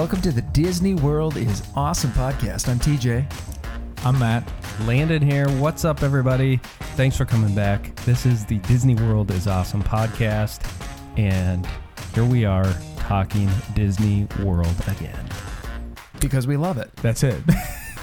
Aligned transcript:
Welcome 0.00 0.22
to 0.22 0.32
the 0.32 0.40
Disney 0.40 0.94
World 0.94 1.36
is 1.36 1.62
Awesome 1.76 2.10
podcast. 2.12 2.70
I'm 2.70 2.78
TJ. 2.78 3.30
I'm 4.02 4.18
Matt. 4.18 4.50
Landon 4.86 5.20
here. 5.20 5.46
What's 5.58 5.84
up, 5.84 6.02
everybody? 6.02 6.56
Thanks 6.96 7.18
for 7.18 7.26
coming 7.26 7.54
back. 7.54 7.94
This 8.06 8.24
is 8.24 8.46
the 8.46 8.60
Disney 8.60 8.94
World 8.94 9.30
is 9.30 9.46
Awesome 9.46 9.82
podcast, 9.82 10.66
and 11.18 11.68
here 12.14 12.24
we 12.24 12.46
are 12.46 12.74
talking 12.96 13.50
Disney 13.74 14.26
World 14.42 14.74
again. 14.88 15.28
Because 16.18 16.46
we 16.46 16.56
love 16.56 16.78
it. 16.78 16.90
That's 17.02 17.22
it. 17.22 17.42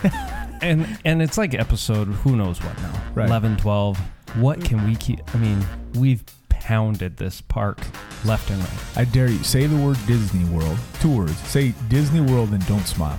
And 0.59 0.99
and 1.05 1.21
it's 1.21 1.37
like 1.37 1.53
episode 1.53 2.07
who 2.07 2.35
knows 2.35 2.63
what 2.63 2.75
now. 2.81 3.03
Right. 3.13 3.27
11, 3.27 3.57
12. 3.57 3.99
What 4.37 4.59
mm. 4.59 4.65
can 4.65 4.87
we 4.87 4.95
keep? 4.95 5.19
I 5.35 5.37
mean, 5.37 5.63
we've 5.93 6.23
pounded 6.67 7.15
this 7.15 7.39
park 7.39 7.79
left 8.25 8.49
and 8.49 8.59
right. 8.59 8.97
I 8.97 9.05
dare 9.05 9.29
you. 9.29 9.41
Say 9.43 9.67
the 9.67 9.77
word 9.77 9.97
Disney 10.05 10.43
World. 10.45 10.77
Two 10.99 11.15
words. 11.15 11.37
Say 11.47 11.73
Disney 11.87 12.19
World 12.19 12.49
and 12.51 12.65
don't 12.67 12.85
smile. 12.85 13.17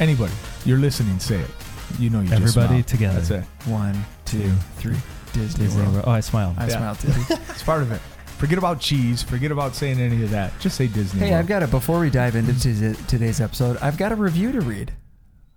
Anybody. 0.00 0.34
You're 0.66 0.76
listening. 0.78 1.18
Say 1.18 1.36
it. 1.40 1.50
You 1.98 2.10
know 2.10 2.20
you 2.20 2.28
just 2.28 2.42
Everybody 2.56 2.82
smile. 2.82 2.82
together. 2.82 3.20
That's 3.20 3.30
it. 3.30 3.68
One, 3.70 4.04
two, 4.26 4.52
three. 4.76 4.96
Disney, 5.32 5.64
Disney 5.64 5.80
World. 5.82 5.94
World. 5.94 6.04
Oh, 6.08 6.10
I 6.10 6.20
smiled. 6.20 6.56
I 6.58 6.66
Yeah. 6.68 6.76
smiled 6.76 6.98
too. 7.00 7.34
It's 7.48 7.62
part 7.62 7.80
of 7.80 7.90
it. 7.90 8.00
Forget 8.36 8.58
about 8.58 8.80
cheese. 8.80 9.22
Forget 9.22 9.50
about 9.50 9.74
saying 9.74 9.98
any 9.98 10.22
of 10.22 10.30
that. 10.30 10.52
Just 10.60 10.76
say 10.76 10.86
Disney 10.86 11.20
hey, 11.20 11.30
World. 11.30 11.38
I've 11.40 11.46
got 11.46 11.62
it. 11.62 11.70
Before 11.70 12.00
we 12.00 12.10
dive 12.10 12.36
into 12.36 12.52
t- 12.52 13.02
today's 13.06 13.40
episode, 13.40 13.78
I've 13.80 13.96
got 13.96 14.12
a 14.12 14.16
review 14.16 14.52
to 14.52 14.60
read 14.60 14.92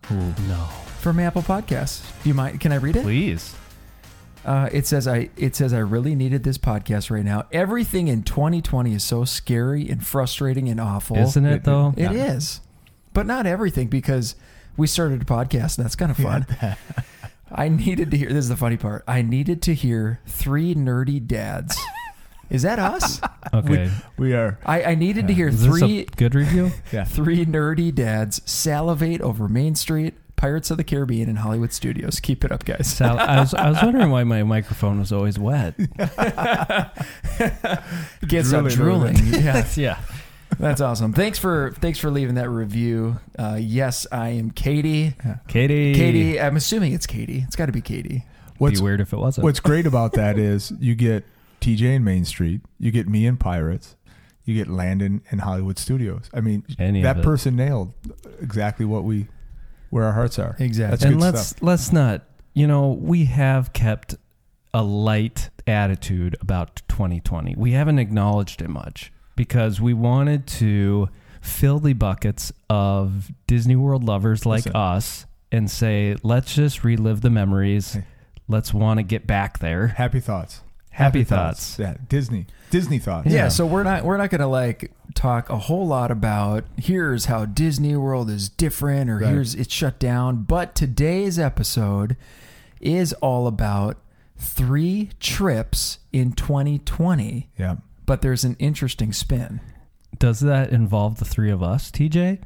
Oh 0.10 0.34
no. 0.48 0.66
from 1.02 1.20
Apple 1.20 1.42
Podcasts. 1.42 2.04
Do 2.24 2.30
you 2.30 2.36
mind? 2.36 2.62
Can 2.62 2.72
I 2.72 2.76
read 2.76 2.96
it? 2.96 3.04
Please. 3.04 3.54
Uh, 4.46 4.70
it 4.72 4.86
says 4.86 5.08
I 5.08 5.30
it 5.38 5.56
says 5.56 5.74
I 5.74 5.80
really 5.80 6.16
needed 6.16 6.44
this 6.44 6.58
podcast 6.58 7.10
right 7.10 7.24
now. 7.24 7.46
Everything 7.52 8.08
in 8.10 8.24
2020 8.24 8.94
is 8.94 9.04
so 9.04 9.24
scary 9.24 9.88
and 9.90 10.06
frustrating 10.06 10.68
and 10.68 10.80
awful. 10.82 11.18
Isn't 11.18 11.46
it, 11.46 11.64
though? 11.64 11.94
It 11.96 12.12
is, 12.12 12.60
but 13.14 13.26
not 13.26 13.46
everything 13.46 13.88
because 13.88 14.36
we 14.76 14.88
started 14.88 15.22
a 15.22 15.26
podcast 15.26 15.78
and 15.78 15.86
that's 15.86 15.96
kind 15.96 16.12
of 16.12 16.18
fun. 16.18 16.46
I 17.56 17.70
needed 17.70 18.12
to 18.12 18.18
hear. 18.18 18.30
This 18.30 18.40
is 18.46 18.50
the 18.50 18.58
funny 18.58 18.78
part. 18.78 19.04
I 19.08 19.22
needed 19.22 19.62
to 19.64 19.74
hear 19.74 20.20
three 20.26 20.74
nerdy 20.76 21.26
dads. 21.26 21.80
Is 22.50 22.64
that 22.64 22.80
us? 22.80 23.20
Okay. 23.54 23.92
we 24.18 24.34
are. 24.34 24.58
I, 24.66 24.84
I 24.84 24.96
needed 24.96 25.28
to 25.28 25.34
hear 25.34 25.50
Is 25.50 25.62
this 25.64 25.78
three 25.80 26.00
a 26.00 26.06
good 26.06 26.34
review? 26.34 26.72
Yeah. 26.92 27.04
three 27.04 27.46
nerdy 27.46 27.94
dads 27.94 28.42
salivate 28.50 29.22
over 29.22 29.48
Main 29.48 29.76
Street, 29.76 30.16
Pirates 30.44 30.70
of 30.72 30.76
the 30.78 30.84
Caribbean, 30.84 31.30
and 31.30 31.38
Hollywood 31.38 31.72
Studios. 31.72 32.20
Keep 32.20 32.44
it 32.44 32.52
up, 32.52 32.66
guys. 32.66 32.92
Sal, 32.94 33.18
I 33.18 33.40
was 33.40 33.54
I 33.54 33.70
was 33.70 33.82
wondering 33.82 34.10
why 34.12 34.26
my 34.26 34.44
microphone 34.44 35.00
was 35.00 35.14
always 35.14 35.40
wet. 35.40 35.74
Gets 38.28 38.52
up 38.52 38.66
Drooling 38.68 39.16
drooling. 39.16 39.16
Yeah, 39.42 39.66
yeah. 39.78 40.00
that's 40.60 40.82
awesome. 40.82 41.14
Thanks 41.14 41.40
for 41.40 41.72
thanks 41.80 41.98
for 41.98 42.12
leaving 42.12 42.36
that 42.36 42.50
review. 42.50 43.22
Uh, 43.40 43.58
yes, 43.58 44.06
I 44.12 44.32
am 44.32 44.52
Katie. 44.52 45.16
Katie. 45.48 45.94
Katie, 45.94 46.42
I'm 46.42 46.58
assuming 46.58 46.92
it's 46.92 47.08
Katie. 47.08 47.46
It's 47.48 47.56
got 47.56 47.68
to 47.68 47.72
be 47.72 47.80
Katie. 47.80 48.26
What's 48.58 48.82
Be 48.82 48.84
weird 48.84 49.00
if 49.00 49.14
it 49.14 49.18
wasn't. 49.20 49.46
What's 49.46 49.62
great 49.62 49.88
about 49.88 50.12
that 50.12 50.38
is 50.38 50.74
you 50.78 50.94
get 50.94 51.24
TJ 51.62 51.96
and 51.96 52.04
Main 52.04 52.26
Street. 52.26 52.60
You 52.80 52.92
get 52.92 53.08
me 53.08 53.26
and 53.28 53.40
Pirates. 53.40 53.96
You 54.44 54.56
get 54.56 54.68
Landon 54.68 55.22
and 55.32 55.40
Hollywood 55.40 55.80
Studios. 55.80 56.30
I 56.34 56.42
mean, 56.42 56.66
Any 56.78 57.00
of 57.00 57.04
that 57.04 57.20
it. 57.20 57.24
person 57.24 57.56
nailed 57.56 57.94
exactly 58.42 58.86
what 58.86 59.06
we, 59.06 59.28
where 59.94 60.06
our 60.06 60.14
hearts 60.14 60.40
are. 60.40 60.56
Exactly. 60.58 60.92
That's 60.98 61.04
and 61.04 61.22
let's 61.22 61.48
stuff. 61.48 61.62
let's 61.62 61.94
not. 61.94 62.24
You 62.56 62.66
know, 62.66 62.90
we 63.00 63.26
have 63.26 63.74
kept 63.74 64.16
a 64.74 64.84
light 64.84 65.52
attitude 65.68 66.36
about 66.42 66.82
2020. 66.88 67.54
We 67.56 67.74
haven't 67.74 68.00
acknowledged 68.00 68.62
it 68.64 68.70
much 68.70 69.14
because 69.36 69.80
we 69.80 69.94
wanted 69.94 70.48
to 70.48 71.10
fill 71.42 71.80
the 71.80 71.94
buckets 71.94 72.52
of 72.72 73.32
Disney 73.46 73.76
World 73.76 74.04
lovers 74.04 74.48
like 74.48 74.66
Listen. 74.66 74.76
us 74.76 75.26
and 75.52 75.70
say, 75.70 76.16
let's 76.24 76.56
just 76.56 76.84
relive 76.84 77.22
the 77.22 77.30
memories. 77.30 77.94
Hey. 77.94 78.06
Let's 78.48 78.74
want 78.74 78.98
to 78.98 79.04
get 79.04 79.28
back 79.28 79.60
there. 79.60 79.88
Happy 79.88 80.20
thoughts. 80.20 80.63
Happy, 80.94 81.24
thoughts. 81.24 81.78
Yeah, 81.80 81.96
Disney. 82.08 82.46
Disney 82.70 83.00
thoughts. 83.00 83.28
Yeah. 83.28 83.36
Yeah. 83.36 83.48
so 83.50 83.66
we're 83.66 83.84
not 83.84 84.04
we're 84.06 84.18
not 84.18 84.30
gonna 84.30 84.48
like 84.48 84.92
talk 85.16 85.50
a 85.50 85.58
whole 85.58 85.86
lot 85.88 86.12
about 86.12 86.66
here's 86.78 87.26
how 87.26 87.46
Disney 87.46 87.96
World 87.96 88.30
is 88.30 88.48
different 88.50 89.10
or 89.10 89.18
Right. 89.18 89.30
here's 89.30 89.56
it's 89.56 89.74
shut 89.74 90.00
down. 90.00 90.44
But 90.44 90.76
today's 90.76 91.38
episode 91.40 92.16
is 92.80 93.12
all 93.14 93.48
about 93.48 93.98
three 94.38 95.10
trips 95.20 96.00
in 96.12 96.34
2020. 96.34 97.50
Yeah. 97.58 97.76
But 98.06 98.22
there's 98.22 98.44
an 98.44 98.56
interesting 98.60 99.14
spin. 99.14 99.62
Does 100.20 100.42
that 100.42 100.72
involve 100.72 101.18
the 101.18 101.26
three 101.26 101.50
of 101.52 101.64
us, 101.64 101.90
TJ? 101.92 102.40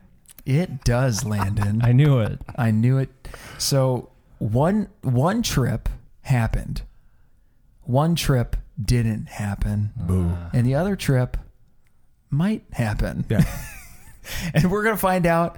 It 0.45 0.83
does, 0.85 1.25
Landon. 1.25 1.81
I 1.83 1.91
knew 1.91 2.19
it. 2.19 2.39
I 2.55 2.71
knew 2.71 2.97
it. 2.97 3.09
So 3.57 4.09
one 4.39 4.87
one 5.01 5.41
trip 5.41 5.89
happened. 6.21 6.83
One 7.87 8.15
trip 8.15 8.55
didn't 8.81 9.27
happen. 9.29 9.91
Boo. 9.95 10.31
And 10.53 10.65
the 10.67 10.75
other 10.75 10.95
trip 10.95 11.37
might 12.29 12.63
happen. 12.71 13.25
Yeah. 13.29 13.43
And 14.53 14.69
we're 14.69 14.83
gonna 14.83 14.97
find 14.97 15.25
out 15.25 15.57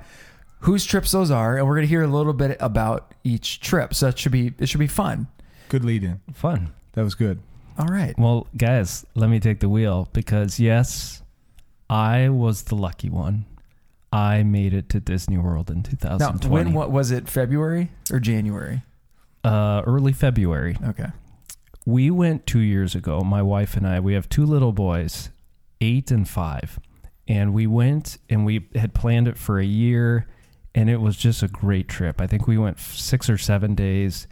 whose 0.60 0.86
trips 0.86 1.12
those 1.12 1.32
are, 1.32 1.58
and 1.58 1.68
we're 1.68 1.74
gonna 1.74 1.88
hear 1.88 2.04
a 2.04 2.08
little 2.08 2.34
bit 2.34 2.56
about 2.60 3.16
each 3.24 3.62
trip. 3.62 3.96
So 3.96 4.06
that 4.06 4.20
should 4.20 4.32
be 4.32 4.54
it 4.60 4.70
should 4.70 4.80
be 4.80 4.86
fun. 4.86 5.26
Good 5.70 5.84
lead 5.84 6.04
in. 6.04 6.22
Fun. 6.36 6.70
That 6.94 7.04
was 7.04 7.16
good. 7.16 7.40
All 7.80 7.88
right. 7.88 8.14
Well, 8.20 8.46
guys, 8.56 9.08
let 9.16 9.32
me 9.32 9.40
take 9.40 9.60
the 9.60 9.70
wheel 9.70 10.08
because 10.14 10.60
yes, 10.60 11.24
I 11.90 12.30
was 12.30 12.62
the 12.64 12.76
lucky 12.76 13.10
one. 13.10 13.46
I 14.14 14.44
made 14.44 14.76
it 14.76 14.88
to 14.90 15.00
Disney 15.00 15.40
World 15.40 15.72
in 15.72 15.78
Now, 15.78 15.82
2020. 16.18 16.50
when 16.54 16.74
what 16.74 16.92
was 16.92 17.10
it? 17.10 17.28
February 17.28 17.90
or 18.12 18.20
January? 18.20 18.84
uh, 19.44 19.82
early 19.88 20.14
February. 20.14 20.78
Okay. 20.90 21.08
We 21.90 22.12
went 22.12 22.46
two 22.46 22.60
years 22.60 22.94
ago. 22.94 23.22
My 23.22 23.42
wife 23.42 23.76
and 23.76 23.88
I. 23.88 24.00
We 24.00 24.14
have 24.14 24.30
two 24.30 24.46
little 24.46 24.74
boys, 24.74 25.32
eight 25.82 26.12
and 26.12 26.30
five, 26.30 26.80
and 27.28 27.52
we 27.52 27.66
went 27.66 28.20
and 28.30 28.46
we 28.46 28.70
had 28.76 28.94
planned 28.94 29.28
it 29.28 29.40
for 29.40 29.58
a 29.58 29.66
year, 29.66 30.28
and 30.76 30.88
it 30.88 30.98
was 31.02 31.18
just 31.18 31.42
a 31.42 31.48
great 31.48 31.90
trip. 31.90 32.22
I 32.22 32.28
think 32.28 32.46
we 32.46 32.60
went 32.60 32.80
six 32.80 33.28
or 33.28 33.40
seven 33.40 33.74
days, 33.74 34.28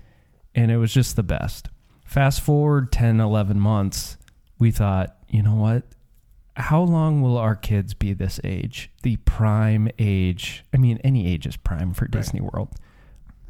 and 0.53 0.69
it 0.69 0.77
was 0.77 0.93
just 0.93 1.15
the 1.15 1.23
best. 1.23 1.69
Fast 2.05 2.41
forward 2.41 2.91
10, 2.91 3.19
11 3.19 3.59
months, 3.59 4.17
we 4.59 4.69
thought, 4.69 5.17
you 5.27 5.41
know 5.41 5.55
what? 5.55 5.81
How 6.57 6.83
long 6.83 7.23
will 7.23 7.39
our 7.39 7.55
kids 7.55 7.95
be 7.95 8.13
this 8.13 8.39
age? 8.43 8.91
The 9.01 9.15
prime 9.17 9.89
age. 9.97 10.63
I 10.71 10.77
mean, 10.77 10.99
any 11.03 11.25
age 11.25 11.47
is 11.47 11.57
prime 11.57 11.95
for 11.95 12.07
Disney 12.07 12.39
World. 12.39 12.69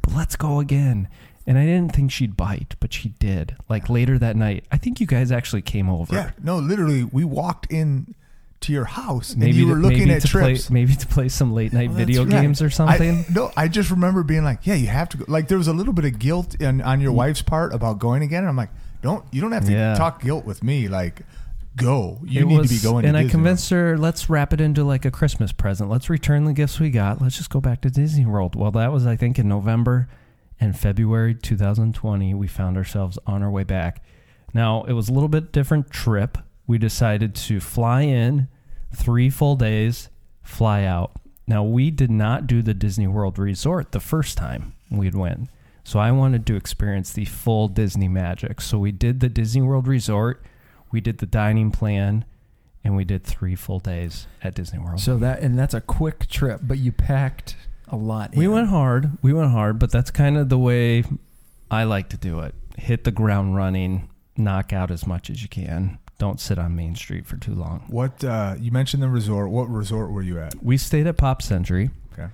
But 0.00 0.14
let's 0.14 0.36
go 0.36 0.60
again. 0.60 1.08
And 1.48 1.56
I 1.56 1.64
didn't 1.64 1.94
think 1.94 2.12
she'd 2.12 2.36
bite, 2.36 2.76
but 2.78 2.92
she 2.92 3.08
did. 3.18 3.56
Like 3.70 3.88
later 3.88 4.18
that 4.18 4.36
night, 4.36 4.66
I 4.70 4.76
think 4.76 5.00
you 5.00 5.06
guys 5.06 5.32
actually 5.32 5.62
came 5.62 5.88
over. 5.88 6.14
Yeah. 6.14 6.30
No, 6.42 6.58
literally, 6.58 7.04
we 7.04 7.24
walked 7.24 7.72
in 7.72 8.14
to 8.60 8.72
your 8.72 8.84
house 8.84 9.30
and 9.30 9.40
Maybe 9.40 9.56
you 9.56 9.68
were 9.68 9.76
to, 9.76 9.80
looking 9.80 10.10
at 10.10 10.20
to 10.20 10.28
trips. 10.28 10.66
play, 10.66 10.74
maybe 10.74 10.94
to 10.94 11.06
play 11.06 11.30
some 11.30 11.54
late 11.54 11.72
night 11.72 11.88
Well, 11.88 11.96
video 11.96 12.24
right. 12.24 12.30
games 12.30 12.60
or 12.60 12.68
something. 12.68 13.24
I, 13.26 13.32
no, 13.32 13.50
I 13.56 13.68
just 13.68 13.90
remember 13.90 14.22
being 14.24 14.44
like, 14.44 14.66
"Yeah, 14.66 14.74
you 14.74 14.88
have 14.88 15.08
to 15.10 15.16
go." 15.16 15.24
Like 15.26 15.48
there 15.48 15.56
was 15.56 15.68
a 15.68 15.72
little 15.72 15.94
bit 15.94 16.04
of 16.04 16.18
guilt 16.18 16.54
in, 16.60 16.82
on 16.82 17.00
your 17.00 17.12
mm. 17.12 17.16
wife's 17.16 17.40
part 17.40 17.72
about 17.72 17.98
going 17.98 18.22
again. 18.22 18.40
And 18.40 18.48
I'm 18.50 18.56
like, 18.56 18.70
"Don't 19.00 19.24
you 19.32 19.40
don't 19.40 19.52
have 19.52 19.64
to 19.64 19.72
Yeah. 19.72 19.94
talk 19.94 20.20
guilt 20.20 20.44
with 20.44 20.62
me. 20.62 20.86
Like, 20.88 21.22
go. 21.76 22.18
You 22.24 22.42
It 22.42 22.46
need 22.46 22.58
was- 22.58 22.68
to 22.68 22.74
be 22.74 22.82
going." 22.82 23.06
And 23.06 23.16
I 23.16 23.22
Disney 23.22 23.30
convinced 23.30 23.70
her, 23.70 23.96
let's 23.96 24.28
wrap 24.28 24.52
it 24.52 24.60
into 24.60 24.84
like 24.84 25.06
a 25.06 25.10
Christmas 25.10 25.52
present. 25.52 25.88
Let's 25.88 26.10
return 26.10 26.44
the 26.44 26.52
gifts 26.52 26.78
we 26.78 26.90
got. 26.90 27.22
Let's 27.22 27.38
just 27.38 27.48
go 27.48 27.62
back 27.62 27.80
to 27.82 27.90
Disney 27.90 28.26
World. 28.26 28.54
Well, 28.54 28.72
that 28.72 28.92
was 28.92 29.06
I 29.06 29.16
think 29.16 29.38
in 29.38 29.48
November 29.48 30.08
and 30.60 30.78
February 30.78 31.34
2020. 31.34 32.34
We 32.34 32.46
found 32.46 32.76
ourselves 32.76 33.18
on 33.26 33.42
our 33.42 33.50
way 33.50 33.64
back. 33.64 34.02
Now 34.54 34.84
it 34.84 34.92
was 34.92 35.08
a 35.08 35.12
little 35.12 35.28
bit 35.28 35.52
different 35.52 35.90
trip. 35.90 36.38
We 36.66 36.78
decided 36.78 37.34
to 37.34 37.60
fly 37.60 38.02
in 38.02 38.48
three 38.94 39.30
full 39.30 39.56
days, 39.56 40.08
fly 40.42 40.84
out. 40.84 41.12
Now 41.46 41.62
we 41.62 41.90
did 41.90 42.10
not 42.10 42.46
do 42.46 42.62
the 42.62 42.74
Disney 42.74 43.06
World 43.06 43.38
Resort 43.38 43.92
the 43.92 44.00
first 44.00 44.36
time 44.36 44.74
we'd 44.90 45.14
went. 45.14 45.48
So 45.84 45.98
I 45.98 46.12
wanted 46.12 46.46
to 46.46 46.56
experience 46.56 47.12
the 47.12 47.24
full 47.24 47.68
Disney 47.68 48.08
magic. 48.08 48.60
So 48.60 48.78
we 48.78 48.92
did 48.92 49.20
the 49.20 49.30
Disney 49.30 49.62
World 49.62 49.88
Resort, 49.88 50.42
we 50.90 51.00
did 51.00 51.18
the 51.18 51.26
dining 51.26 51.70
plan, 51.70 52.26
and 52.84 52.94
we 52.94 53.04
did 53.04 53.24
three 53.24 53.54
full 53.54 53.78
days 53.78 54.26
at 54.42 54.54
Disney 54.54 54.78
World. 54.78 55.00
So 55.00 55.16
that 55.18 55.40
and 55.40 55.58
that's 55.58 55.74
a 55.74 55.80
quick 55.80 56.26
trip, 56.28 56.60
but 56.62 56.78
you 56.78 56.92
packed 56.92 57.56
a 57.90 57.96
lot. 57.96 58.34
we 58.34 58.44
in. 58.46 58.52
went 58.52 58.68
hard. 58.68 59.10
We 59.22 59.32
went 59.32 59.50
hard, 59.50 59.78
but 59.78 59.90
that's 59.90 60.10
kind 60.10 60.36
of 60.36 60.48
the 60.48 60.58
way 60.58 61.04
I 61.70 61.84
like 61.84 62.08
to 62.10 62.16
do 62.16 62.40
it. 62.40 62.54
Hit 62.76 63.04
the 63.04 63.10
ground 63.10 63.56
running, 63.56 64.08
knock 64.36 64.72
out 64.72 64.90
as 64.90 65.06
much 65.06 65.30
as 65.30 65.42
you 65.42 65.48
can. 65.48 65.98
Don't 66.18 66.40
sit 66.40 66.58
on 66.58 66.74
Main 66.74 66.96
Street 66.96 67.26
for 67.26 67.36
too 67.36 67.54
long. 67.54 67.84
What 67.88 68.24
uh, 68.24 68.56
you 68.58 68.72
mentioned 68.72 69.02
the 69.02 69.08
resort. 69.08 69.50
What 69.50 69.68
resort 69.68 70.10
were 70.10 70.22
you 70.22 70.40
at? 70.40 70.54
We 70.62 70.76
stayed 70.76 71.06
at 71.06 71.16
Pop 71.16 71.42
Century. 71.42 71.90
Okay. 72.12 72.28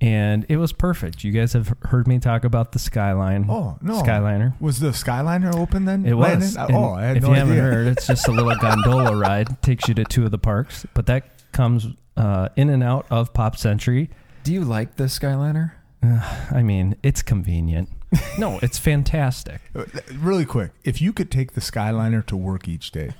And 0.00 0.46
it 0.48 0.56
was 0.58 0.72
perfect. 0.72 1.24
You 1.24 1.32
guys 1.32 1.52
have 1.54 1.74
heard 1.82 2.06
me 2.06 2.20
talk 2.20 2.44
about 2.44 2.70
the 2.70 2.78
Skyline. 2.78 3.46
Oh 3.50 3.76
no, 3.82 4.02
Skyliner. 4.02 4.60
Was 4.60 4.78
the 4.78 4.90
Skyliner 4.90 5.52
open 5.56 5.84
then? 5.84 6.06
It 6.06 6.14
was. 6.14 6.56
Landon? 6.56 6.76
Oh, 6.76 6.92
I 6.92 7.02
had 7.06 7.16
if 7.16 7.22
no 7.24 7.30
you 7.30 7.34
idea. 7.34 7.46
haven't 7.46 7.72
heard, 7.72 7.86
it's 7.88 8.06
just 8.06 8.28
a 8.28 8.30
little 8.32 8.54
gondola 8.60 9.16
ride. 9.16 9.60
Takes 9.62 9.88
you 9.88 9.94
to 9.94 10.04
two 10.04 10.24
of 10.24 10.30
the 10.30 10.38
parks, 10.38 10.86
but 10.94 11.06
that 11.06 11.24
comes 11.50 11.88
uh, 12.16 12.50
in 12.54 12.70
and 12.70 12.84
out 12.84 13.06
of 13.10 13.32
Pop 13.32 13.56
Century. 13.56 14.10
Do 14.48 14.54
you 14.54 14.64
like 14.64 14.96
the 14.96 15.04
Skyliner? 15.04 15.72
I 16.02 16.62
mean, 16.62 16.96
it's 17.02 17.20
convenient. 17.20 17.90
No, 18.38 18.58
it's 18.62 18.78
fantastic. 18.78 19.60
Uh, 19.76 19.84
Really 20.14 20.46
quick, 20.46 20.70
if 20.84 21.02
you 21.02 21.12
could 21.12 21.30
take 21.30 21.52
the 21.52 21.60
Skyliner 21.60 22.24
to 22.28 22.34
work 22.34 22.66
each 22.66 22.90
day. 22.90 23.10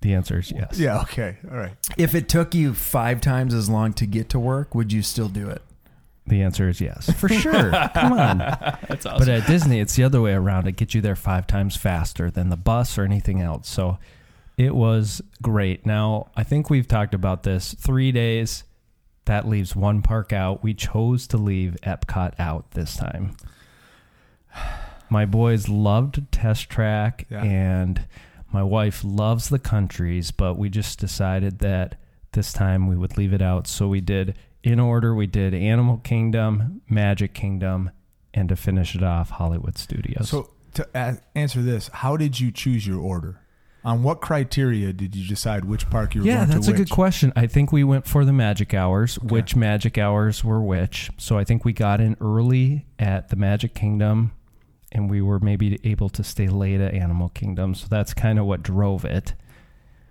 The 0.00 0.12
answer 0.14 0.40
is 0.40 0.50
yes. 0.50 0.76
Yeah, 0.76 1.02
okay. 1.02 1.36
All 1.48 1.56
right. 1.56 1.74
If 1.96 2.16
it 2.16 2.28
took 2.28 2.52
you 2.52 2.74
five 2.74 3.20
times 3.20 3.54
as 3.54 3.70
long 3.70 3.92
to 3.92 4.06
get 4.06 4.28
to 4.30 4.40
work, 4.40 4.74
would 4.74 4.92
you 4.92 5.02
still 5.02 5.28
do 5.28 5.48
it? 5.48 5.62
The 6.26 6.42
answer 6.42 6.68
is 6.68 6.80
yes, 6.80 7.08
for 7.16 7.28
sure. 7.28 7.70
Come 7.94 8.14
on. 8.14 8.38
That's 8.88 9.06
awesome. 9.06 9.20
But 9.20 9.28
at 9.28 9.46
Disney, 9.46 9.78
it's 9.78 9.94
the 9.94 10.02
other 10.02 10.20
way 10.20 10.32
around. 10.32 10.66
It 10.66 10.72
gets 10.72 10.96
you 10.96 11.00
there 11.00 11.14
five 11.14 11.46
times 11.46 11.76
faster 11.76 12.28
than 12.28 12.48
the 12.48 12.56
bus 12.56 12.98
or 12.98 13.04
anything 13.04 13.40
else. 13.40 13.68
So 13.68 13.98
it 14.56 14.74
was 14.74 15.22
great. 15.40 15.86
Now, 15.86 16.26
I 16.34 16.42
think 16.42 16.70
we've 16.70 16.88
talked 16.88 17.14
about 17.14 17.44
this. 17.44 17.74
Three 17.74 18.10
days, 18.10 18.64
that 19.28 19.46
leaves 19.48 19.76
one 19.76 20.02
park 20.02 20.32
out. 20.32 20.62
We 20.62 20.74
chose 20.74 21.26
to 21.28 21.36
leave 21.36 21.76
Epcot 21.84 22.34
out 22.38 22.72
this 22.72 22.96
time. 22.96 23.36
My 25.10 25.24
boys 25.24 25.68
loved 25.68 26.30
Test 26.30 26.68
Track, 26.68 27.26
Yeah. 27.30 27.42
and 27.42 28.04
my 28.52 28.62
wife 28.62 29.02
loves 29.04 29.48
the 29.48 29.58
countries, 29.58 30.30
but 30.30 30.58
we 30.58 30.68
just 30.68 30.98
decided 30.98 31.60
that 31.60 31.94
this 32.32 32.52
time 32.52 32.86
we 32.88 32.96
would 32.96 33.16
leave 33.16 33.32
it 33.32 33.40
out. 33.40 33.66
So 33.66 33.88
we 33.88 34.00
did, 34.02 34.36
in 34.62 34.78
order, 34.78 35.14
we 35.14 35.26
did 35.26 35.54
Animal 35.54 35.98
Kingdom, 35.98 36.82
Magic 36.90 37.32
Kingdom, 37.32 37.90
and 38.34 38.48
to 38.50 38.56
finish 38.56 38.94
it 38.94 39.02
off, 39.02 39.30
Hollywood 39.30 39.78
Studios. 39.78 40.28
So 40.28 40.50
to 40.74 40.86
a- 40.94 41.18
answer 41.34 41.62
this, 41.62 41.88
how 41.88 42.16
did 42.18 42.38
you 42.40 42.50
choose 42.50 42.86
your 42.86 43.00
order? 43.00 43.40
On 43.88 44.02
what 44.02 44.20
criteria 44.20 44.92
did 44.92 45.16
you 45.16 45.26
decide 45.26 45.64
which 45.64 45.88
park 45.88 46.14
you 46.14 46.20
were 46.20 46.26
yeah, 46.26 46.34
going 46.34 46.46
to? 46.48 46.52
Yeah, 46.52 46.54
that's 46.56 46.66
to 46.66 46.74
a 46.74 46.76
good 46.76 46.90
question. 46.90 47.32
I 47.34 47.46
think 47.46 47.72
we 47.72 47.84
went 47.84 48.06
for 48.06 48.26
the 48.26 48.34
magic 48.34 48.74
hours. 48.74 49.18
Which 49.20 49.56
magic 49.56 49.96
hours 49.96 50.44
were 50.44 50.60
which? 50.60 51.10
So 51.16 51.38
I 51.38 51.44
think 51.44 51.64
we 51.64 51.72
got 51.72 51.98
in 51.98 52.14
early 52.20 52.84
at 52.98 53.30
the 53.30 53.36
Magic 53.36 53.72
Kingdom, 53.72 54.32
and 54.92 55.08
we 55.08 55.22
were 55.22 55.38
maybe 55.38 55.80
able 55.84 56.10
to 56.10 56.22
stay 56.22 56.48
late 56.48 56.82
at 56.82 56.92
Animal 56.92 57.30
Kingdom. 57.30 57.74
So 57.74 57.86
that's 57.88 58.12
kind 58.12 58.38
of 58.38 58.44
what 58.44 58.62
drove 58.62 59.06
it. 59.06 59.32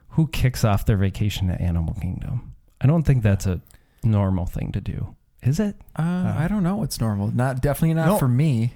Who 0.10 0.26
kicks 0.26 0.64
off 0.64 0.88
their 0.88 0.98
vacation 0.98 1.52
at 1.52 1.62
Animal 1.62 1.94
Kingdom? 2.02 2.56
I 2.82 2.88
don't 2.88 3.04
think 3.04 3.22
that's 3.22 3.46
a 3.46 3.62
normal 4.02 4.48
thing 4.48 4.72
to 4.72 4.82
do. 4.82 5.16
Is 5.44 5.60
it? 5.60 5.76
Uh, 5.96 6.34
I 6.36 6.48
don't 6.50 6.64
know. 6.64 6.78
what's 6.78 7.00
normal. 7.00 7.28
Not 7.28 7.62
definitely 7.62 7.94
not 7.94 8.08
No. 8.08 8.18
for 8.18 8.28
me. 8.28 8.74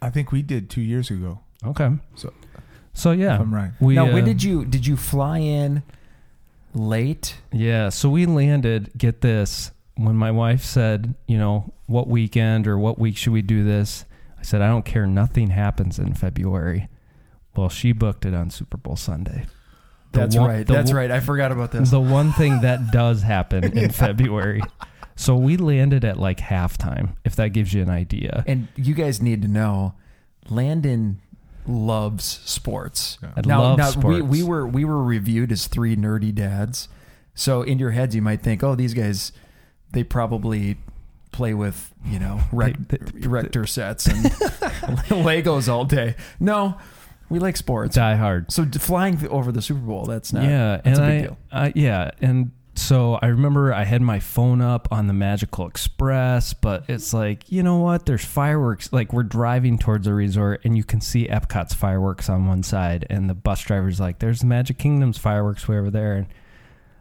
I 0.00 0.08
think 0.08 0.32
we 0.32 0.40
did 0.40 0.70
two 0.70 0.80
years 0.80 1.10
ago. 1.10 1.40
Okay. 1.66 1.90
So- 2.14 2.32
so 2.98 3.12
yeah, 3.12 3.36
If 3.36 3.40
I'm 3.40 3.54
right. 3.54 3.70
we 3.80 3.94
now, 3.94 4.06
uh, 4.08 4.12
when 4.12 4.24
did 4.24 4.42
you 4.42 4.64
did 4.64 4.86
you 4.86 4.96
fly 4.96 5.38
in 5.38 5.82
late? 6.74 7.36
Yeah, 7.52 7.88
so 7.88 8.08
we 8.10 8.26
landed, 8.26 8.90
get 8.96 9.20
this, 9.20 9.70
when 9.96 10.16
my 10.16 10.30
wife 10.30 10.62
said, 10.64 11.14
you 11.26 11.38
know, 11.38 11.72
what 11.86 12.08
weekend 12.08 12.66
or 12.66 12.78
what 12.78 12.98
week 12.98 13.16
should 13.16 13.32
we 13.32 13.42
do 13.42 13.64
this? 13.64 14.04
I 14.38 14.42
said, 14.42 14.62
I 14.62 14.68
don't 14.68 14.84
care. 14.84 15.06
Nothing 15.06 15.50
happens 15.50 15.98
in 15.98 16.14
February. 16.14 16.88
Well, 17.56 17.68
she 17.68 17.92
booked 17.92 18.24
it 18.24 18.34
on 18.34 18.50
Super 18.50 18.76
Bowl 18.76 18.94
Sunday. 18.96 19.46
The 20.12 20.20
That's 20.20 20.36
one- 20.36 20.48
right. 20.50 20.66
That's 20.66 20.90
one- 20.90 20.96
right. 20.96 21.10
I 21.10 21.20
forgot 21.20 21.50
about 21.50 21.72
this. 21.72 21.90
The 21.90 22.00
one 22.00 22.32
thing 22.32 22.60
that 22.60 22.90
does 22.92 23.22
happen 23.22 23.76
in 23.76 23.90
February. 23.90 24.62
So 25.16 25.34
we 25.34 25.56
landed 25.56 26.04
at 26.04 26.18
like 26.18 26.38
halftime, 26.38 27.16
if 27.24 27.34
that 27.36 27.48
gives 27.48 27.72
you 27.74 27.82
an 27.82 27.90
idea. 27.90 28.44
And 28.46 28.68
you 28.76 28.94
guys 28.94 29.20
need 29.20 29.42
to 29.42 29.48
know, 29.48 29.94
Landon 30.48 31.20
loves 31.68 32.24
sports. 32.44 33.18
Yeah. 33.22 33.30
I 33.36 33.40
now, 33.46 33.60
love 33.62 33.78
now 33.78 33.90
sports. 33.90 34.22
We, 34.22 34.22
we 34.22 34.42
were 34.42 34.66
we 34.66 34.84
were 34.84 35.02
reviewed 35.02 35.52
as 35.52 35.66
three 35.66 35.96
nerdy 35.96 36.34
dads. 36.34 36.88
So 37.34 37.62
in 37.62 37.78
your 37.78 37.92
heads, 37.92 38.16
you 38.16 38.22
might 38.22 38.42
think, 38.42 38.64
oh, 38.64 38.74
these 38.74 38.94
guys, 38.94 39.32
they 39.92 40.02
probably 40.02 40.76
play 41.30 41.54
with 41.54 41.92
you 42.04 42.18
know 42.18 42.40
rec- 42.52 42.76
They- 42.88 42.98
they- 42.98 43.66
sets 43.66 44.06
and 44.06 44.24
Legos 44.24 45.68
all 45.68 45.84
day. 45.84 46.16
No, 46.40 46.78
we 47.28 47.38
like 47.38 47.56
sports. 47.56 47.94
Die 47.94 48.16
hard. 48.16 48.50
So 48.50 48.64
flying 48.64 49.26
over 49.28 49.52
the 49.52 49.62
Super 49.62 49.80
Bowl, 49.80 50.04
that's 50.04 50.32
not. 50.32 50.44
yeah, 50.44 50.80
that's 50.82 50.98
and 50.98 51.06
a 51.06 51.10
big 51.10 51.18
I, 51.18 51.22
deal. 51.22 51.38
I, 51.52 51.72
yeah, 51.76 52.10
and 52.20 52.50
so 52.78 53.18
I 53.20 53.26
remember 53.26 53.72
I 53.72 53.84
had 53.84 54.02
my 54.02 54.20
phone 54.20 54.60
up 54.60 54.88
on 54.90 55.06
the 55.06 55.12
Magical 55.12 55.66
Express, 55.66 56.52
but 56.54 56.84
it's 56.88 57.12
like 57.12 57.50
you 57.50 57.62
know 57.62 57.78
what? 57.78 58.06
There's 58.06 58.24
fireworks. 58.24 58.92
Like 58.92 59.12
we're 59.12 59.24
driving 59.24 59.78
towards 59.78 60.06
a 60.06 60.14
resort, 60.14 60.60
and 60.64 60.76
you 60.76 60.84
can 60.84 61.00
see 61.00 61.26
Epcot's 61.26 61.74
fireworks 61.74 62.28
on 62.28 62.46
one 62.46 62.62
side, 62.62 63.06
and 63.10 63.28
the 63.28 63.34
bus 63.34 63.62
driver's 63.62 64.00
like, 64.00 64.18
"There's 64.18 64.40
the 64.40 64.46
Magic 64.46 64.78
Kingdom's 64.78 65.18
fireworks 65.18 65.66
way 65.66 65.78
over 65.78 65.90
there," 65.90 66.14
and 66.14 66.26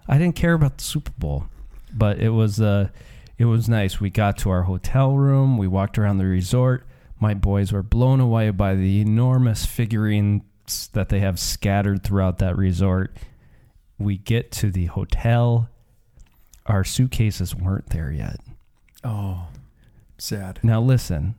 I 0.07 0.18
didn't 0.18 0.35
care 0.35 0.53
about 0.53 0.77
the 0.77 0.83
Super 0.83 1.12
Bowl, 1.18 1.45
but 1.94 2.19
it 2.19 2.30
was 2.30 2.59
uh, 2.59 2.89
it 3.38 3.45
was 3.45 3.69
nice. 3.69 4.00
We 4.00 4.09
got 4.09 4.38
to 4.39 4.50
our 4.50 4.63
hotel 4.63 5.15
room. 5.15 5.57
We 5.57 5.68
walked 5.68 5.97
around 5.97 6.18
the 6.18 6.25
resort. 6.25 6.85
My 7.19 7.33
boys 7.33 7.71
were 7.71 7.83
blown 7.83 8.19
away 8.19 8.50
by 8.51 8.75
the 8.75 9.01
enormous 9.01 9.65
figurines 9.65 10.44
that 10.94 11.09
they 11.09 11.19
have 11.19 11.39
scattered 11.39 12.03
throughout 12.03 12.39
that 12.39 12.57
resort. 12.57 13.15
We 13.99 14.17
get 14.17 14.51
to 14.53 14.71
the 14.71 14.85
hotel. 14.85 15.69
Our 16.65 16.83
suitcases 16.83 17.55
weren't 17.55 17.89
there 17.89 18.11
yet. 18.11 18.39
Oh, 19.03 19.47
sad. 20.17 20.59
Now 20.63 20.81
listen, 20.81 21.35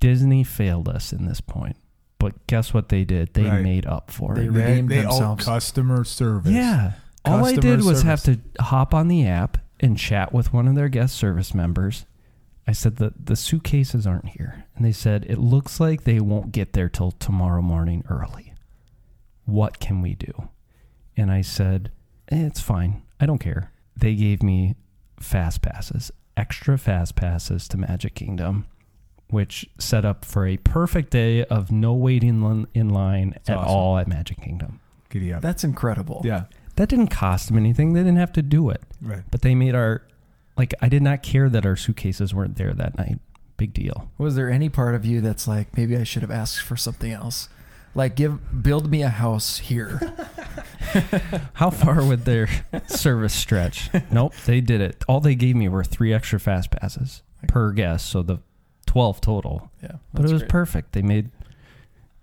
Disney 0.00 0.44
failed 0.44 0.88
us 0.88 1.12
in 1.12 1.26
this 1.26 1.40
point. 1.40 1.76
But 2.18 2.46
guess 2.46 2.72
what 2.72 2.88
they 2.88 3.04
did? 3.04 3.34
They 3.34 3.44
Right. 3.44 3.62
made 3.62 3.86
up 3.86 4.10
for 4.10 4.34
They 4.34 4.44
it. 4.46 4.50
redeemed 4.52 4.88
they, 4.90 4.96
they 4.96 5.02
themselves. 5.02 5.44
customer 5.44 6.04
service. 6.04 6.52
Yeah. 6.52 6.92
All 7.24 7.44
I 7.44 7.54
Customer 7.54 7.76
did 7.76 7.84
was 7.84 8.02
have 8.02 8.22
to 8.24 8.38
hop 8.60 8.94
on 8.94 9.08
the 9.08 9.26
app 9.26 9.58
and 9.80 9.98
chat 9.98 10.32
with 10.32 10.52
one 10.52 10.66
of 10.68 10.74
their 10.76 10.88
guest 10.88 11.14
service 11.16 11.52
members. 11.54 12.06
I 12.66 12.72
said 12.72 12.96
that 12.96 13.26
the 13.26 13.36
suitcases 13.36 14.06
aren't 14.06 14.30
here. 14.30 14.64
And 14.76 14.84
they 14.84 14.92
said, 14.92 15.24
it 15.28 15.38
looks 15.38 15.78
like 15.80 16.04
they 16.04 16.20
won't 16.20 16.52
get 16.52 16.72
there 16.72 16.88
till 16.88 17.10
tomorrow 17.12 17.62
morning 17.62 18.04
early. 18.08 18.54
What 19.44 19.78
can 19.78 20.00
we 20.00 20.14
do? 20.14 20.48
And 21.16 21.30
I 21.30 21.40
said, 21.40 21.90
eh, 22.30 22.46
it's 22.46 22.60
fine. 22.60 23.02
I 23.20 23.26
don't 23.26 23.38
care. 23.38 23.72
They 23.96 24.14
gave 24.14 24.42
me 24.42 24.76
fast 25.18 25.62
passes, 25.62 26.10
extra 26.36 26.76
fast 26.76 27.14
passes 27.16 27.66
to 27.68 27.78
Magic 27.78 28.14
Kingdom, 28.14 28.66
which 29.30 29.68
set 29.78 30.04
up 30.04 30.24
for 30.24 30.46
a 30.46 30.58
perfect 30.58 31.10
day 31.10 31.44
of 31.44 31.72
no 31.72 31.94
waiting 31.94 32.66
in 32.74 32.90
line 32.90 33.34
at 33.48 33.56
awesome. 33.56 33.68
all 33.68 33.98
at 33.98 34.06
Magic 34.06 34.40
Kingdom. 34.40 34.80
Giddy 35.08 35.32
up. 35.32 35.42
That's 35.42 35.64
incredible. 35.64 36.20
yeah. 36.24 36.44
That 36.76 36.90
didn't 36.90 37.08
cost 37.08 37.48
them 37.48 37.56
anything. 37.56 37.94
They 37.94 38.00
didn't 38.00 38.18
have 38.18 38.34
to 38.34 38.42
do 38.42 38.68
it. 38.68 38.82
Right. 39.00 39.22
But 39.30 39.40
they 39.40 39.54
made 39.54 39.74
our 39.74 40.02
like 40.58 40.74
I 40.82 40.90
did 40.90 41.02
not 41.02 41.22
care 41.22 41.48
that 41.48 41.64
our 41.64 41.76
suitcases 41.76 42.34
weren't 42.34 42.56
there 42.56 42.74
that 42.74 42.98
night. 42.98 43.18
Big 43.56 43.72
deal. 43.72 44.10
Was 44.18 44.36
there 44.36 44.50
any 44.50 44.68
part 44.68 44.94
of 44.94 45.06
you 45.06 45.22
that's 45.22 45.48
like, 45.48 45.74
maybe 45.74 45.96
I 45.96 46.04
should 46.04 46.20
have 46.20 46.30
asked 46.30 46.60
for 46.60 46.76
something 46.76 47.10
else? 47.10 47.48
Like, 47.96 48.14
give 48.14 48.62
build 48.62 48.90
me 48.90 49.02
a 49.02 49.08
house 49.08 49.56
here. 49.58 49.98
How 51.54 51.70
far 51.70 52.04
would 52.04 52.24
their 52.24 52.48
service 52.86 53.34
stretch? 53.34 53.90
Nope, 54.10 54.34
they 54.44 54.60
did 54.60 54.80
it. 54.80 55.02
All 55.08 55.20
they 55.20 55.34
gave 55.34 55.56
me 55.56 55.68
were 55.68 55.82
three 55.84 56.12
extra 56.12 56.38
fast 56.38 56.70
passes 56.70 57.22
per 57.48 57.72
guest, 57.72 58.08
so 58.08 58.22
the 58.22 58.38
twelve 58.86 59.20
total. 59.20 59.70
Yeah, 59.82 59.92
But 60.12 60.26
it 60.26 60.32
was 60.32 60.42
great. 60.42 60.50
perfect. 60.50 60.92
They 60.92 61.02
made 61.02 61.30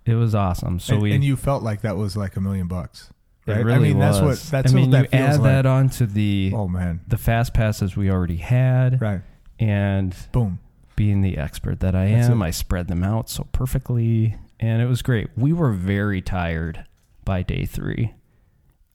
it 0.06 0.14
was 0.14 0.34
awesome. 0.34 0.78
So 0.80 0.94
and, 0.94 1.02
we 1.02 1.12
and 1.12 1.24
you 1.24 1.36
felt 1.36 1.62
like 1.62 1.80
that 1.82 1.96
was 1.96 2.16
like 2.16 2.36
a 2.36 2.40
million 2.40 2.68
bucks. 2.68 3.10
it 3.46 3.52
really 3.52 3.72
I 3.74 3.78
mean, 3.78 3.98
that's 3.98 4.18
what 4.18 4.26
was. 4.28 4.50
that's 4.50 4.72
I 4.72 4.74
mean, 4.74 4.90
what 4.90 4.96
you 4.96 5.02
that 5.02 5.10
feels 5.10 5.22
add 5.22 5.40
like. 5.40 5.42
that 5.42 5.66
on 5.66 5.88
to 5.90 6.06
the 6.06 6.52
oh 6.54 6.68
man. 6.68 7.00
the 7.08 7.18
fast 7.18 7.52
passes 7.54 7.96
we 7.96 8.10
already 8.10 8.36
had, 8.36 9.00
Right. 9.00 9.20
and 9.58 10.14
Boom. 10.32 10.58
being 10.96 11.20
the 11.20 11.36
expert 11.38 11.80
that 11.80 11.94
I 11.94 12.10
That's 12.12 12.28
am, 12.28 12.42
it. 12.42 12.46
I 12.46 12.50
spread 12.50 12.88
them 12.88 13.02
out 13.02 13.28
so 13.30 13.46
perfectly, 13.52 14.36
and 14.64 14.80
it 14.80 14.86
was 14.86 15.02
great. 15.02 15.28
We 15.36 15.52
were 15.52 15.72
very 15.72 16.22
tired 16.22 16.86
by 17.24 17.42
day 17.42 17.66
three. 17.66 18.14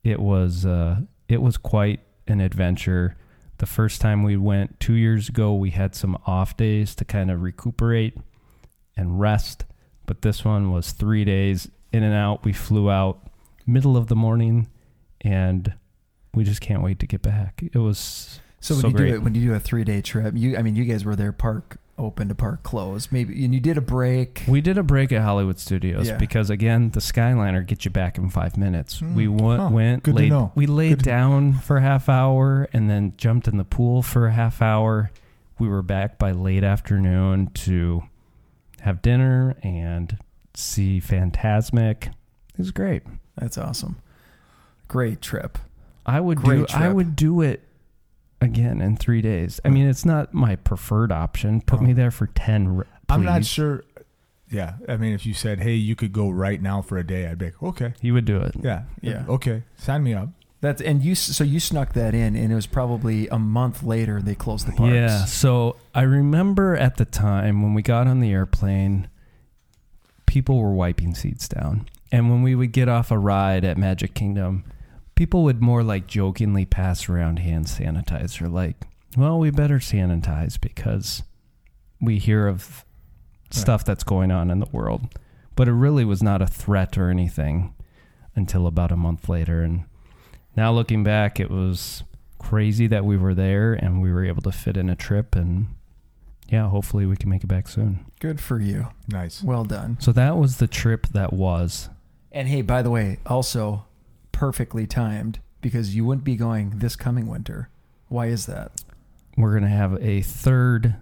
It 0.04 0.20
was 0.20 0.66
uh, 0.66 1.02
it 1.28 1.42
was 1.42 1.58
quite 1.58 2.00
an 2.28 2.42
adventure. 2.42 3.16
The 3.60 3.66
first 3.68 4.02
time 4.02 4.24
we 4.24 4.36
went 4.38 4.80
two 4.80 4.94
years 4.94 5.30
ago, 5.30 5.54
we 5.54 5.70
had 5.70 5.94
some 5.94 6.18
off 6.26 6.58
days 6.58 6.96
to 6.96 7.06
kind 7.06 7.30
of 7.30 7.42
recuperate 7.44 8.18
and 8.98 9.20
rest, 9.20 9.66
but 10.08 10.22
this 10.24 10.44
one 10.44 10.72
was 10.72 10.92
three 10.92 11.24
days 11.24 11.70
in 11.94 12.02
and 12.04 12.16
out. 12.16 12.44
We 12.44 12.54
flew 12.54 12.90
out 12.90 13.28
middle 13.68 13.96
of 13.96 14.08
the 14.08 14.16
morning, 14.16 14.70
and 15.22 15.74
we 16.34 16.44
just 16.46 16.62
can't 16.62 16.82
wait 16.82 16.98
to 17.00 17.06
get 17.08 17.22
back. 17.22 17.62
It 17.74 17.78
was 17.78 18.40
So 18.60 18.74
when 18.76 18.82
so 18.82 18.88
you 18.88 18.94
great. 18.96 19.10
do 19.10 19.16
it, 19.16 19.24
when 19.24 19.36
you 19.36 19.50
do 19.50 19.54
a 19.54 19.60
three 19.60 19.84
day 19.84 20.02
trip, 20.02 20.34
you 20.36 20.58
I 20.58 20.64
mean, 20.64 20.76
you 20.76 20.86
guys 20.86 21.06
were 21.06 21.16
there 21.16 21.32
park 21.32 21.78
open 22.00 22.30
to 22.30 22.36
park 22.36 22.64
closed, 22.64 23.12
maybe, 23.12 23.44
and 23.46 23.54
you 23.54 23.60
did 23.60 23.78
a 23.78 23.82
break. 23.82 24.44
We 24.48 24.62
did 24.62 24.78
a 24.78 24.84
break 24.84 25.12
at 25.12 25.22
Hollywood 25.22 25.60
Studios 25.60 26.08
Yeah. 26.08 26.18
because 26.18 26.50
again, 26.50 26.90
the 26.92 27.00
Skyliner 27.00 27.66
gets 27.66 27.86
you 27.86 27.92
back 27.92 28.18
in 28.18 28.30
five 28.30 28.58
minutes. 28.58 29.00
Hmm. 29.00 29.14
We 29.16 29.28
went, 29.28 29.62
Huh. 29.62 29.70
went 29.72 30.04
Good 30.04 30.16
laid, 30.16 30.34
we 30.56 30.66
laid 30.66 31.00
Good 31.00 31.06
down 31.06 31.54
for 31.54 31.78
a 31.78 31.82
half 31.82 32.10
hour 32.10 32.68
and 32.74 32.90
then 32.90 33.14
jumped 33.18 33.48
in 33.48 33.58
the 33.58 33.64
pool 33.64 34.02
for 34.02 34.28
a 34.28 34.32
half 34.32 34.62
hour. 34.62 35.12
We 35.60 35.68
were 35.68 35.82
back 35.84 36.18
by 36.18 36.32
late 36.32 36.64
afternoon 36.64 37.52
to 37.66 38.04
have 38.82 39.02
dinner 39.02 39.56
and 39.62 40.18
see 40.56 41.02
Fantasmic. 41.02 42.08
It 42.08 42.58
was 42.58 42.72
great. 42.72 43.04
That's 43.38 43.58
awesome. 43.58 43.98
Great 44.88 45.22
trip. 45.22 45.58
I 46.06 46.20
would 46.20 46.40
Great 46.40 46.68
do. 46.70 46.74
I 46.74 46.90
would 46.90 47.16
do 47.16 47.42
it 47.42 47.62
again 48.42 48.82
in 48.82 48.96
three 48.98 49.22
days. 49.22 49.60
I 49.66 49.70
mean, 49.70 49.88
it's 49.88 50.06
not 50.06 50.34
my 50.34 50.56
preferred 50.56 51.12
option. 51.12 51.62
Put 51.62 51.80
Oh. 51.80 51.84
me 51.84 51.92
uh-huh. 51.92 51.98
there 51.98 52.12
for 52.12 52.28
ten. 52.28 52.84
I'm 53.10 53.24
not 53.24 53.46
sure. 53.46 53.84
Yeah, 54.52 54.74
I 54.88 54.98
mean, 54.98 55.14
if 55.14 55.26
you 55.28 55.34
said, 55.36 55.60
"Hey, 55.60 55.76
you 55.76 55.96
could 55.96 56.12
go 56.12 56.30
right 56.30 56.60
now 56.62 56.82
for 56.82 56.98
a 56.98 57.06
day," 57.06 57.28
I'd 57.28 57.38
be 57.38 57.46
like, 57.46 57.62
"Okay, 57.64 57.94
He 58.02 58.12
would 58.12 58.26
do 58.26 58.38
it. 58.38 58.56
yeah, 58.62 58.84
Yeah. 59.02 59.24
okay, 59.30 59.64
sign 59.78 60.04
me 60.04 60.14
up." 60.16 60.30
That's 60.62 60.82
and 60.82 61.04
you 61.04 61.16
so 61.16 61.44
you 61.44 61.60
snuck 61.60 61.94
that 61.94 62.14
in, 62.16 62.36
and 62.36 62.52
it 62.52 62.56
was 62.56 62.66
probably 62.66 63.28
a 63.30 63.38
month 63.40 63.84
later 63.84 64.22
they 64.22 64.36
closed 64.36 64.68
the 64.68 64.72
parks. 64.74 64.94
Yeah. 64.94 65.26
So 65.26 65.76
I 65.96 66.02
remember 66.02 66.76
at 66.76 66.98
the 66.98 67.06
time 67.06 67.62
when 67.62 67.74
we 67.74 67.82
got 67.82 68.08
on 68.08 68.20
the 68.20 68.32
airplane, 68.32 69.08
people 70.26 70.60
were 70.60 70.74
wiping 70.74 71.16
seats 71.16 71.48
down. 71.48 71.88
And 72.12 72.30
when 72.30 72.42
we 72.42 72.56
would 72.56 72.72
get 72.72 72.90
off 72.90 73.12
a 73.12 73.18
ride 73.18 73.64
at 73.64 73.78
Magic 73.78 74.14
Kingdom, 74.14 74.64
people 75.20 75.44
would 75.44 75.62
more 75.62 75.84
like 75.84 76.08
jokingly 76.08 76.64
pass 76.64 77.10
around 77.10 77.40
hand 77.40 77.66
sanitizer, 77.66 78.50
like, 78.50 78.78
well, 79.18 79.38
we 79.38 79.52
better 79.52 79.78
sanitize 79.78 80.58
because 80.58 81.24
we 82.00 82.18
hear 82.18 82.48
of 82.48 82.86
stuff 83.52 83.84
that's 83.84 84.06
going 84.06 84.32
on 84.32 84.50
in 84.50 84.62
the 84.62 84.70
world. 84.72 85.14
But 85.58 85.68
it 85.68 85.74
really 85.74 86.06
was 86.06 86.24
not 86.24 86.42
a 86.42 86.48
threat 86.48 86.98
or 86.98 87.10
anything 87.10 87.74
until 88.34 88.66
about 88.66 88.94
a 88.94 88.96
month 88.96 89.28
later. 89.28 89.62
And 89.62 89.84
now 90.56 90.72
looking 90.72 91.04
back, 91.04 91.38
it 91.38 91.52
was 91.52 92.06
crazy 92.38 92.88
that 92.88 93.04
we 93.04 93.18
were 93.18 93.36
there 93.36 93.74
and 93.74 94.02
we 94.02 94.14
were 94.14 94.24
able 94.24 94.44
to 94.44 94.54
fit 94.54 94.78
in 94.78 94.90
a 94.90 94.96
trip. 94.96 95.36
And 95.36 95.68
yeah, 96.48 96.70
hopefully 96.70 97.06
we 97.06 97.18
can 97.18 97.30
make 97.30 97.44
it 97.44 97.48
back 97.48 97.68
soon. 97.68 98.06
Good 98.22 98.40
for 98.40 98.62
you. 98.62 98.88
Nice. 99.10 99.44
Well 99.44 99.66
done. 99.66 99.98
So 100.00 100.14
that 100.14 100.38
was 100.38 100.60
the 100.60 100.68
trip 100.68 101.08
that 101.08 101.34
was. 101.34 101.90
And 102.32 102.48
hey, 102.48 102.62
by 102.62 102.82
the 102.82 102.90
way, 102.90 103.20
also 103.26 103.84
perfectly 104.40 104.88
timed 104.88 105.38
because 105.60 105.94
you 105.94 106.06
wouldn't 106.06 106.24
be 106.24 106.38
going 106.38 106.80
this 106.80 106.96
coming 106.96 107.28
winter. 107.28 107.68
Why 108.08 108.28
is 108.28 108.46
that? 108.46 108.72
We're 109.36 109.52
going 109.52 109.64
to 109.64 109.70
have 109.70 110.02
a 110.02 110.22
third 110.22 110.96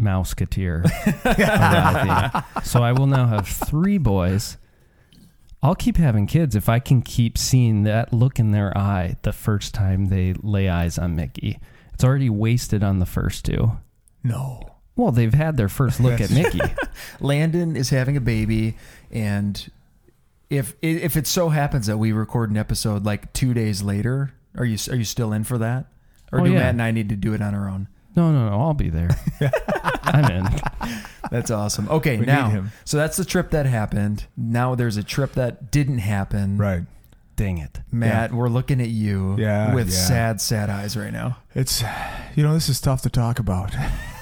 Mouseketeer. 0.00 0.84
So 2.64 2.84
I 2.84 2.92
will 2.92 3.08
now 3.08 3.26
have 3.26 3.48
three 3.48 3.98
boys. 3.98 4.58
I'll 5.60 5.74
keep 5.74 5.96
having 5.96 6.28
kids 6.28 6.54
if 6.54 6.68
I 6.68 6.78
can 6.78 7.02
keep 7.02 7.36
seeing 7.36 7.82
that 7.82 8.12
look 8.12 8.38
in 8.38 8.52
their 8.52 8.76
eye 8.78 9.16
the 9.22 9.32
first 9.32 9.74
time 9.74 10.06
they 10.06 10.34
lay 10.34 10.68
eyes 10.68 10.98
on 10.98 11.16
Mickey. 11.16 11.58
It's 11.94 12.04
already 12.04 12.30
wasted 12.30 12.84
on 12.84 13.00
the 13.00 13.06
first 13.06 13.44
two. 13.44 13.72
No. 14.22 14.76
Well, 14.94 15.10
they've 15.10 15.34
had 15.34 15.56
their 15.56 15.68
first 15.68 15.98
look 15.98 16.20
at 16.20 16.30
Mickey. 16.30 16.60
Landon 17.20 17.74
is 17.74 17.90
having 17.90 18.16
a 18.16 18.20
baby, 18.20 18.76
and 19.10 19.68
if 20.50 20.74
if 20.82 21.16
it 21.16 21.26
so 21.26 21.48
happens 21.50 21.86
that 21.86 21.98
we 21.98 22.12
record 22.12 22.50
an 22.50 22.56
episode 22.56 23.04
like 23.04 23.32
two 23.32 23.52
days 23.54 23.82
later, 23.82 24.32
are 24.56 24.64
you 24.64 24.78
are 24.90 24.96
you 24.96 25.04
still 25.04 25.32
in 25.32 25.44
for 25.44 25.58
that, 25.58 25.86
or 26.32 26.40
Oh, 26.40 26.44
do 26.44 26.52
yeah. 26.52 26.58
Matt 26.58 26.68
and 26.70 26.82
I 26.82 26.90
need 26.90 27.08
to 27.10 27.16
do 27.16 27.34
it 27.34 27.42
on 27.42 27.54
our 27.54 27.68
own? 27.68 27.88
No, 28.16 28.32
no, 28.32 28.48
no. 28.48 28.60
I'll 28.60 28.74
be 28.74 28.88
there. 28.90 29.10
I'm 30.02 30.24
in. 30.30 30.48
That's 31.30 31.50
awesome. 31.50 31.88
Okay, 31.88 32.18
We 32.18 32.26
now 32.26 32.64
so 32.84 32.96
that's 32.96 33.16
the 33.16 33.24
trip 33.24 33.50
that 33.50 33.66
happened. 33.66 34.24
Now 34.36 34.74
there's 34.74 34.96
a 34.96 35.02
trip 35.04 35.32
that 35.34 35.70
didn't 35.70 35.98
happen. 35.98 36.56
Right. 36.58 36.82
Dang 37.36 37.58
it. 37.58 37.78
Matt, 37.92 38.32
we're 38.32 38.48
looking 38.48 38.80
at 38.80 38.88
you 38.88 39.36
Yeah, 39.38 39.72
with 39.72 39.88
yeah. 39.90 39.94
sad, 39.94 40.40
sad 40.40 40.70
eyes 40.70 40.96
right 40.96 41.12
now. 41.12 41.36
It's, 41.54 41.84
you 42.34 42.42
know, 42.42 42.52
this 42.54 42.68
is 42.68 42.80
tough 42.80 43.02
to 43.02 43.10
talk 43.10 43.38
about. 43.38 43.72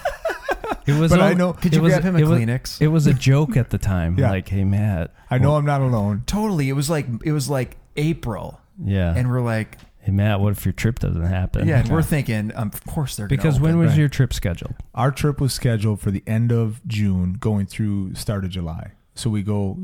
It 0.87 0.99
was. 0.99 1.11
But 1.11 1.21
I 1.21 1.35
know- 1.35 1.52
Could 1.52 1.75
you 1.75 1.83
was- 1.83 1.93
grab 1.93 2.05
him 2.05 2.16
a 2.16 2.19
it 2.21 2.25
was- 2.26 2.38
Kleenex? 2.40 2.81
It 2.81 2.88
was 2.88 3.07
a 3.07 3.14
joke 3.14 3.57
at 3.57 3.71
the 3.71 3.78
time. 3.78 4.16
Yeah. 4.19 4.31
Like, 4.31 4.49
hey, 4.49 4.64
Matt. 4.64 5.12
I 5.31 5.38
know 5.38 5.57
I'm 5.57 5.64
not 5.66 5.81
alone. 5.81 6.23
totally. 6.26 6.69
It 6.69 6.75
was 6.75 6.88
like 6.90 7.07
it 7.25 7.33
was 7.33 7.49
like 7.50 7.76
April, 7.97 8.61
Yeah. 8.83 9.12
and 9.16 9.31
we're 9.31 9.40
like, 9.43 9.78
hey, 10.00 10.12
Matt, 10.12 10.40
what 10.40 10.52
if 10.52 10.64
your 10.64 10.73
trip 10.73 10.99
doesn't 11.00 11.23
happen? 11.25 11.66
yeah, 11.66 11.81
and 11.81 11.88
we're 11.88 12.02
thinking, 12.02 12.52
um, 12.55 12.71
of 12.73 12.85
course 12.87 13.16
they're 13.16 13.26
gonna 13.26 13.37
Because 13.37 13.59
when 13.59 13.73
open. 13.73 13.81
was 13.81 13.90
Right. 13.90 13.99
your 13.99 14.09
trip 14.09 14.33
scheduled? 14.33 14.75
Our 14.95 15.11
trip 15.11 15.40
was 15.40 15.52
scheduled 15.52 16.00
for 16.00 16.11
the 16.11 16.23
end 16.26 16.52
of 16.52 16.81
June, 16.87 17.37
going 17.40 17.66
through 17.66 18.14
start 18.14 18.45
of 18.45 18.50
July. 18.50 18.93
So 19.14 19.31
we 19.31 19.43
go 19.43 19.78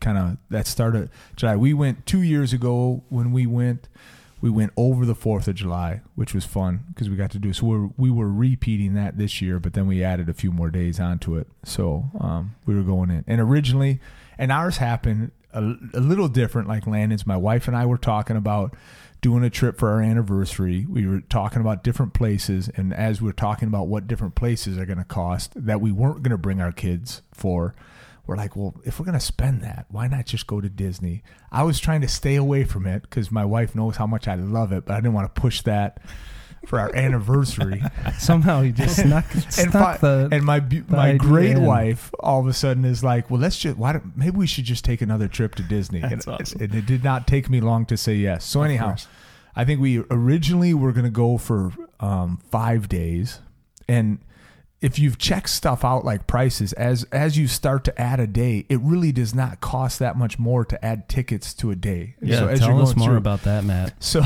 kind 0.00 0.16
of 0.16 0.36
that 0.50 0.66
start 0.68 0.94
of 0.96 1.10
July. 1.36 1.56
We 1.56 1.74
went 1.74 2.06
two 2.06 2.22
years 2.22 2.52
ago 2.52 3.02
when 3.08 3.32
we 3.32 3.44
went. 3.46 3.88
We 4.40 4.50
went 4.50 4.72
over 4.76 5.04
the 5.04 5.14
Fourth 5.14 5.48
of 5.48 5.56
July, 5.56 6.02
which 6.14 6.32
was 6.32 6.44
fun 6.44 6.84
because 6.88 7.10
we 7.10 7.16
got 7.16 7.30
to 7.32 7.38
do. 7.38 7.52
So 7.52 7.66
we're, 7.66 7.88
we 7.96 8.10
were 8.10 8.30
repeating 8.30 8.94
that 8.94 9.18
this 9.18 9.42
year, 9.42 9.58
but 9.58 9.72
then 9.72 9.86
we 9.86 10.04
added 10.04 10.28
a 10.28 10.34
few 10.34 10.52
more 10.52 10.70
days 10.70 11.00
onto 11.00 11.36
it. 11.36 11.48
So 11.64 12.10
um, 12.20 12.54
we 12.64 12.74
were 12.74 12.82
going 12.82 13.10
in, 13.10 13.24
and 13.26 13.40
originally, 13.40 14.00
and 14.38 14.52
ours 14.52 14.76
happened 14.76 15.32
a, 15.52 15.60
a 15.94 16.00
little 16.00 16.28
different. 16.28 16.68
Like 16.68 16.86
Landon's, 16.86 17.26
my 17.26 17.36
wife 17.36 17.68
and 17.68 17.76
I 17.76 17.86
were 17.86 17.98
talking 17.98 18.36
about 18.36 18.74
doing 19.20 19.42
a 19.42 19.50
trip 19.50 19.78
for 19.78 19.90
our 19.90 20.00
anniversary. 20.00 20.86
We 20.88 21.06
were 21.06 21.20
talking 21.20 21.60
about 21.60 21.82
different 21.82 22.14
places, 22.14 22.70
and 22.76 22.94
as 22.94 23.20
we 23.20 23.26
were 23.26 23.32
talking 23.32 23.68
about 23.68 23.88
what 23.88 24.06
different 24.06 24.34
places 24.34 24.78
are 24.78 24.86
going 24.86 24.98
to 24.98 25.04
cost 25.04 25.52
that 25.56 25.80
we 25.80 25.90
weren't 25.90 26.22
going 26.22 26.30
to 26.30 26.38
bring 26.38 26.60
our 26.60 26.72
kids 26.72 27.22
for, 27.32 27.74
we're 28.28 28.36
like, 28.36 28.54
well, 28.54 28.74
if 28.84 29.00
we're 29.00 29.06
going 29.06 29.18
to 29.18 29.24
spend 29.24 29.62
that, 29.62 29.86
why 29.88 30.06
not 30.06 30.26
just 30.26 30.46
go 30.46 30.60
to 30.60 30.68
Disney? 30.68 31.22
I 31.50 31.62
was 31.62 31.80
trying 31.80 32.02
to 32.02 32.08
stay 32.08 32.36
away 32.36 32.64
from 32.64 32.86
it 32.86 33.00
because 33.02 33.32
my 33.32 33.44
wife 33.44 33.74
knows 33.74 33.96
how 33.96 34.06
much 34.06 34.28
I 34.28 34.34
love 34.34 34.70
it, 34.70 34.84
but 34.84 34.92
I 34.92 34.96
didn't 34.98 35.14
want 35.14 35.34
to 35.34 35.40
push 35.40 35.62
that 35.62 35.98
for 36.66 36.78
our 36.78 36.94
anniversary. 36.94 37.82
Somehow 38.18 38.60
you 38.60 38.72
just 38.72 38.96
snuck, 38.96 39.24
and, 39.32 39.52
snuck 39.52 39.72
fi- 39.72 39.96
the. 39.96 40.28
and 40.30 40.44
my 40.44 40.62
my 40.88 41.14
great 41.16 41.52
in. 41.52 41.64
wife 41.64 42.12
all 42.20 42.38
of 42.40 42.46
a 42.46 42.52
sudden 42.52 42.84
is 42.84 43.02
like, 43.02 43.30
well, 43.30 43.40
let's 43.40 43.58
just 43.58 43.78
why 43.78 43.94
don't, 43.94 44.14
maybe 44.14 44.36
we 44.36 44.46
should 44.46 44.64
just 44.64 44.84
take 44.84 45.00
another 45.00 45.26
trip 45.26 45.54
to 45.54 45.62
Disney. 45.62 46.00
That's 46.00 46.26
and, 46.26 46.40
awesome. 46.40 46.60
and 46.60 46.74
it 46.74 46.84
did 46.84 47.02
not 47.02 47.26
take 47.26 47.48
me 47.48 47.62
long 47.62 47.86
to 47.86 47.96
say 47.96 48.14
yes. 48.14 48.44
So 48.44 48.62
anyhow. 48.62 48.96
I 49.56 49.64
think 49.64 49.80
we 49.80 50.04
originally 50.08 50.72
were 50.72 50.92
going 50.92 51.06
to 51.06 51.10
go 51.10 51.36
for 51.36 51.72
um, 51.98 52.40
five 52.48 52.88
days, 52.88 53.40
and 53.88 54.20
if 54.80 54.96
you've 54.98 55.18
checked 55.18 55.48
stuff 55.48 55.84
out 55.84 56.04
like 56.04 56.26
prices 56.28 56.72
as 56.74 57.04
as 57.10 57.36
you 57.36 57.48
start 57.48 57.84
to 57.84 58.00
add 58.00 58.20
a 58.20 58.26
day, 58.26 58.64
it 58.68 58.78
really 58.80 59.10
does 59.10 59.34
not 59.34 59.60
cost 59.60 59.98
that 59.98 60.16
much 60.16 60.38
more 60.38 60.64
to 60.64 60.84
add 60.84 61.08
tickets 61.08 61.52
to 61.54 61.70
a 61.70 61.76
day. 61.76 62.14
yeah, 62.22 62.38
so 62.38 62.46
as 62.48 62.60
tell 62.60 62.68
you're 62.70 62.82
us 62.82 62.90
going 62.90 62.98
more 62.98 63.08
through- 63.08 63.16
about 63.16 63.42
that, 63.42 63.64
Matt. 63.64 63.94
so 64.02 64.22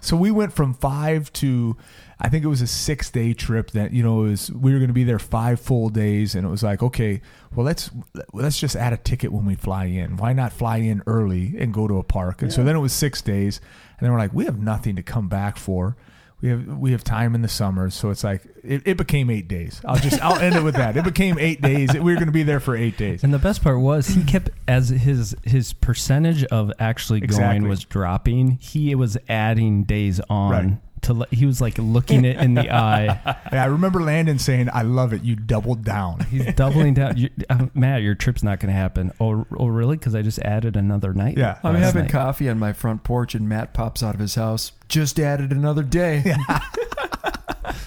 so 0.00 0.16
we 0.16 0.30
went 0.30 0.52
from 0.52 0.74
five 0.74 1.32
to 1.34 1.76
I 2.20 2.28
think 2.28 2.44
it 2.44 2.48
was 2.48 2.60
a 2.62 2.66
six 2.66 3.10
day 3.10 3.32
trip 3.32 3.70
that 3.72 3.92
you 3.92 4.02
know 4.02 4.24
it 4.24 4.30
was 4.30 4.50
we 4.52 4.72
were 4.72 4.78
going 4.78 4.88
to 4.90 4.94
be 4.94 5.04
there 5.04 5.18
five 5.20 5.60
full 5.60 5.88
days 5.88 6.34
and 6.34 6.44
it 6.46 6.50
was 6.50 6.62
like 6.64 6.82
okay 6.82 7.20
well 7.54 7.64
let's 7.66 7.90
let's 8.32 8.58
just 8.58 8.74
add 8.76 8.92
a 8.92 8.96
ticket 8.96 9.32
when 9.32 9.44
we 9.44 9.54
fly 9.54 9.84
in 9.86 10.16
why 10.16 10.32
not 10.32 10.52
fly 10.52 10.78
in 10.78 11.02
early 11.06 11.54
and 11.58 11.72
go 11.74 11.86
to 11.88 11.98
a 11.98 12.02
park 12.04 12.42
and 12.42 12.52
so 12.52 12.62
then 12.64 12.74
it 12.76 12.78
was 12.80 12.92
six 12.92 13.22
days 13.22 13.60
and 13.98 14.04
then 14.06 14.12
we're 14.12 14.18
like 14.18 14.32
we 14.32 14.44
have 14.44 14.58
nothing 14.60 14.94
to 14.96 15.02
come 15.02 15.28
back 15.28 15.56
for 15.56 15.96
we 16.42 16.48
have 16.48 16.66
we 16.66 16.92
have 16.92 17.02
time 17.04 17.34
in 17.34 17.40
the 17.42 17.48
summer 17.48 17.88
so 17.88 18.10
it's 18.10 18.24
like 18.24 18.42
it, 18.64 18.82
it 18.84 18.96
became 18.96 19.30
eight 19.30 19.46
days 19.48 19.80
I'll 19.86 19.96
just 19.96 20.20
I'll 20.20 20.38
end 20.38 20.56
it 20.56 20.62
with 20.62 20.74
that 20.74 20.96
it 20.96 21.04
became 21.04 21.38
eight 21.38 21.62
days 21.62 21.92
we 21.94 22.00
were 22.00 22.14
going 22.14 22.26
to 22.26 22.32
be 22.32 22.42
there 22.42 22.60
for 22.60 22.76
eight 22.76 22.96
days 22.98 23.22
And 23.24 23.32
the 23.32 23.38
best 23.38 23.62
part 23.62 23.78
was 23.80 24.08
he 24.08 24.24
kept 24.24 24.50
as 24.68 24.88
his 24.88 25.34
his 25.44 25.72
percentage 25.72 26.44
of 26.44 26.72
actually 26.78 27.20
going 27.20 27.30
Exactly. 27.30 27.68
was 27.68 27.84
dropping. 27.84 28.58
He 28.60 28.94
was 28.94 29.16
adding 29.28 29.84
days 29.84 30.20
on 30.28 30.50
Right. 30.52 30.78
To. 31.02 31.12
let- 31.14 31.32
He 31.32 31.46
was 31.46 31.60
like 31.60 31.78
looking 31.78 32.24
it 32.24 32.36
in 32.38 32.54
the 32.54 32.70
eye. 32.74 33.04
yeah, 33.52 33.62
I 33.62 33.66
remember 33.66 34.00
Landon 34.02 34.38
saying 34.38 34.68
I 34.72 34.82
love 34.82 35.12
it 35.12 35.22
you 35.22 35.36
doubled 35.36 35.84
down 35.84 36.20
He's 36.30 36.52
doubling 36.54 36.94
down. 36.94 37.16
You, 37.16 37.30
uh, 37.50 37.66
Matt, 37.74 38.02
your 38.02 38.14
trip's 38.14 38.42
not 38.42 38.60
going 38.60 38.72
to 38.72 38.78
happen. 38.78 39.12
Oh, 39.20 39.46
oh, 39.56 39.66
really? 39.66 39.96
Because 39.96 40.14
I 40.14 40.22
just 40.22 40.38
added 40.40 40.76
another 40.76 41.12
night. 41.12 41.36
Yeah. 41.36 41.58
I'm 41.62 41.74
last 41.74 41.82
having 41.84 42.02
night. 42.02 42.10
coffee 42.12 42.48
on 42.48 42.58
my 42.58 42.72
front 42.72 43.04
porch, 43.04 43.34
and 43.34 43.48
Matt 43.48 43.74
pops 43.74 44.02
out 44.02 44.14
of 44.14 44.20
his 44.20 44.34
house. 44.34 44.72
Just 44.88 45.18
added 45.20 45.50
another 45.52 45.82
day. 45.82 46.34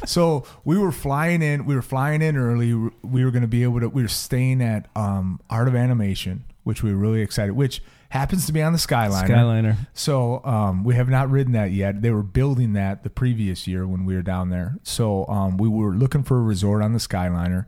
So 0.05 0.45
we 0.63 0.77
were 0.77 0.91
flying 0.91 1.41
in. 1.41 1.65
We 1.65 1.75
were 1.75 1.81
flying 1.81 2.21
in 2.21 2.37
early. 2.37 2.73
We 2.73 3.25
were 3.25 3.31
going 3.31 3.41
to 3.41 3.47
be 3.47 3.63
able 3.63 3.79
to. 3.79 3.89
We 3.89 4.03
were 4.03 4.07
staying 4.07 4.61
at 4.61 4.87
um, 4.95 5.39
Art 5.49 5.67
of 5.67 5.75
Animation, 5.75 6.43
which 6.63 6.83
we 6.83 6.91
were 6.91 6.97
really 6.99 7.21
excited. 7.21 7.53
Which 7.55 7.81
happens 8.15 8.45
to 8.45 8.53
be 8.53 8.61
on 8.61 8.71
the 8.71 8.79
Skyliner. 8.79 9.27
Skyliner. 9.27 9.77
So 9.93 10.43
um, 10.45 10.83
we 10.85 10.95
have 10.95 11.09
not 11.09 11.29
ridden 11.29 11.51
that 11.53 11.71
yet. 11.71 12.01
They 12.01 12.11
were 12.11 12.23
building 12.23 12.73
that 12.73 13.03
the 13.03 13.09
previous 13.09 13.67
year 13.67 13.85
when 13.85 14.05
we 14.05 14.15
were 14.15 14.21
down 14.21 14.49
there. 14.49 14.77
So 14.83 15.27
um, 15.27 15.57
we 15.57 15.67
were 15.67 15.91
looking 15.91 16.23
for 16.23 16.37
a 16.37 16.41
resort 16.41 16.81
on 16.81 16.93
the 16.93 16.99
Skyliner. 16.99 17.65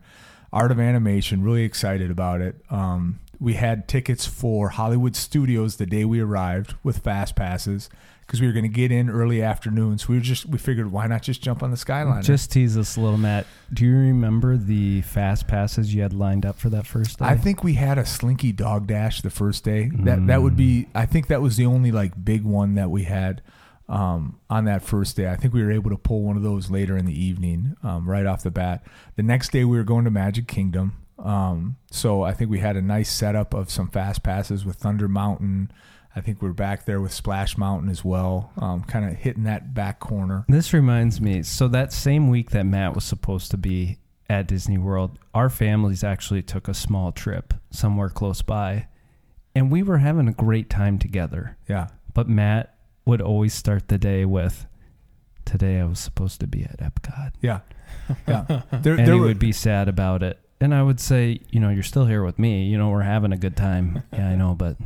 Art 0.50 0.72
of 0.72 0.80
Animation, 0.80 1.42
really 1.42 1.64
excited 1.64 2.10
about 2.10 2.40
it. 2.40 2.56
Um, 2.70 3.20
we 3.40 3.54
had 3.54 3.88
tickets 3.88 4.26
for 4.26 4.70
Hollywood 4.70 5.16
Studios 5.16 5.76
the 5.76 5.86
day 5.86 6.04
we 6.04 6.20
arrived 6.20 6.74
with 6.82 6.98
fast 6.98 7.36
passes 7.36 7.88
because 8.28 8.42
we 8.42 8.46
were 8.46 8.52
going 8.52 8.64
to 8.64 8.68
get 8.68 8.92
in 8.92 9.08
early 9.08 9.42
afternoon. 9.42 9.96
So 9.96 10.08
we 10.10 10.16
were 10.16 10.20
just 10.20 10.46
we 10.46 10.58
figured 10.58 10.92
why 10.92 11.06
not 11.06 11.22
just 11.22 11.40
jump 11.40 11.62
on 11.62 11.70
the 11.70 11.76
skyline? 11.76 12.22
Just 12.22 12.52
tease 12.52 12.76
us 12.76 12.96
a 12.96 13.00
little, 13.00 13.16
Matt. 13.16 13.46
Do 13.72 13.86
you 13.86 13.96
remember 13.96 14.56
the 14.56 15.00
fast 15.02 15.48
passes 15.48 15.94
you 15.94 16.02
had 16.02 16.12
lined 16.12 16.44
up 16.44 16.58
for 16.58 16.68
that 16.70 16.86
first 16.86 17.20
day? 17.20 17.24
I 17.24 17.36
think 17.36 17.64
we 17.64 17.74
had 17.74 17.96
a 17.96 18.04
Slinky 18.04 18.52
Dog 18.52 18.86
Dash 18.86 19.22
the 19.22 19.30
first 19.30 19.64
day. 19.64 19.90
That 19.94 20.26
that 20.26 20.42
would 20.42 20.56
be. 20.56 20.88
I 20.94 21.06
think 21.06 21.28
that 21.28 21.40
was 21.40 21.56
the 21.56 21.66
only 21.66 21.90
like 21.90 22.22
big 22.22 22.44
one 22.44 22.74
that 22.74 22.90
we 22.90 23.04
had 23.04 23.40
um, 23.88 24.38
on 24.50 24.64
that 24.66 24.82
first 24.82 25.16
day. 25.16 25.30
I 25.30 25.36
think 25.36 25.54
we 25.54 25.62
were 25.62 25.72
able 25.72 25.90
to 25.90 25.96
pull 25.96 26.22
one 26.22 26.36
of 26.36 26.42
those 26.42 26.70
later 26.70 26.96
in 26.96 27.06
the 27.06 27.18
evening, 27.18 27.76
um, 27.82 28.08
right 28.08 28.26
off 28.26 28.42
the 28.42 28.50
bat. 28.50 28.84
The 29.16 29.22
next 29.22 29.52
day 29.52 29.64
we 29.64 29.76
were 29.76 29.84
going 29.84 30.04
to 30.04 30.10
Magic 30.10 30.46
Kingdom. 30.46 30.96
Um, 31.18 31.76
so 31.90 32.22
I 32.22 32.32
think 32.32 32.50
we 32.50 32.60
had 32.60 32.76
a 32.76 32.82
nice 32.82 33.10
setup 33.10 33.54
of 33.54 33.70
some 33.70 33.88
fast 33.88 34.22
passes 34.22 34.64
with 34.64 34.76
Thunder 34.76 35.08
Mountain. 35.08 35.70
I 36.16 36.20
think 36.20 36.40
we're 36.42 36.52
back 36.52 36.84
there 36.84 37.00
with 37.00 37.12
Splash 37.12 37.56
Mountain 37.58 37.90
as 37.90 38.04
well, 38.04 38.52
um, 38.56 38.82
kind 38.84 39.04
of 39.04 39.14
hitting 39.16 39.44
that 39.44 39.74
back 39.74 40.00
corner. 40.00 40.44
This 40.48 40.72
reminds 40.72 41.20
me. 41.20 41.42
So 41.42 41.68
that 41.68 41.92
same 41.92 42.28
week 42.28 42.50
that 42.50 42.64
Matt 42.66 42.94
was 42.94 43.04
supposed 43.04 43.50
to 43.52 43.56
be 43.56 43.98
at 44.30 44.46
Disney 44.46 44.78
World, 44.78 45.18
our 45.34 45.48
families 45.48 46.02
actually 46.04 46.42
took 46.42 46.68
a 46.68 46.74
small 46.74 47.12
trip 47.12 47.54
somewhere 47.70 48.08
close 48.10 48.42
by, 48.42 48.86
and 49.54 49.70
we 49.70 49.82
were 49.82 49.98
having 49.98 50.28
a 50.28 50.32
great 50.32 50.68
time 50.70 50.98
together. 50.98 51.56
Yeah, 51.68 51.88
But 52.14 52.28
Matt 52.28 52.74
would 53.06 53.20
always 53.22 53.54
start 53.54 53.88
the 53.88 53.96
day 53.98 54.24
with, 54.26 54.66
"Today 55.44 55.80
I 55.80 55.84
was 55.84 55.98
supposed 55.98 56.40
to 56.40 56.46
be 56.46 56.62
at 56.64 56.78
Epcot," 56.78 57.32
yeah, 57.40 57.60
yeah. 58.28 58.62
There, 58.70 58.94
and 58.94 59.06
there 59.06 59.14
he 59.14 59.20
were- 59.20 59.26
would 59.28 59.38
be 59.38 59.52
sad 59.52 59.88
about 59.88 60.22
it. 60.22 60.38
And 60.60 60.74
I 60.74 60.82
would 60.82 60.98
say, 61.00 61.40
you 61.50 61.60
know, 61.60 61.68
you're 61.70 61.82
still 61.82 62.06
here 62.06 62.24
with 62.24 62.38
me. 62.38 62.64
You 62.64 62.78
know, 62.78 62.90
we're 62.90 63.02
having 63.02 63.32
a 63.32 63.36
good 63.36 63.56
time. 63.56 64.02
Yeah, 64.12 64.28
I 64.30 64.34
know, 64.34 64.54
but 64.54 64.76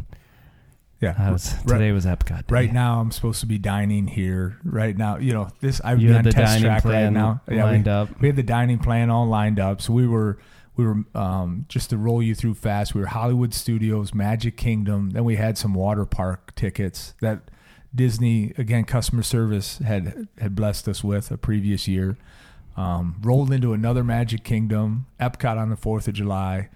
yeah. 1.00 1.14
I 1.18 1.30
was 1.30 1.54
Right- 1.64 1.78
today 1.78 1.92
was 1.92 2.04
Epcot. 2.04 2.46
Day. 2.46 2.54
Right 2.54 2.72
now, 2.72 3.00
I'm 3.00 3.10
supposed 3.10 3.40
to 3.40 3.46
be 3.46 3.58
dining 3.58 4.06
here. 4.06 4.58
Right 4.64 4.96
now, 4.96 5.16
you 5.16 5.32
know 5.32 5.48
this. 5.60 5.80
I've 5.82 6.00
you 6.00 6.08
been 6.08 6.16
had 6.16 6.18
on 6.18 6.24
the 6.24 6.32
test 6.32 6.52
dining 6.52 6.64
track 6.64 6.84
right 6.84 7.10
now. 7.10 7.40
Yeah, 7.50 7.64
lined 7.64 7.86
we, 7.86 7.92
up. 7.92 8.20
we 8.20 8.28
had 8.28 8.36
the 8.36 8.42
dining 8.42 8.78
plan 8.78 9.08
all 9.10 9.26
lined 9.26 9.58
up. 9.58 9.80
So 9.80 9.92
we 9.92 10.06
were 10.06 10.38
we 10.76 10.84
were 10.84 11.04
um, 11.14 11.64
just 11.68 11.90
to 11.90 11.96
roll 11.96 12.22
you 12.22 12.34
through 12.34 12.54
fast. 12.54 12.94
We 12.94 13.00
were 13.00 13.06
Hollywood 13.08 13.54
Studios, 13.54 14.14
Magic 14.14 14.56
Kingdom. 14.56 15.10
Then 15.10 15.24
we 15.24 15.36
had 15.36 15.56
some 15.58 15.74
water 15.74 16.04
park 16.04 16.54
tickets 16.54 17.14
that 17.20 17.50
Disney 17.94 18.52
again 18.58 18.84
customer 18.84 19.22
service 19.22 19.78
had 19.78 20.28
had 20.38 20.54
blessed 20.54 20.88
us 20.88 21.02
with 21.02 21.30
a 21.30 21.36
previous 21.38 21.88
year. 21.88 22.16
Um, 22.76 23.16
rolled 23.22 23.52
into 23.52 23.72
another 23.74 24.02
Magic 24.02 24.44
Kingdom, 24.44 25.06
Epcot 25.20 25.58
on 25.58 25.68
the 25.70 25.76
Fourth 25.76 26.08
of 26.08 26.14
July, 26.14 26.70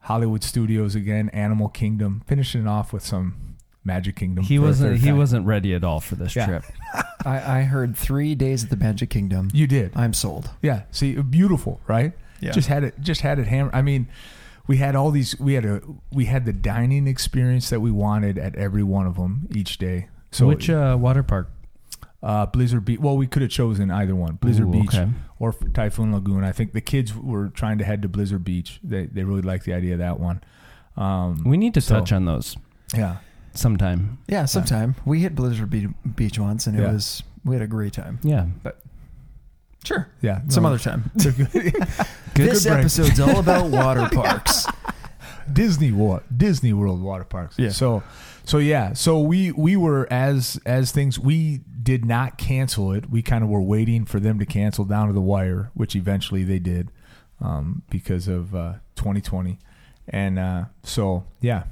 Hollywood 0.00 0.42
Studios 0.42 0.94
again, 0.94 1.28
Animal 1.30 1.68
Kingdom, 1.68 2.22
finishing 2.26 2.66
off 2.66 2.92
with 2.92 3.04
some 3.04 3.56
Magic 3.84 4.16
Kingdom. 4.16 4.44
He 4.44 4.58
wasn't. 4.58 4.98
He 5.00 5.08
time. 5.08 5.18
wasn't 5.18 5.46
ready 5.46 5.74
at 5.74 5.84
all 5.84 6.00
for 6.00 6.14
this 6.14 6.34
Yeah. 6.34 6.46
trip. 6.46 6.64
I, 7.24 7.58
I 7.58 7.62
heard 7.62 7.96
three 7.96 8.34
days 8.34 8.64
at 8.64 8.70
the 8.70 8.76
Magic 8.76 9.10
Kingdom. 9.10 9.48
You 9.52 9.66
did. 9.66 9.92
I'm 9.94 10.12
sold. 10.14 10.50
Yeah. 10.62 10.82
See, 10.90 11.14
beautiful, 11.16 11.80
right? 11.86 12.12
Yeah. 12.40 12.52
Just 12.52 12.68
had 12.68 12.82
it. 12.84 12.94
Just 13.00 13.20
had 13.20 13.38
it 13.38 13.46
hammered. 13.46 13.74
I 13.74 13.82
mean, 13.82 14.08
we 14.66 14.78
had 14.78 14.96
all 14.96 15.10
these. 15.10 15.38
We 15.38 15.54
had 15.54 15.64
a. 15.64 15.82
We 16.12 16.24
had 16.24 16.44
the 16.46 16.52
dining 16.52 17.06
experience 17.06 17.70
that 17.70 17.80
we 17.80 17.90
wanted 17.90 18.38
at 18.38 18.54
every 18.56 18.82
one 18.82 19.06
of 19.06 19.16
them 19.16 19.48
each 19.54 19.78
day. 19.78 20.08
So 20.32 20.46
Which 20.48 20.70
uh, 20.70 20.96
water 20.98 21.22
park? 21.22 21.50
Uh, 22.22 22.46
Blizzard 22.46 22.84
Beach. 22.84 23.00
Well, 23.00 23.16
we 23.16 23.26
could 23.26 23.42
have 23.42 23.50
chosen 23.50 23.90
either 23.90 24.14
one, 24.14 24.34
Blizzard 24.36 24.68
Ooh, 24.68 24.72
Beach 24.72 24.94
okay. 24.94 25.08
or 25.38 25.52
Typhoon 25.74 26.12
Lagoon. 26.12 26.44
I 26.44 26.52
think 26.52 26.72
the 26.72 26.80
kids 26.80 27.14
were 27.16 27.48
trying 27.48 27.78
to 27.78 27.84
head 27.84 28.02
to 28.02 28.08
Blizzard 28.08 28.44
Beach. 28.44 28.78
They 28.84 29.06
they 29.06 29.24
really 29.24 29.42
liked 29.42 29.64
the 29.64 29.74
idea 29.74 29.94
of 29.94 29.98
that 29.98 30.20
one. 30.20 30.40
Um, 30.96 31.42
We 31.44 31.56
need 31.56 31.74
to 31.74 31.80
So- 31.80 31.98
touch 31.98 32.12
on 32.12 32.24
those 32.26 32.56
yeah. 32.94 33.16
sometime. 33.54 34.18
Yeah, 34.28 34.44
sometime 34.44 34.94
we 35.04 35.20
hit 35.20 35.34
Blizzard 35.34 35.70
Be- 35.70 35.88
Beach 36.16 36.38
once, 36.38 36.66
and 36.66 36.78
it 36.78 36.82
Yeah. 36.82 36.92
was 36.92 37.22
we 37.44 37.54
had 37.56 37.62
a 37.62 37.66
great 37.66 37.92
time. 37.92 38.18
Yeah. 38.22 38.46
But 38.62 38.80
sure, 39.84 40.06
Yeah. 40.20 40.42
some 40.48 40.62
no, 40.62 40.68
other 40.68 40.78
time. 40.78 41.10
they're 41.16 41.32
good. 41.32 41.74
this 42.34 42.64
good 42.64 42.72
episode's 42.78 43.18
all 43.18 43.38
about 43.40 43.70
water 43.70 44.08
parks. 44.12 44.66
Disney 45.52 45.90
World, 45.90 46.22
Disney 46.34 46.72
World 46.72 47.02
water 47.02 47.24
parks. 47.24 47.58
Yeah. 47.58 47.70
So, 47.70 48.02
so 48.44 48.58
yeah. 48.58 48.92
So 48.92 49.20
we 49.20 49.52
we 49.52 49.76
were 49.76 50.06
as 50.10 50.60
as 50.66 50.92
things 50.92 51.18
we 51.18 51.60
did 51.82 52.04
not 52.04 52.38
cancel 52.38 52.92
it. 52.92 53.10
We 53.10 53.22
kind 53.22 53.42
of 53.42 53.50
were 53.50 53.62
waiting 53.62 54.04
for 54.04 54.20
them 54.20 54.38
to 54.38 54.46
cancel 54.46 54.84
down 54.84 55.08
to 55.08 55.12
the 55.12 55.20
wire, 55.20 55.70
which 55.74 55.96
eventually 55.96 56.44
they 56.44 56.58
did, 56.58 56.90
um, 57.40 57.82
because 57.90 58.28
of 58.28 58.54
uh, 58.54 58.74
2020, 58.96 59.58
and 60.08 60.38
uh, 60.38 60.64
so 60.82 61.24
yeah. 61.40 61.64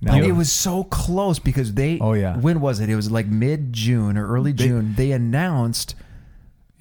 Now 0.00 0.18
it 0.18 0.32
was 0.32 0.52
so 0.52 0.84
close 0.84 1.38
because 1.38 1.72
they. 1.72 1.98
Oh, 1.98 2.12
yeah. 2.12 2.36
When 2.36 2.60
was 2.60 2.78
it? 2.80 2.90
It 2.90 2.96
was 2.96 3.10
like 3.10 3.26
mid 3.26 3.72
June 3.72 4.18
or 4.18 4.28
early 4.28 4.52
They- 4.52 4.66
June. 4.66 4.94
They 4.96 5.12
announced 5.12 5.94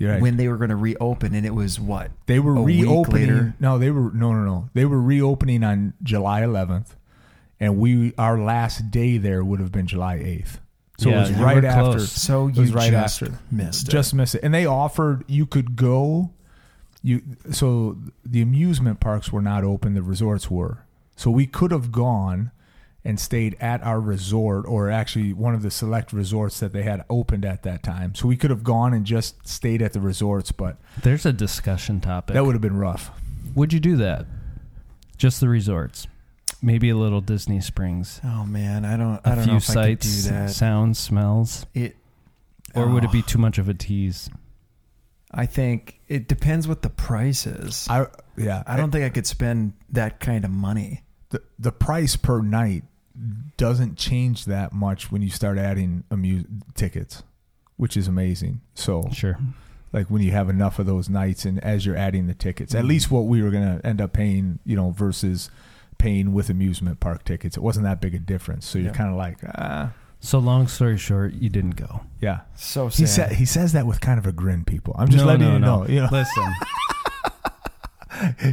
right. 0.02 0.22
when 0.22 0.36
they 0.36 0.50
were 0.50 0.58
going 0.58 0.72
to 0.72 0.76
reopen, 0.76 1.34
and 1.34 1.46
it 1.46 1.54
was 1.54 1.80
what? 1.80 2.12
they 2.26 2.40
were 2.40 2.54
reopening. 2.54 3.54
No, 3.60 3.78
they 3.78 3.92
were 3.92 4.12
no 4.12 4.34
no 4.34 4.44
no. 4.44 4.70
They 4.74 4.86
were 4.86 5.02
reopening 5.02 5.64
on 5.64 5.94
July 6.04 6.42
11th, 6.42 6.96
and 7.64 7.78
we 7.78 8.14
our 8.18 8.38
last 8.40 8.92
day 8.92 9.18
there 9.18 9.44
would 9.44 9.60
have 9.60 9.72
been 9.72 9.88
July 9.88 10.18
8th. 10.18 10.60
So 10.98 11.10
Yeah, 11.10 11.16
it 11.26 11.30
was 11.30 11.32
right 11.40 11.66
after. 11.66 11.82
close. 11.98 12.12
So 12.12 12.48
It 12.48 12.56
you 12.56 12.62
was 12.62 12.74
right 12.74 12.92
just 12.92 13.22
after. 13.24 13.40
missed 13.52 13.88
it. 13.88 13.92
just 13.92 14.14
missed 14.14 14.36
it. 14.36 14.42
And 14.44 14.54
they 14.54 14.66
offered 14.66 15.24
you 15.28 15.46
could 15.46 15.76
go. 15.76 16.32
You 17.02 17.22
so 17.52 17.98
the 18.26 18.42
amusement 18.42 19.00
parks 19.00 19.32
were 19.32 19.42
not 19.42 19.64
open. 19.64 19.94
The 19.94 20.04
resorts 20.04 20.50
were. 20.52 20.86
So 21.16 21.30
we 21.32 21.46
could 21.48 21.72
have 21.72 21.92
gone 21.92 22.52
and 23.06 23.20
stayed 23.20 23.58
at 23.60 23.84
our 23.84 24.00
resort, 24.00 24.66
or 24.66 24.90
actually 24.90 25.34
one 25.34 25.54
of 25.54 25.62
the 25.62 25.70
select 25.72 26.14
resorts 26.14 26.60
that 26.62 26.72
they 26.72 26.84
had 26.84 27.04
opened 27.10 27.44
at 27.44 27.64
that 27.64 27.84
time. 27.84 28.16
So 28.16 28.30
we 28.30 28.38
could 28.38 28.50
have 28.50 28.64
gone 28.64 28.94
and 28.94 29.06
just 29.06 29.46
stayed 29.46 29.82
at 29.82 29.92
the 29.92 30.00
resorts, 30.00 30.54
but 30.54 30.78
There's 31.02 31.26
a 31.26 31.34
discussion 31.34 32.00
topic. 32.00 32.34
that 32.34 32.46
would 32.46 32.56
have 32.56 32.62
been 32.62 32.78
rough. 32.78 33.12
Would 33.56 33.74
you 33.74 33.82
do 33.82 33.98
that? 33.98 34.26
Just 35.18 35.42
the 35.42 35.50
resorts. 35.50 36.08
Maybe 36.64 36.90
a 36.90 36.96
little 36.96 37.20
Disney 37.22 37.60
Springs. 37.62 38.22
Oh 38.24 38.46
man, 38.46 38.86
I 38.86 38.96
don't. 38.98 39.20
I 39.26 39.34
A 39.34 39.36
don't 39.36 39.44
few 39.44 39.52
know 39.54 39.58
if 39.58 39.70
I 39.78 39.90
could 39.92 40.00
do 40.00 40.22
that. 40.30 40.50
sounds, 40.50 40.98
smells. 40.98 41.66
It. 41.74 41.98
Or 42.74 42.88
would 42.88 43.04
it 43.04 43.12
be 43.12 43.20
Oh, 43.20 43.28
too 43.28 43.38
much 43.38 43.58
of 43.60 43.68
a 43.70 43.74
tease? 43.74 44.30
I 45.30 45.46
think 45.46 46.00
it 46.08 46.28
depends 46.28 46.68
what 46.68 46.82
the 46.82 46.90
price 46.90 47.46
is. 47.46 47.86
I 47.90 48.08
yeah. 48.38 48.64
I 48.66 48.78
don't 48.78 48.92
think 48.92 49.04
I 49.04 49.10
could 49.10 49.28
spend 49.28 49.74
that 49.90 50.20
kind 50.20 50.46
of 50.46 50.52
money. 50.52 51.04
the 51.32 51.42
the 51.60 51.72
price 51.72 52.16
per 52.16 52.42
night 52.42 52.84
doesn't 53.58 53.98
change 53.98 54.46
that 54.46 54.72
much 54.74 55.12
when 55.12 55.22
you 55.22 55.30
start 55.30 55.58
adding 55.58 56.04
amuse 56.10 56.46
tickets, 56.76 57.24
which 57.78 57.98
is 57.98 58.08
amazing. 58.08 58.62
So 58.74 59.10
Sure. 59.12 59.38
like 59.92 60.08
when 60.10 60.22
you 60.24 60.32
have 60.32 60.50
enough 60.50 60.80
of 60.80 60.86
those 60.86 61.10
nights 61.10 61.46
and 61.46 61.64
as 61.64 61.86
you're 61.86 61.98
adding 61.98 62.26
the 62.28 62.34
tickets, 62.34 62.74
Mm. 62.74 62.80
at 62.80 62.86
least 62.86 63.12
what 63.12 63.26
we 63.26 63.42
were 63.44 63.52
going 63.52 63.80
to 63.80 63.86
end 63.86 64.00
up 64.02 64.14
paying, 64.14 64.60
you 64.66 64.76
know, 64.76 64.92
versus 64.92 65.52
paying 66.04 66.34
with 66.34 66.50
amusement 66.50 67.00
park 67.00 67.24
tickets, 67.24 67.56
it 67.58 67.64
wasn't 67.64 67.86
that 67.86 68.02
big 68.02 68.14
a 68.14 68.20
difference. 68.20 68.66
So 68.66 68.78
you're 68.78 68.90
Yeah. 68.92 68.98
kind 69.02 69.10
of 69.10 69.16
like, 69.16 69.38
ah, 69.58 69.92
So 70.20 70.38
long 70.40 70.68
story 70.68 70.98
short, 70.98 71.34
you 71.34 71.50
didn't 71.50 71.76
go. 71.78 72.02
yeah. 72.22 72.42
So 72.56 72.88
He 72.88 73.06
sad. 73.06 73.30
said 73.30 73.32
he 73.42 73.46
says 73.46 73.72
that 73.74 73.86
with 73.88 74.00
kind 74.02 74.20
of 74.20 74.26
a 74.28 74.32
grin, 74.32 74.64
people. 74.66 74.96
I'm 75.00 75.08
just 75.10 75.24
No, 75.26 75.32
letting 75.32 75.48
no, 75.48 75.54
you 75.54 75.60
no. 75.60 75.80
know. 75.84 75.88
You 75.88 76.02
know, 76.02 76.10
Listen, 76.12 76.54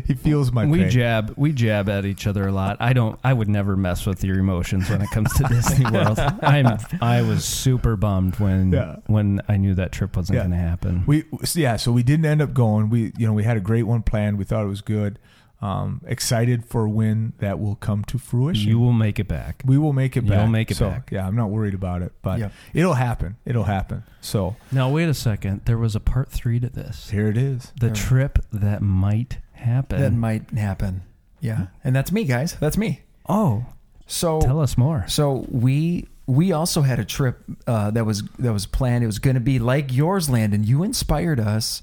he 0.06 0.14
feels 0.14 0.50
my 0.52 0.64
we 0.64 0.78
pain. 0.80 0.90
jab 0.90 1.34
we 1.36 1.52
jab 1.52 1.88
at 1.90 2.06
each 2.06 2.26
other 2.26 2.48
a 2.48 2.52
lot. 2.52 2.78
I 2.80 2.92
don't 2.94 3.18
I 3.22 3.32
would 3.34 3.48
never 3.48 3.76
mess 3.76 4.06
with 4.06 4.24
your 4.24 4.38
emotions 4.38 4.88
when 4.88 5.02
it 5.02 5.10
comes 5.10 5.32
to 5.34 5.44
Disney 5.44 5.84
World. 5.92 6.18
I'm 6.42 6.78
I 7.02 7.20
was 7.22 7.44
super 7.44 7.94
bummed 7.96 8.36
when 8.40 8.72
Yeah. 8.72 8.96
when 9.06 9.42
I 9.48 9.58
knew 9.58 9.74
that 9.74 9.92
trip 9.92 10.16
wasn't 10.16 10.36
Yeah. 10.36 10.42
going 10.46 10.52
to 10.52 10.56
happen. 10.70 11.04
We 11.06 11.24
yeah, 11.54 11.76
so 11.76 11.92
we 11.92 12.02
didn't 12.02 12.24
end 12.26 12.40
up 12.40 12.54
going. 12.54 12.88
We 12.88 13.12
you 13.18 13.26
know 13.26 13.34
we 13.34 13.44
had 13.44 13.58
a 13.58 13.60
great 13.60 13.82
one 13.84 14.00
planned. 14.02 14.38
We 14.38 14.44
thought 14.44 14.64
it 14.64 14.68
was 14.68 14.80
good. 14.80 15.18
Um, 15.62 16.00
excited 16.06 16.64
for 16.64 16.88
when 16.88 17.34
that 17.38 17.60
will 17.60 17.74
come 17.74 18.02
to 18.04 18.16
fruition. 18.18 18.66
you 18.66 18.78
will 18.78 18.94
make 18.94 19.18
it 19.18 19.28
back. 19.28 19.62
we 19.66 19.76
will 19.76 19.92
make 19.92 20.16
it 20.16 20.24
You'll 20.24 20.36
back. 20.36 20.48
make 20.48 20.70
it 20.70 20.76
So, 20.78 20.88
back. 20.88 21.10
Yeah, 21.12 21.26
I'm 21.26 21.36
not 21.36 21.50
worried 21.50 21.74
about 21.74 22.00
it, 22.00 22.12
but 22.22 22.38
Yep. 22.38 22.52
it'll 22.72 22.94
happen. 22.94 23.36
It'll 23.44 23.64
happen. 23.64 24.02
So 24.22 24.56
Now 24.72 24.88
wait 24.88 25.08
a 25.10 25.14
second. 25.14 25.60
There 25.66 25.76
was 25.76 25.94
a 25.94 26.00
part 26.00 26.30
3 26.30 26.60
to 26.60 26.70
this. 26.70 27.10
here 27.10 27.28
it 27.28 27.36
is. 27.36 27.72
The 27.78 27.86
There- 27.88 27.94
trip 27.94 28.38
that 28.52 28.80
might 28.80 29.38
happen. 29.52 30.00
that 30.00 30.12
might 30.14 30.50
happen. 30.52 31.02
Yeah, 31.40 31.66
and 31.84 31.94
that's 31.94 32.10
me, 32.10 32.24
guys. 32.24 32.56
That's 32.58 32.78
me. 32.78 33.00
oh, 33.28 33.66
So 34.06 34.40
tell 34.40 34.60
us 34.60 34.78
more. 34.78 35.04
So 35.08 35.46
we 35.50 36.08
we 36.26 36.52
also 36.52 36.82
had 36.82 36.98
a 36.98 37.04
trip 37.04 37.42
uh, 37.66 37.90
that 37.90 38.06
was 38.06 38.22
that 38.38 38.52
was 38.52 38.64
planned. 38.66 39.02
It 39.04 39.08
was 39.08 39.18
going 39.18 39.34
to 39.34 39.40
be 39.40 39.58
like 39.58 39.92
yours, 39.92 40.30
Landon. 40.30 40.64
You 40.64 40.82
inspired 40.84 41.38
us 41.40 41.82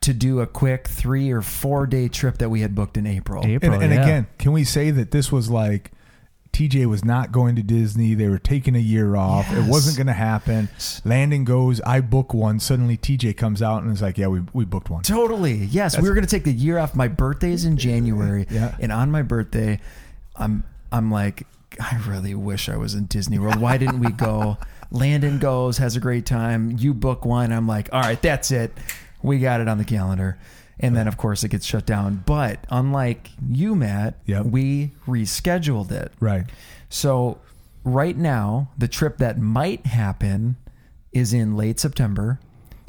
to 0.00 0.14
do 0.14 0.40
a 0.40 0.46
quick 0.46 0.86
three 0.88 1.30
or 1.30 1.42
four 1.42 1.86
day 1.86 2.08
trip 2.08 2.38
that 2.38 2.48
we 2.48 2.60
had 2.60 2.74
booked 2.74 2.96
in 2.96 3.06
April. 3.06 3.44
April, 3.44 3.72
And, 3.74 3.82
and 3.82 3.92
yeah. 3.92 4.02
again, 4.02 4.26
can 4.38 4.52
we 4.52 4.64
say 4.64 4.90
that 4.90 5.10
this 5.10 5.32
was 5.32 5.50
like 5.50 5.90
TJ 6.52 6.86
was 6.86 7.04
not 7.04 7.30
going 7.30 7.56
to 7.56 7.62
Disney. 7.62 8.14
They 8.14 8.26
were 8.26 8.38
taking 8.38 8.74
a 8.74 8.80
year 8.80 9.16
off. 9.16 9.52
It 9.52 9.64
wasn't 9.68 9.96
going 9.98 10.06
to 10.06 10.12
happen. 10.14 10.68
Landon 11.04 11.44
goes. 11.44 11.80
I 11.82 12.00
book 12.00 12.32
one. 12.32 12.58
Suddenly 12.58 12.96
TJ 12.96 13.36
comes 13.36 13.60
out 13.60 13.82
and 13.82 13.92
is 13.92 14.00
like, 14.00 14.16
"Yeah, 14.16 14.28
we 14.28 14.40
we 14.54 14.64
booked 14.64 14.88
one." 14.88 15.02
Totally. 15.02 15.52
Yes, 15.66 16.00
we 16.00 16.08
were 16.08 16.14
going 16.14 16.26
to 16.26 16.30
take 16.30 16.44
the 16.44 16.52
year 16.52 16.78
off. 16.78 16.94
My 16.96 17.06
birthday 17.06 17.52
is 17.52 17.64
in 17.66 17.76
January, 17.76 18.46
Yeah. 18.50 18.74
and 18.80 18.90
on 18.90 19.10
my 19.10 19.20
birthday, 19.22 19.78
I'm 20.36 20.64
I'm 20.90 21.10
like, 21.12 21.46
I 21.80 22.00
really 22.08 22.34
wish 22.34 22.68
I 22.70 22.76
was 22.76 22.94
in 22.94 23.04
Disney 23.06 23.38
World. 23.38 23.56
Why 23.60 23.76
didn't 23.76 24.00
we 24.00 24.10
go? 24.10 24.56
Landon 24.90 25.38
goes, 25.38 25.76
has 25.78 25.96
a 25.96 26.00
great 26.00 26.24
time. 26.24 26.74
You 26.78 26.94
book 26.94 27.26
one. 27.26 27.52
I'm 27.52 27.68
like, 27.68 27.90
all 27.92 28.00
right, 28.00 28.20
that's 28.20 28.50
it. 28.50 28.72
We 29.22 29.38
got 29.38 29.60
it 29.60 29.68
on 29.68 29.78
the 29.78 29.84
calendar. 29.84 30.38
And 30.80 30.94
then, 30.96 31.08
of 31.08 31.16
course, 31.16 31.42
it 31.42 31.48
gets 31.48 31.66
shut 31.66 31.86
down. 31.86 32.22
But 32.24 32.64
unlike 32.70 33.30
you, 33.50 33.74
Matt, 33.74 34.14
Yep. 34.26 34.46
we 34.46 34.92
rescheduled 35.06 35.90
it. 35.90 36.12
Right. 36.20 36.44
So 36.88 37.38
right 37.82 38.16
now, 38.16 38.70
the 38.78 38.86
trip 38.88 39.18
that 39.18 39.38
might 39.40 39.86
happen 39.86 40.56
is 41.12 41.32
in 41.32 41.56
late 41.56 41.80
September, 41.80 42.38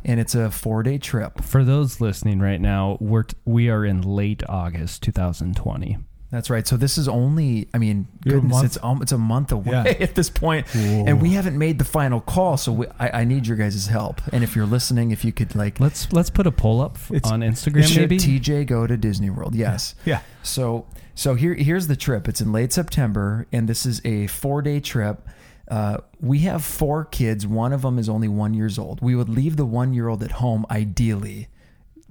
and 0.06 0.20
it's 0.20 0.36
a 0.36 0.52
four 0.52 0.84
day 0.84 0.98
trip. 1.00 1.42
For 1.42 1.64
those 1.64 2.00
listening 2.00 2.40
right 2.40 2.62
now, 2.62 2.98
we're 3.02 3.24
t- 3.24 3.36
we 3.46 3.70
are 3.70 3.84
in 3.84 4.02
late 4.02 4.44
August 4.48 5.02
2020. 5.04 5.98
That's 6.32 6.50
right. 6.52 6.68
So 6.68 6.78
this 6.78 7.00
is 7.00 7.08
only, 7.08 7.68
I 7.74 7.80
mean, 7.80 8.08
You're 8.24 8.36
goodness, 8.36 8.52
month- 8.52 8.66
it's 8.66 8.78
um, 8.84 9.02
it's 9.02 9.12
a 9.12 9.18
month 9.18 9.52
away 9.52 9.72
Yeah. 9.72 9.84
at 10.00 10.14
this 10.16 10.30
point, 10.30 10.68
Whoa. 10.68 11.06
and 11.08 11.20
we 11.22 11.32
haven't 11.32 11.58
made 11.58 11.80
the 11.80 11.86
final 11.86 12.22
call. 12.22 12.56
So 12.58 12.72
we, 12.72 12.86
I, 13.00 13.22
I 13.22 13.24
need 13.24 13.48
your 13.48 13.58
guys' 13.58 13.88
help. 13.88 14.22
And 14.32 14.44
if 14.44 14.56
you're 14.56 14.68
listening, 14.68 15.10
if 15.12 15.26
you 15.26 15.32
could 15.34 15.56
like 15.56 15.80
Let's 15.80 16.12
let's 16.14 16.30
put 16.30 16.46
a 16.46 16.52
poll 16.52 16.82
up 16.82 16.96
f- 16.98 17.12
It's- 17.12 17.32
on 17.32 17.42
Instagram 17.42 17.84
should 17.84 18.02
maybe. 18.02 18.18
TJ 18.18 18.68
go 18.68 18.86
to 18.86 18.96
Disney 18.96 19.30
World? 19.32 19.56
Yes. 19.56 19.96
Yeah. 20.06 20.22
So 20.44 20.86
so 21.16 21.34
here 21.34 21.56
here's 21.56 21.88
the 21.88 21.96
trip. 21.96 22.28
It's 22.28 22.42
in 22.42 22.52
late 22.52 22.72
September, 22.74 23.48
and 23.52 23.68
this 23.68 23.86
is 23.88 24.00
a 24.06 24.28
four 24.28 24.62
day 24.62 24.80
trip. 24.80 25.28
Uh, 25.68 25.98
we 26.20 26.40
have 26.40 26.64
four 26.64 27.06
kids. 27.06 27.46
One 27.48 27.74
of 27.74 27.82
them 27.84 28.00
is 28.00 28.08
only 28.10 28.28
one 28.28 28.54
years 28.54 28.78
old. 28.80 29.02
We 29.02 29.16
would 29.16 29.30
leave 29.30 29.56
the 29.56 29.66
one 29.66 29.94
year 29.94 30.08
old 30.08 30.24
at 30.24 30.32
home, 30.34 30.66
ideally, 30.72 31.48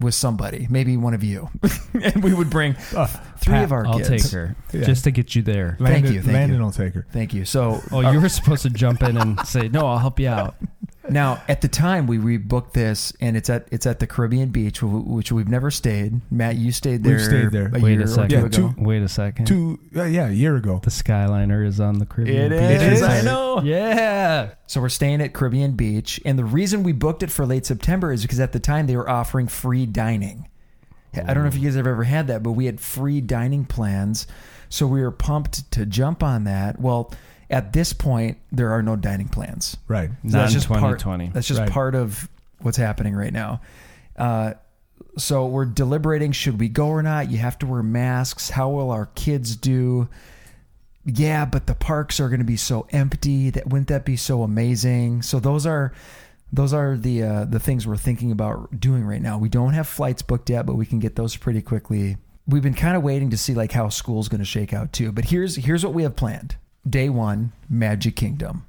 with 0.01 0.15
somebody, 0.15 0.67
maybe 0.71 0.97
one 0.97 1.15
of 1.15 1.25
you, 1.25 1.49
and 2.03 2.23
we 2.23 2.33
would 2.35 2.51
bring 2.51 2.77
Uh, 2.95 3.07
three 3.39 3.55
Pat, 3.55 3.65
of 3.65 3.73
our 3.73 3.87
I'll 3.87 3.99
kids. 3.99 4.09
take 4.09 4.33
her 4.33 4.57
Yeah. 4.73 4.83
just 4.85 5.05
to 5.05 5.11
get 5.11 5.35
you 5.35 5.43
there. 5.43 5.77
Landon, 5.81 6.13
you, 6.13 6.23
thank 6.23 6.35
Landon 6.35 6.59
you. 6.59 6.65
will 6.65 6.71
take 6.73 6.95
her. 6.95 7.07
Thank 7.13 7.35
you. 7.35 7.45
So 7.45 7.81
Oh, 7.91 8.05
uh, 8.05 8.13
you 8.13 8.21
were 8.21 8.29
supposed 8.29 8.63
to 8.63 8.71
jump 8.71 9.03
in 9.03 9.17
and 9.17 9.39
say, 9.47 9.69
"No, 9.69 9.87
I'll 9.87 9.99
help 9.99 10.21
you 10.21 10.29
out." 10.29 10.55
Now, 11.11 11.43
at 11.49 11.61
the 11.61 11.69
time 11.69 12.07
we 12.07 12.19
rebooked 12.19 12.73
this, 12.73 13.13
and 13.21 13.37
it's 13.37 13.49
at 13.51 13.69
it's 13.71 13.87
at 13.87 13.99
the 13.99 14.07
Caribbean 14.07 14.51
beach, 14.51 14.83
which 14.83 15.33
we've 15.33 15.49
never 15.49 15.71
stayed. 15.71 16.21
Matt, 16.31 16.57
you 16.57 16.73
stayed 16.73 17.03
there. 17.05 17.17
We've 17.17 17.25
stayed 17.25 17.51
there. 17.51 17.71
A 17.75 17.79
Wait 17.81 17.93
year 17.93 18.03
a 18.03 18.07
second. 18.07 18.29
two 18.31 18.37
Yeah, 18.37 18.45
ago. 18.47 18.75
two- 18.77 18.83
Wait 18.85 19.03
a 19.03 19.09
second. 19.09 19.47
Two, 19.47 19.79
uh, 19.97 20.05
yeah, 20.05 20.29
a 20.29 20.33
year 20.33 20.57
ago. 20.57 20.81
The 20.83 20.91
Skyliner 20.91 21.67
is 21.67 21.81
on 21.81 21.99
the 21.99 22.07
Caribbean. 22.07 22.53
It 22.53 22.59
Beach. 22.79 22.93
is, 22.93 22.99
is. 22.99 23.03
I 23.03 23.23
know. 23.23 23.63
Yeah. 23.63 24.51
So 24.67 24.81
we're 24.81 24.89
staying 24.89 25.21
at 25.23 25.33
Caribbean 25.33 25.73
Beach, 25.73 26.21
and 26.25 26.39
the 26.39 26.45
reason 26.45 26.83
we 26.83 26.93
booked 26.93 27.23
it 27.23 27.31
for 27.31 27.47
late 27.47 27.67
September 27.67 28.13
is 28.13 28.23
because 28.23 28.41
at 28.41 28.53
the 28.53 28.61
time 28.61 28.87
they 28.87 28.97
were 28.97 29.09
offering 29.09 29.47
free 29.49 29.87
dining. 29.87 30.49
I 31.15 31.35
don't 31.35 31.43
know 31.43 31.49
if 31.49 31.57
you 31.57 31.63
guys 31.65 31.75
have 31.75 31.87
ever 31.87 32.05
had 32.05 32.27
that, 32.29 32.43
but 32.45 32.53
we 32.53 32.67
had 32.67 32.79
free 32.81 33.21
dining 33.21 33.65
plans, 33.65 34.27
so 34.69 34.87
we 34.87 35.01
were 35.01 35.11
pumped 35.11 35.69
to 35.73 35.85
jump 35.87 36.23
on 36.23 36.45
that. 36.45 36.79
Well, 36.81 37.13
at 37.51 37.73
this 37.73 37.93
point, 37.93 38.39
there 38.53 38.71
are 38.71 38.83
no 38.83 38.97
dining 38.97 39.29
plans. 39.29 39.77
Right. 39.87 40.11
So 40.11 40.17
that's 40.23 40.35
Not 40.35 40.51
just 40.51 40.69
part. 40.69 41.33
That's 41.33 41.47
just 41.49 41.61
Right. 41.61 41.71
part 41.71 41.95
of 41.95 42.29
what's 42.61 42.77
happening 42.77 43.15
right 43.15 43.33
now. 43.33 43.61
Uh, 44.17 44.55
so 45.17 45.47
we're 45.47 45.65
deliberating: 45.65 46.33
should 46.33 46.61
we 46.61 46.69
go 46.69 46.89
or 46.89 47.03
not? 47.03 47.31
You 47.31 47.39
have 47.39 47.59
to 47.61 47.67
wear 47.67 47.83
masks. 47.83 48.51
How 48.51 48.69
will 48.69 48.91
our 48.91 49.07
kids 49.07 49.57
do? 49.57 50.09
Yeah, 51.05 51.47
but 51.47 51.67
the 51.67 51.75
parks 51.75 52.21
are 52.21 52.29
going 52.29 52.41
to 52.41 52.45
be 52.45 52.57
so 52.57 52.87
empty. 52.91 53.51
That 53.51 53.67
wouldn't 53.69 53.89
that 53.89 54.05
be 54.05 54.17
so 54.17 54.43
amazing? 54.43 55.23
So 55.23 55.41
those 55.41 55.65
are 55.65 55.93
those 56.53 56.73
are 56.75 56.97
the 56.97 57.23
uh, 57.23 57.45
the 57.45 57.59
things 57.61 57.87
we're 57.87 57.97
thinking 57.97 58.31
about 58.31 58.79
doing 58.79 59.05
right 59.05 59.23
now. 59.23 59.39
We 59.39 59.49
don't 59.49 59.73
have 59.73 59.87
flights 59.89 60.21
booked 60.23 60.51
yet, 60.51 60.67
but 60.67 60.75
we 60.75 60.85
can 60.85 60.99
get 60.99 61.17
those 61.17 61.37
pretty 61.37 61.63
quickly. 61.63 62.17
We've 62.47 62.63
been 62.63 62.75
kind 62.75 62.97
of 62.97 63.03
waiting 63.03 63.31
to 63.31 63.37
see 63.39 63.55
like 63.55 63.73
how 63.73 63.89
school's 63.89 64.29
going 64.29 64.41
to 64.41 64.45
shake 64.45 64.73
out 64.73 64.93
too. 64.93 65.13
But 65.13 65.27
here's 65.27 65.57
here's 65.57 65.85
what 65.85 65.95
we 65.95 66.03
have 66.03 66.17
planned. 66.17 66.57
Day 66.89 67.09
one, 67.09 67.53
Magic 67.69 68.17
Kingdom, 68.17 68.67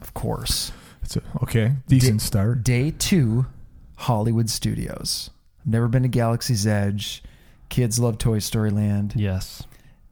of 0.00 0.14
course. 0.14 0.72
It's 1.02 1.16
a, 1.16 1.22
okay. 1.42 1.72
Decent 1.88 2.20
Di- 2.20 2.24
start. 2.26 2.62
Day 2.64 2.90
two, 2.90 3.46
Hollywood 3.96 4.48
Studios. 4.48 5.30
I've 5.60 5.72
never 5.72 5.88
been 5.88 6.02
to 6.02 6.08
Galaxy's 6.08 6.66
Edge. 6.66 7.22
Kids 7.68 7.98
love 7.98 8.18
Toy 8.18 8.38
Story 8.38 8.70
Land. 8.70 9.14
Yes. 9.16 9.62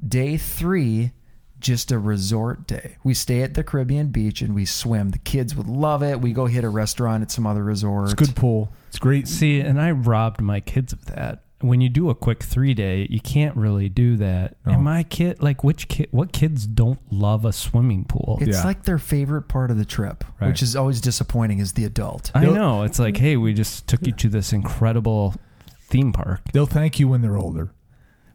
Day 0.07 0.37
three, 0.37 1.13
just 1.61 1.93
a 1.93 1.99
resort 1.99 2.67
day. 2.67 2.97
We 3.05 3.15
stay 3.15 3.43
at 3.43 3.55
the 3.55 3.63
Caribbean 3.63 4.09
beach 4.09 4.41
and 4.41 4.55
we 4.55 4.65
swim. 4.65 5.11
The 5.11 5.19
kids 5.19 5.55
would 5.55 5.67
love 5.67 6.03
it. 6.03 6.21
We 6.21 6.33
go 6.33 6.47
hit 6.47 6.65
a 6.65 6.71
restaurant 6.71 7.23
at 7.23 7.31
some 7.31 7.47
other 7.47 7.63
resort. 7.63 8.05
It's 8.05 8.15
good 8.15 8.35
pool. 8.35 8.73
It's 8.89 8.99
great. 8.99 9.29
See, 9.29 9.61
and 9.61 9.81
I 9.81 9.91
robbed 9.91 10.41
my 10.41 10.61
kids 10.61 10.93
of 10.93 11.05
that. 11.07 11.45
When 11.63 11.81
you 11.83 11.89
do 11.91 12.09
a 12.09 12.15
quick 12.15 12.43
three 12.43 12.73
day, 12.73 13.07
you 13.11 13.21
can't 13.21 13.55
really 13.57 13.89
do 13.91 14.17
that. 14.17 14.57
No. 14.65 14.73
And 14.73 14.83
my 14.83 15.03
kid, 15.03 15.43
like, 15.43 15.63
which 15.63 15.89
kid, 15.89 16.09
what 16.11 16.33
kids 16.33 16.67
don't 16.67 17.01
love 17.13 17.45
a 17.45 17.53
swimming 17.53 18.05
pool? 18.05 18.39
It's 18.41 18.57
Yeah. 18.59 18.65
like 18.65 18.85
their 18.85 18.99
favorite 18.99 19.43
part 19.43 19.71
of 19.71 19.77
the 19.77 19.85
trip, 19.85 20.25
Right. 20.41 20.49
which 20.49 20.63
is 20.63 20.75
always 20.75 21.01
disappointing 21.03 21.61
as 21.61 21.73
the 21.73 21.85
adult. 21.85 22.31
I 22.35 22.41
They'll- 22.41 22.55
know. 22.55 22.83
It's 22.83 22.99
like, 22.99 23.19
hey, 23.19 23.37
we 23.37 23.53
just 23.53 23.87
took 23.87 24.07
you 24.07 24.13
to 24.13 24.29
this 24.31 24.53
incredible 24.55 25.35
theme 25.83 26.13
park. 26.13 26.41
They'll 26.53 26.67
thank 26.67 26.99
you 26.99 27.09
when 27.09 27.21
they're 27.21 27.37
older. 27.37 27.73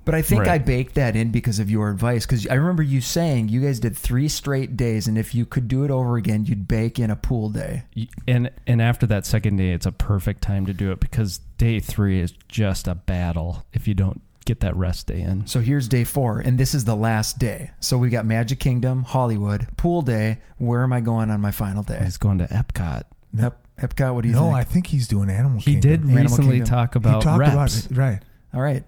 But 0.06 0.16
I 0.16 0.22
think 0.22 0.42
Right. 0.42 0.52
I 0.52 0.58
baked 0.60 0.96
that 0.96 1.16
in 1.16 1.32
because 1.32 1.58
of 1.60 1.70
your 1.70 1.90
advice. 1.90 2.26
Because 2.26 2.48
I 2.48 2.54
remember 2.54 2.84
you 2.84 3.02
saying 3.02 3.50
you 3.50 3.60
guys 3.62 3.80
did 3.80 3.98
three 3.98 4.28
straight 4.28 4.78
days, 4.78 5.08
and 5.08 5.18
if 5.18 5.34
you 5.34 5.46
could 5.46 5.68
do 5.68 5.84
it 5.84 5.92
over 5.92 6.16
again, 6.16 6.46
you'd 6.46 6.68
bake 6.68 7.00
in 7.00 7.10
a 7.10 7.16
pool 7.16 7.50
day. 7.50 7.84
And 8.28 8.52
and 8.68 8.82
after 8.82 9.06
that 9.08 9.26
second 9.26 9.58
day, 9.58 9.72
it's 9.72 9.86
a 9.88 9.92
perfect 9.92 10.42
time 10.42 10.66
to 10.68 10.74
do 10.74 10.92
it 10.92 11.00
because 11.00 11.40
day 11.58 11.80
three 11.80 12.20
is 12.20 12.34
just 12.48 12.88
a 12.88 12.96
battle 12.96 13.66
if 13.74 13.88
you 13.88 13.94
don't 13.96 14.22
get 14.46 14.60
that 14.60 14.76
rest 14.76 15.08
day 15.08 15.22
in. 15.22 15.48
So 15.48 15.60
here's 15.60 15.88
day 15.88 16.04
four, 16.04 16.40
and 16.40 16.60
this 16.60 16.76
is 16.76 16.86
the 16.86 16.96
last 16.96 17.40
day. 17.40 17.72
So 17.80 17.98
we 17.98 18.10
got 18.10 18.28
Magic 18.28 18.60
Kingdom, 18.60 19.02
Hollywood, 19.04 19.68
pool 19.76 20.04
day. 20.04 20.38
Where 20.60 20.84
am 20.84 20.94
I 20.94 21.02
going 21.02 21.32
on 21.32 21.42
my 21.42 21.50
final 21.50 21.82
day? 21.82 22.00
He's 22.04 22.18
going 22.18 22.38
to 22.38 22.46
Epcot. 22.46 23.04
Ep- 23.40 23.60
Epcot, 23.82 24.14
what 24.14 24.22
do 24.22 24.30
you 24.30 24.36
no, 24.36 24.44
think? 24.44 24.56
I 24.56 24.64
think 24.64 24.88
he's 24.88 25.08
doing 25.08 25.32
Animal 25.32 25.60
He 25.62 25.72
Kingdom. 25.74 25.90
did 25.92 26.00
Animal 26.02 26.22
recently 26.22 26.50
Kingdom. 26.58 26.68
talk 26.68 26.94
He 26.94 26.98
about 27.00 27.22
talked 27.24 27.40
reps. 27.40 27.54
about 27.54 27.92
it. 27.92 27.98
Right. 27.98 28.20
All 28.54 28.62
right. 28.62 28.84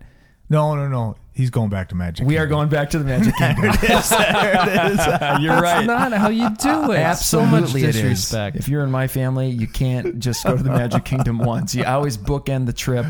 No, 0.50 0.76
no, 0.76 0.88
no. 0.88 1.16
He's 1.34 1.50
going 1.52 1.70
back 1.70 1.90
to 1.90 1.96
Magic. 1.96 2.26
We 2.26 2.38
are 2.40 2.48
going 2.48 2.68
back 2.70 2.90
to 2.92 3.00
the 3.00 3.06
Magic 3.06 3.36
Kingdom. 3.38 3.62
there 3.62 3.70
it 3.74 3.84
is. 4.00 4.10
There 4.10 4.54
it 4.54 4.92
is. 4.94 5.44
You're 5.44 5.62
right. 5.62 5.86
That's 5.86 5.88
not 5.88 6.14
how 6.14 6.30
you 6.30 6.50
do 6.56 6.92
it. 6.94 6.98
Absolutely, 7.00 7.22
so 7.28 7.62
much 7.62 7.76
it 7.76 7.90
is. 7.90 7.96
disrespect. 7.96 8.56
If 8.58 8.68
you're 8.68 8.84
in 8.84 8.90
my 8.90 9.08
family, 9.08 9.50
you 9.50 9.68
can't 9.68 10.18
just 10.20 10.44
go 10.44 10.58
to 10.58 10.64
the 10.64 10.70
Magic 10.72 11.06
Kingdom 11.06 11.38
once. 11.38 11.76
You 11.76 11.84
always 11.86 12.18
bookend 12.18 12.66
the 12.66 12.74
trip. 12.74 13.06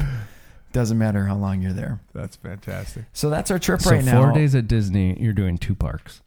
Doesn't 0.74 0.98
matter 0.98 1.24
how 1.26 1.36
long 1.38 1.62
you're 1.62 1.72
there. 1.74 2.02
That's 2.14 2.36
fantastic. 2.36 3.06
So 3.14 3.30
that's 3.30 3.50
our 3.50 3.60
trip 3.60 3.82
so 3.82 3.92
right 3.92 4.04
now. 4.04 4.22
four 4.22 4.34
days 4.34 4.54
at 4.56 4.68
Disney, 4.68 5.18
you're 5.20 5.32
doing 5.34 5.58
two 5.58 5.74
parks. 5.76 6.22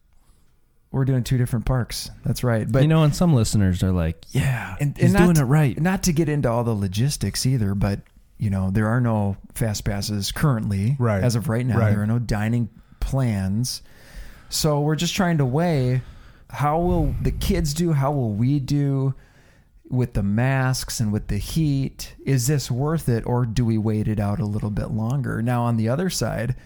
We're 0.93 1.05
doing 1.05 1.23
two 1.23 1.39
different 1.39 1.67
parks. 1.67 2.11
That's 2.25 2.43
right. 2.43 2.71
But 2.71 2.83
you 2.83 2.89
know, 2.89 3.05
and 3.05 3.15
some 3.15 3.33
listeners 3.35 3.83
are 3.85 3.93
like, 3.93 4.25
"Yeah, 4.31 4.75
And- 4.81 4.97
he's 4.97 5.05
and 5.07 5.13
not 5.13 5.19
doing 5.25 5.35
to- 5.37 5.43
it 5.43 5.45
right." 5.45 5.81
not 5.81 6.03
to 6.05 6.13
get 6.13 6.29
into 6.29 6.51
all 6.51 6.65
the 6.65 6.75
logistics 6.75 7.47
either, 7.47 7.75
but 7.77 8.01
you 8.41 8.51
know 8.51 8.71
there 8.71 8.89
are 8.89 9.01
no 9.01 9.37
fast 9.55 9.85
passes 9.85 10.33
currently. 10.33 10.97
Right. 10.99 11.23
As 11.23 11.37
of 11.37 11.49
right 11.49 11.65
now, 11.65 11.79
Right. 11.79 11.91
there 11.91 12.03
are 12.03 12.07
no 12.07 12.19
dining 12.19 12.69
plans. 12.99 13.83
So 14.49 14.81
we're 14.81 14.97
just 14.97 15.15
trying 15.15 15.39
to 15.39 15.45
weigh 15.45 16.03
how 16.49 16.81
will 16.81 17.15
the 17.23 17.31
kids 17.31 17.75
do? 17.75 17.93
How 17.93 18.11
will 18.11 18.33
we 18.33 18.59
do 18.59 19.15
with 19.89 20.15
the 20.15 20.23
masks 20.23 20.99
and 20.99 21.13
with 21.13 21.29
the 21.29 21.37
heat? 21.39 22.15
Is 22.25 22.47
this 22.49 22.71
worth 22.71 23.09
it, 23.09 23.25
or 23.27 23.45
do 23.47 23.65
we 23.65 23.79
wait 23.79 24.09
it 24.09 24.19
out 24.19 24.41
a 24.41 24.45
little 24.47 24.71
bit 24.71 24.91
longer? 24.91 25.43
Now 25.43 25.63
on 25.63 25.77
the 25.77 25.89
other 25.89 26.11
side. 26.11 26.57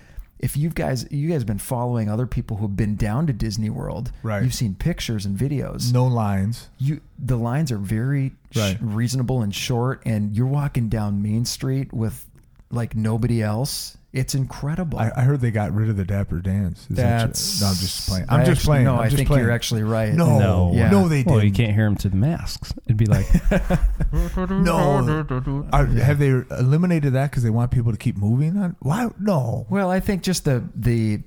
If 0.45 0.57
you 0.59 0.69
guys 0.69 1.07
you 1.11 1.29
guys 1.31 1.41
have 1.41 1.47
been 1.47 1.59
following 1.59 2.11
other 2.11 2.27
people 2.27 2.59
who've 2.59 2.77
been 2.77 2.97
down 2.97 3.27
to 3.29 3.33
Disney 3.33 3.71
World, 3.71 4.13
Right. 4.23 4.43
You've 4.43 4.53
seen 4.55 4.75
pictures 4.75 5.25
and 5.25 5.39
videos 5.39 5.91
No 5.93 6.05
lines. 6.07 6.69
you 6.79 7.01
the 7.19 7.37
lines 7.39 7.73
are 7.73 7.79
very 7.79 8.33
sh- 8.51 8.75
reasonable 8.81 9.41
and 9.43 9.55
short 9.55 10.03
and 10.05 10.37
you're 10.37 10.47
walking 10.47 10.89
down 10.91 11.23
main 11.23 11.45
street 11.47 11.93
with 11.95 12.29
like 12.75 12.95
nobody 12.95 13.43
else 13.43 13.97
it's 14.13 14.37
incredible 14.37 14.97
I, 14.99 15.11
I 15.17 15.23
heard 15.23 15.41
they 15.41 15.51
got 15.51 15.73
rid 15.75 15.89
of 15.89 15.97
the 15.97 16.05
Dapper 16.05 16.39
Dans. 16.39 16.79
Is 16.79 16.87
that 16.91 17.27
that's 17.27 17.61
no, 17.61 17.67
I'm 17.67 17.75
just 17.75 18.09
playing. 18.09 18.27
I'm 18.29 18.41
I 18.41 18.45
just 18.45 18.51
actually- 18.61 18.65
playing. 18.67 18.85
no 18.85 18.95
I'm 18.95 19.01
i 19.01 19.05
just 19.07 19.17
think 19.17 19.29
playing. 19.29 19.43
you're 19.45 19.53
actually 19.53 19.83
right 19.83 20.15
No, 20.15 20.39
No. 20.39 20.71
Yeah. 20.73 20.89
no, 20.91 21.09
they 21.09 21.25
well, 21.25 21.43
you 21.43 21.51
can't 21.51 21.75
hear 21.75 21.85
them 21.87 21.97
to 21.97 22.09
the 22.09 22.17
masks. 22.17 22.73
It'd 22.87 22.97
be 22.97 23.07
like, 23.07 23.27
No, 24.13 25.67
Are, 25.73 25.87
have 25.87 26.19
they 26.21 26.29
eliminated 26.29 27.15
that 27.15 27.31
because 27.31 27.43
they 27.43 27.51
want 27.51 27.73
people 27.73 27.91
to 27.91 27.99
keep 27.99 28.17
moving? 28.17 28.57
On 28.57 28.77
why? 28.81 29.09
No. 29.19 29.67
well 29.69 29.91
i 29.91 29.99
think 29.99 30.23
just 30.23 30.45
the 30.45 30.63
the 30.77 31.21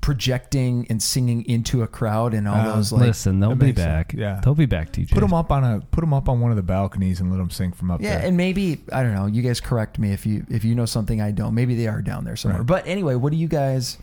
projecting 0.00 0.86
and 0.90 1.02
singing 1.02 1.44
into 1.46 1.82
a 1.82 1.86
crowd 1.86 2.34
and 2.34 2.48
all 2.48 2.54
Uh, 2.56 2.74
those 2.76 2.92
like 2.92 3.02
listen, 3.02 3.40
they'll 3.40 3.50
that 3.50 3.56
be 3.56 3.66
makes 3.66 3.78
sense. 3.78 3.86
back. 3.88 4.12
Yeah. 4.14 4.40
they'll 4.42 4.54
be 4.54 4.66
back. 4.66 4.92
TJ, 4.92 5.10
Put 5.12 5.20
them 5.20 5.32
up 5.34 5.50
on 5.52 5.64
a 5.64 5.80
put 5.90 6.00
them 6.00 6.12
up 6.14 6.28
on 6.28 6.40
one 6.40 6.50
of 6.50 6.56
the 6.56 6.62
balconies 6.62 7.20
and 7.20 7.30
let 7.30 7.36
them 7.38 7.50
sing 7.50 7.72
from 7.72 7.90
up 7.90 8.00
there. 8.00 8.10
yeah 8.10 8.18
there. 8.18 8.28
and 8.28 8.36
maybe 8.36 8.80
i 8.92 9.02
don't 9.02 9.14
know 9.14 9.26
you 9.26 9.42
guys 9.42 9.60
correct 9.60 9.98
me 9.98 10.12
if 10.12 10.24
you 10.26 10.44
if 10.50 10.64
you 10.64 10.74
know 10.74 10.86
something 10.86 11.20
i 11.20 11.30
don't 11.30 11.54
maybe 11.54 11.74
they 11.74 11.86
are 11.86 12.02
down 12.02 12.24
there 12.24 12.36
somewhere 12.36 12.60
Right. 12.60 12.66
but 12.66 12.86
anyway 12.86 13.14
what 13.14 13.30
do 13.32 13.38
you 13.38 13.48
guys 13.48 13.98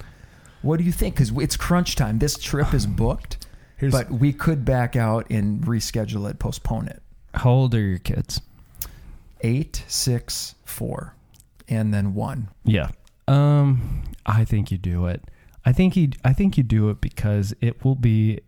what 0.61 0.77
do 0.77 0.83
you 0.83 0.91
think 0.91 1.15
because 1.15 1.31
it's 1.37 1.55
crunch 1.57 1.95
time 1.95 2.19
this 2.19 2.37
trip 2.37 2.73
is 2.73 2.85
booked 3.03 3.45
Here's, 3.77 3.91
but 3.91 4.09
we 4.09 4.31
could 4.31 4.63
back 4.63 4.95
out 4.95 5.29
and 5.29 5.61
reschedule 5.65 6.29
it, 6.29 6.39
postpone 6.39 6.87
it. 6.87 7.01
How 7.33 7.49
old 7.51 7.75
are 7.75 7.81
your 7.81 7.97
kids? 7.99 8.39
Eight, 9.41 9.83
six, 9.87 10.55
four, 10.63 11.13
and 11.67 11.93
then 11.93 12.13
one. 12.13 12.47
Yeah. 12.63 12.91
Um, 13.27 14.03
I 14.25 14.45
think 14.45 14.71
you 14.71 14.77
do 14.77 15.07
it. 15.07 15.21
I 15.65 15.73
think 15.73 15.95
you. 15.95 16.09
I 16.23 16.33
think 16.33 16.57
you 16.57 16.63
do 16.63 16.89
it 16.89 17.01
because 17.01 17.53
it 17.59 17.83
will 17.83 17.95
be 17.95 18.39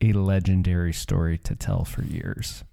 a 0.00 0.12
legendary 0.12 0.92
story 0.92 1.38
to 1.38 1.54
tell 1.54 1.84
for 1.84 2.02
years. 2.02 2.64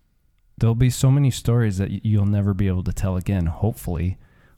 There'll 0.57 0.75
be 0.75 0.89
so 0.89 1.10
many 1.10 1.31
stories 1.31 1.77
that 1.77 2.05
you'll 2.05 2.25
never 2.25 2.53
be 2.53 2.67
able 2.67 2.84
to 2.84 2.93
tell 2.93 3.15
again. 3.15 3.45
Hopefully, 3.45 4.17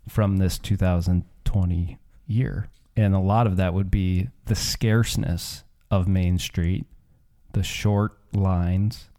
from 0.10 0.38
this 0.38 0.58
2020 0.58 1.98
year, 2.28 2.70
and 2.98 3.14
a 3.14 3.20
lot 3.20 3.48
of 3.48 3.58
that 3.58 3.74
would 3.74 3.92
be 3.92 4.30
the 4.46 4.56
scarceness 4.56 5.64
of 5.92 6.08
Main 6.08 6.40
Street, 6.40 6.86
the 7.54 7.64
short 7.64 8.18
lines. 8.34 9.10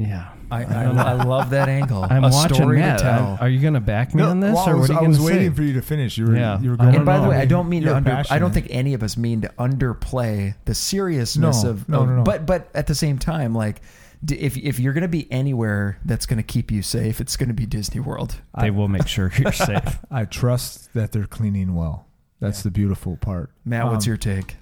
Yeah. 0.00 0.28
I, 0.50 0.64
I 0.64 0.84
I. 0.84 1.12
I 1.12 1.12
love 1.24 1.50
that 1.50 1.68
angle. 1.68 2.04
I'm 2.10 2.24
a 2.24 2.28
watching 2.30 2.54
story 2.56 2.78
Matt. 2.80 2.98
to 2.98 3.04
tell. 3.04 3.38
Are 3.40 3.48
you 3.48 3.60
going 3.60 3.74
to 3.74 3.80
back 3.80 4.14
me 4.14 4.22
No, 4.22 4.30
on 4.30 4.40
this, 4.40 4.52
well, 4.54 4.68
I 4.68 4.72
or 4.72 4.76
was, 4.78 4.88
what 4.88 4.96
are 4.96 4.98
I 4.98 5.02
you 5.02 5.08
was 5.08 5.18
going 5.18 5.28
to 5.28 5.34
waiting 5.36 5.52
say? 5.52 5.56
for 5.56 5.62
you 5.62 5.72
to 5.74 5.82
finish. 5.82 6.18
You 6.18 6.26
were, 6.26 6.36
Yeah. 6.36 6.58
you 6.60 6.70
were 6.70 6.76
I 6.80 6.84
going. 6.86 6.96
and 6.96 7.06
by 7.06 7.18
the 7.18 7.22
know. 7.24 7.30
way, 7.30 7.36
I 7.36 7.44
don't 7.44 7.68
mean 7.68 7.82
to 7.82 7.88
You're 7.88 7.96
under. 7.96 8.22
I 8.30 8.38
don't 8.40 8.52
think 8.52 8.66
any 8.70 8.94
of 8.94 9.02
us 9.04 9.16
mean 9.16 9.42
to 9.42 9.48
underplay 9.58 10.54
the 10.64 10.74
seriousness 10.74 11.62
No, 11.62 11.70
of. 11.70 11.88
no, 11.88 12.02
of- 12.02 12.08
no, 12.08 12.16
no. 12.16 12.22
But 12.24 12.46
but 12.46 12.68
at 12.74 12.88
the 12.88 12.94
same 12.96 13.18
time, 13.18 13.54
like, 13.54 13.80
d- 14.24 14.34
if 14.40 14.56
if 14.56 14.80
you're 14.80 14.92
going 14.92 15.02
to 15.02 15.08
be 15.08 15.30
anywhere 15.30 15.98
that's 16.04 16.26
going 16.26 16.38
to 16.38 16.42
keep 16.42 16.72
you 16.72 16.82
safe, 16.82 17.20
it's 17.20 17.36
going 17.36 17.48
to 17.48 17.54
be 17.54 17.66
Disney 17.66 18.00
World. 18.00 18.40
They 18.60 18.70
will 18.72 18.88
make 18.88 19.06
sure 19.06 19.30
you're 19.38 19.52
safe. 19.52 19.98
I 20.10 20.24
trust 20.24 20.92
that 20.94 21.12
they're 21.12 21.26
cleaning 21.26 21.74
well. 21.76 22.06
That's 22.40 22.58
Yeah. 22.60 22.64
the 22.64 22.70
beautiful 22.72 23.16
part. 23.18 23.52
Matt, 23.64 23.86
what's 23.86 24.06
Um, 24.06 24.10
your 24.10 24.16
take? 24.16 24.56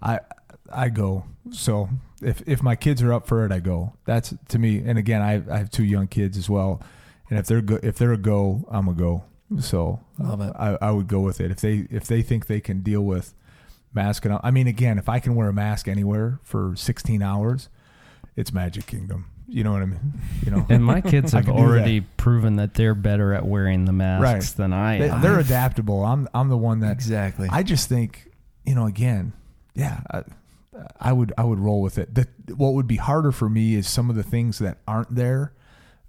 I 0.00 0.20
I 0.72 0.88
go. 0.88 1.24
So 1.50 1.88
if 2.22 2.42
if 2.46 2.62
my 2.62 2.76
kids 2.76 3.02
are 3.02 3.12
up 3.12 3.26
for 3.26 3.44
it, 3.44 3.52
I 3.52 3.60
go. 3.60 3.92
That's 4.04 4.34
to 4.48 4.58
me. 4.58 4.78
And 4.84 4.98
again, 4.98 5.22
I 5.22 5.42
I 5.52 5.58
have 5.58 5.70
two 5.70 5.84
young 5.84 6.06
kids 6.06 6.36
as 6.38 6.48
well. 6.48 6.80
And 7.30 7.38
if 7.38 7.46
they're 7.46 7.60
go, 7.60 7.78
if 7.82 7.96
they're 7.98 8.12
a 8.12 8.18
go, 8.18 8.66
I'm 8.70 8.88
a 8.88 8.94
go. 8.94 9.24
So 9.60 10.00
uh, 10.22 10.28
Love 10.28 10.40
it. 10.40 10.52
I 10.58 10.78
I 10.80 10.90
would 10.90 11.06
go 11.08 11.20
with 11.20 11.40
it. 11.40 11.50
If 11.50 11.60
they 11.60 11.86
if 11.90 12.06
they 12.06 12.22
think 12.22 12.46
they 12.46 12.60
can 12.60 12.80
deal 12.80 13.02
with 13.02 13.34
mask 13.92 14.24
and 14.24 14.38
I 14.42 14.50
mean 14.50 14.66
again, 14.66 14.98
if 14.98 15.08
I 15.08 15.20
can 15.20 15.34
wear 15.34 15.48
a 15.48 15.52
mask 15.52 15.86
anywhere 15.86 16.40
for 16.42 16.74
16 16.76 17.22
hours, 17.22 17.68
it's 18.36 18.52
Magic 18.52 18.86
Kingdom. 18.86 19.26
You 19.46 19.62
know 19.62 19.72
what 19.72 19.82
I 19.82 19.86
mean? 19.86 20.14
You 20.44 20.50
know. 20.50 20.66
And 20.70 20.82
my 20.82 21.02
kids 21.02 21.32
have 21.34 21.44
can 21.44 21.54
do 21.56 21.60
that. 21.62 21.68
already 21.68 22.00
proven 22.00 22.56
that 22.56 22.72
they're 22.74 22.94
better 22.94 23.34
at 23.34 23.44
wearing 23.44 23.84
the 23.84 23.92
masks 23.92 24.22
Right. 24.22 24.56
than 24.56 24.72
I 24.72 24.98
they, 24.98 25.10
am. 25.10 25.20
they're 25.20 25.38
adaptable. 25.38 26.02
I'm 26.02 26.26
I'm 26.32 26.48
the 26.48 26.56
one 26.56 26.80
that 26.80 26.92
Exactly. 26.92 27.48
I 27.52 27.62
just 27.62 27.88
think, 27.88 28.30
you 28.64 28.74
know, 28.74 28.86
again, 28.86 29.34
yeah, 29.74 30.00
I, 30.10 30.22
I 31.00 31.12
would 31.12 31.32
I 31.38 31.44
would 31.44 31.58
roll 31.58 31.80
with 31.82 31.98
it. 31.98 32.14
The, 32.14 32.26
what 32.54 32.74
would 32.74 32.86
be 32.86 32.96
harder 32.96 33.32
for 33.32 33.48
me 33.48 33.74
is 33.74 33.86
some 33.88 34.10
of 34.10 34.16
the 34.16 34.22
things 34.22 34.58
that 34.58 34.78
aren't 34.88 35.14
there, 35.14 35.52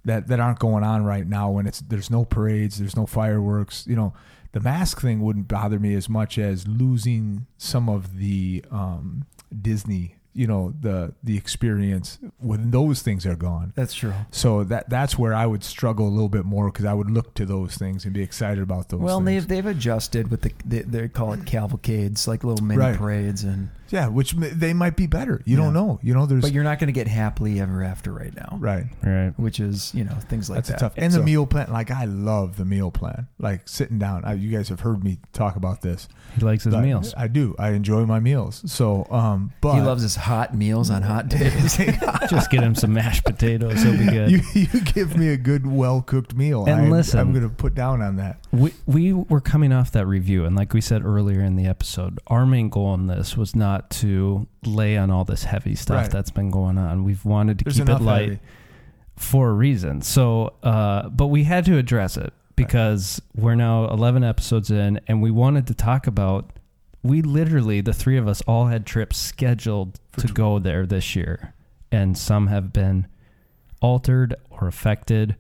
that 0.06 0.28
that 0.28 0.40
aren't 0.40 0.60
going 0.60 0.84
on 0.84 1.04
right 1.04 1.28
now. 1.28 1.52
When 1.52 1.68
it's 1.68 1.82
there's 1.82 2.10
no 2.10 2.26
parades, 2.26 2.80
there's 2.80 2.96
no 2.96 3.06
fireworks. 3.06 3.86
You 3.88 3.96
know, 3.96 4.14
the 4.54 4.60
mask 4.60 5.02
thing 5.02 5.22
wouldn't 5.22 5.48
bother 5.48 5.80
me 5.80 5.94
as 5.96 6.10
much 6.10 6.38
as 6.38 6.68
losing 6.68 7.46
some 7.58 7.90
of 7.90 8.18
the 8.18 8.64
um, 8.72 9.26
Disney. 9.62 10.16
You 10.38 10.48
know, 10.48 10.74
the 10.82 11.14
the 11.24 11.38
experience 11.38 12.20
when 12.40 12.72
those 12.72 13.02
things 13.02 13.26
are 13.26 13.38
gone. 13.38 13.72
That's 13.74 13.94
true. 13.94 14.12
So 14.32 14.66
that 14.66 14.90
that's 14.90 15.18
where 15.18 15.34
I 15.34 15.46
would 15.46 15.64
struggle 15.64 16.10
a 16.10 16.12
little 16.12 16.28
bit 16.28 16.44
more 16.44 16.70
because 16.70 16.84
I 16.84 16.94
would 16.94 17.10
look 17.10 17.36
to 17.36 17.46
those 17.46 17.78
things 17.78 18.04
and 18.04 18.14
be 18.14 18.22
excited 18.22 18.62
about 18.62 18.90
those. 18.90 19.00
Well, 19.00 19.20
things. 19.22 19.48
they've 19.48 19.64
they've 19.64 19.66
adjusted 19.78 20.30
with 20.30 20.42
the 20.42 20.52
they, 20.66 20.82
they 20.82 21.08
call 21.08 21.32
it 21.32 21.46
cavalcades, 21.46 22.28
like 22.28 22.44
little 22.44 22.66
mini 22.66 22.80
Right. 22.82 22.98
parades, 22.98 23.46
and 23.46 23.70
Yeah, 23.90 24.08
which 24.08 24.34
m- 24.36 24.50
they 24.58 24.74
might 24.74 24.96
be 24.96 25.08
better. 25.08 25.42
You 25.46 25.58
Yeah. 25.58 25.64
don't 25.64 25.74
know. 25.74 26.00
You 26.02 26.14
know, 26.14 26.26
there's 26.26 26.42
but 26.42 26.52
you're 26.52 26.64
not 26.64 26.80
going 26.80 26.88
to 26.88 26.94
get 26.94 27.08
happily 27.08 27.60
ever 27.60 27.84
after 27.84 28.12
right 28.12 28.36
now, 28.36 28.58
right. 28.60 28.86
right. 29.04 29.34
which 29.38 29.60
is 29.60 29.94
you 29.94 30.04
know 30.04 30.16
things 30.30 30.50
like 30.50 30.58
That's 30.58 30.70
that. 30.70 30.76
a 30.78 30.80
tough. 30.80 30.94
And 30.98 31.14
So- 31.14 31.20
the 31.20 31.26
meal 31.26 31.46
plan, 31.46 31.72
like 31.72 31.92
I 31.92 32.06
love 32.06 32.58
the 32.58 32.66
meal 32.66 32.92
plan. 32.92 33.28
Like 33.40 33.68
sitting 33.68 34.00
down. 34.00 34.26
I, 34.26 34.34
you 34.34 34.50
guys 34.52 34.70
have 34.70 34.80
heard 34.82 35.04
me 35.04 35.20
talk 35.34 35.56
about 35.56 35.82
this. 35.82 36.08
He 36.36 36.42
likes 36.42 36.64
his 36.64 36.74
But 36.74 36.84
meals. 36.84 37.14
I 37.18 37.28
do. 37.28 37.56
I 37.60 37.70
enjoy 37.72 38.06
my 38.06 38.20
meals. 38.20 38.64
So, 38.66 39.08
um, 39.12 39.54
but 39.62 39.76
he 39.76 39.82
loves 39.82 40.02
his 40.04 40.16
hot 40.16 40.56
meals 40.56 40.90
on 40.90 41.02
hot 41.02 41.28
days. 41.30 41.78
Just 42.30 42.50
get 42.52 42.64
him 42.64 42.76
some 42.76 42.94
mashed 42.94 43.24
potatoes. 43.24 43.82
He'll 43.84 43.98
be 43.98 44.06
good. 44.12 44.32
you, 44.32 44.42
you 44.54 44.82
give 44.82 45.16
me 45.18 45.30
a 45.30 45.38
good, 45.38 45.66
well 45.68 46.02
cooked 46.02 46.36
meal. 46.36 46.66
And 46.66 46.82
I'm, 46.86 46.90
listen- 46.90 47.20
I'm 47.20 47.32
going 47.34 47.44
to 47.44 47.50
put 47.56 47.76
down 47.76 48.02
on 48.02 48.16
that. 48.18 48.40
We 48.52 48.74
we 48.86 49.12
were 49.14 49.42
coming 49.42 49.72
off 49.74 49.92
that 49.92 50.06
review, 50.08 50.46
and 50.46 50.56
like 50.56 50.74
we 50.74 50.80
said 50.82 51.04
earlier 51.06 51.42
in 51.42 51.56
the 51.58 51.66
episode, 51.68 52.20
our 52.28 52.46
main 52.46 52.70
goal 52.70 52.86
on 52.88 53.08
this 53.08 53.36
was 53.36 53.54
not 53.56 53.75
to 53.92 54.48
lay 54.66 54.98
on 54.98 55.10
all 55.12 55.24
this 55.26 55.44
heavy 55.44 55.76
stuff 55.76 55.96
Right. 56.04 56.12
that's 56.12 56.32
been 56.32 56.50
going 56.52 56.78
on. 56.78 57.04
We've 57.04 57.24
wanted 57.26 57.60
to 57.60 57.66
There's 57.66 57.78
keep 57.78 57.90
it 57.90 58.02
light 58.02 58.22
heavy. 58.30 58.40
for 59.16 59.50
a 59.50 59.54
reason. 59.54 60.02
So, 60.02 60.54
uh, 60.64 61.10
but 61.10 61.28
we 61.28 61.44
had 61.44 61.66
to 61.66 61.78
address 61.78 62.18
it 62.18 62.34
because 62.56 63.22
we're 63.36 63.56
now 63.56 63.88
11 63.90 64.24
episodes 64.24 64.72
in, 64.72 65.00
and 65.08 65.22
we 65.22 65.32
wanted 65.32 65.68
to 65.68 65.74
talk 65.74 66.08
about. 66.08 66.52
We 67.04 67.22
literally, 67.22 67.82
the 67.82 67.94
three 67.94 68.18
of 68.18 68.28
us, 68.28 68.42
all 68.48 68.68
had 68.68 68.86
trips 68.86 69.18
scheduled 69.18 70.00
For 70.14 70.22
to 70.22 70.28
tw- 70.28 70.34
go 70.34 70.60
there 70.60 70.86
this 70.88 71.16
year, 71.16 71.54
and 71.92 72.18
some 72.18 72.48
have 72.48 72.74
been 72.74 73.08
altered 73.82 74.34
or 74.50 74.68
affected 74.68 75.36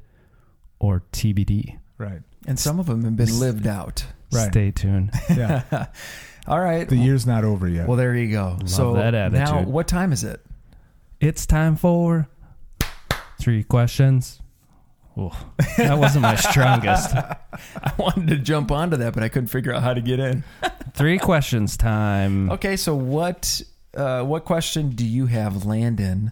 or 0.80 1.04
TBD. 1.12 1.80
Right. 1.98 2.22
and 2.48 2.60
some 2.60 2.80
of 2.80 2.86
them 2.86 3.04
have 3.06 3.16
been 3.16 3.40
lived 3.40 3.66
out. 3.66 4.06
Right. 4.32 4.52
Stay 4.52 4.70
tuned. 4.72 5.12
Yeah. 5.30 5.88
All 6.48 6.60
right. 6.60 6.88
the 6.88 6.96
year's 6.96 7.26
not 7.26 7.44
over 7.44 7.68
yet. 7.68 7.88
Well, 7.88 7.98
there 7.98 8.16
you 8.16 8.32
go. 8.32 8.58
Love 8.60 8.70
so 8.70 8.94
that 8.94 9.14
attitude. 9.16 9.46
now, 9.46 9.62
what 9.64 9.88
time 9.88 10.12
is 10.12 10.24
it? 10.24 10.42
It's 11.20 11.46
time 11.46 11.76
for 11.76 12.28
three 13.40 13.64
questions. 13.64 14.42
Oh, 15.18 15.32
that 15.78 15.98
wasn't 15.98 16.24
my 16.24 16.36
strongest. 16.36 17.16
I 17.16 17.94
wanted 17.98 18.28
to 18.28 18.38
jump 18.38 18.70
onto 18.72 18.98
that, 18.98 19.14
but 19.14 19.24
I 19.24 19.30
couldn't 19.30 19.48
figure 19.48 19.74
out 19.74 19.82
how 19.82 19.94
to 19.94 20.02
get 20.02 20.20
in. 20.20 20.44
Three 20.94 21.18
questions 21.18 21.78
time. 21.78 22.52
Okay, 22.52 22.76
so 22.76 22.96
what 22.96 23.62
uh, 23.96 24.24
what 24.24 24.44
question 24.46 24.90
do 24.90 25.06
you 25.06 25.26
have, 25.28 25.66
Landon? 25.66 26.32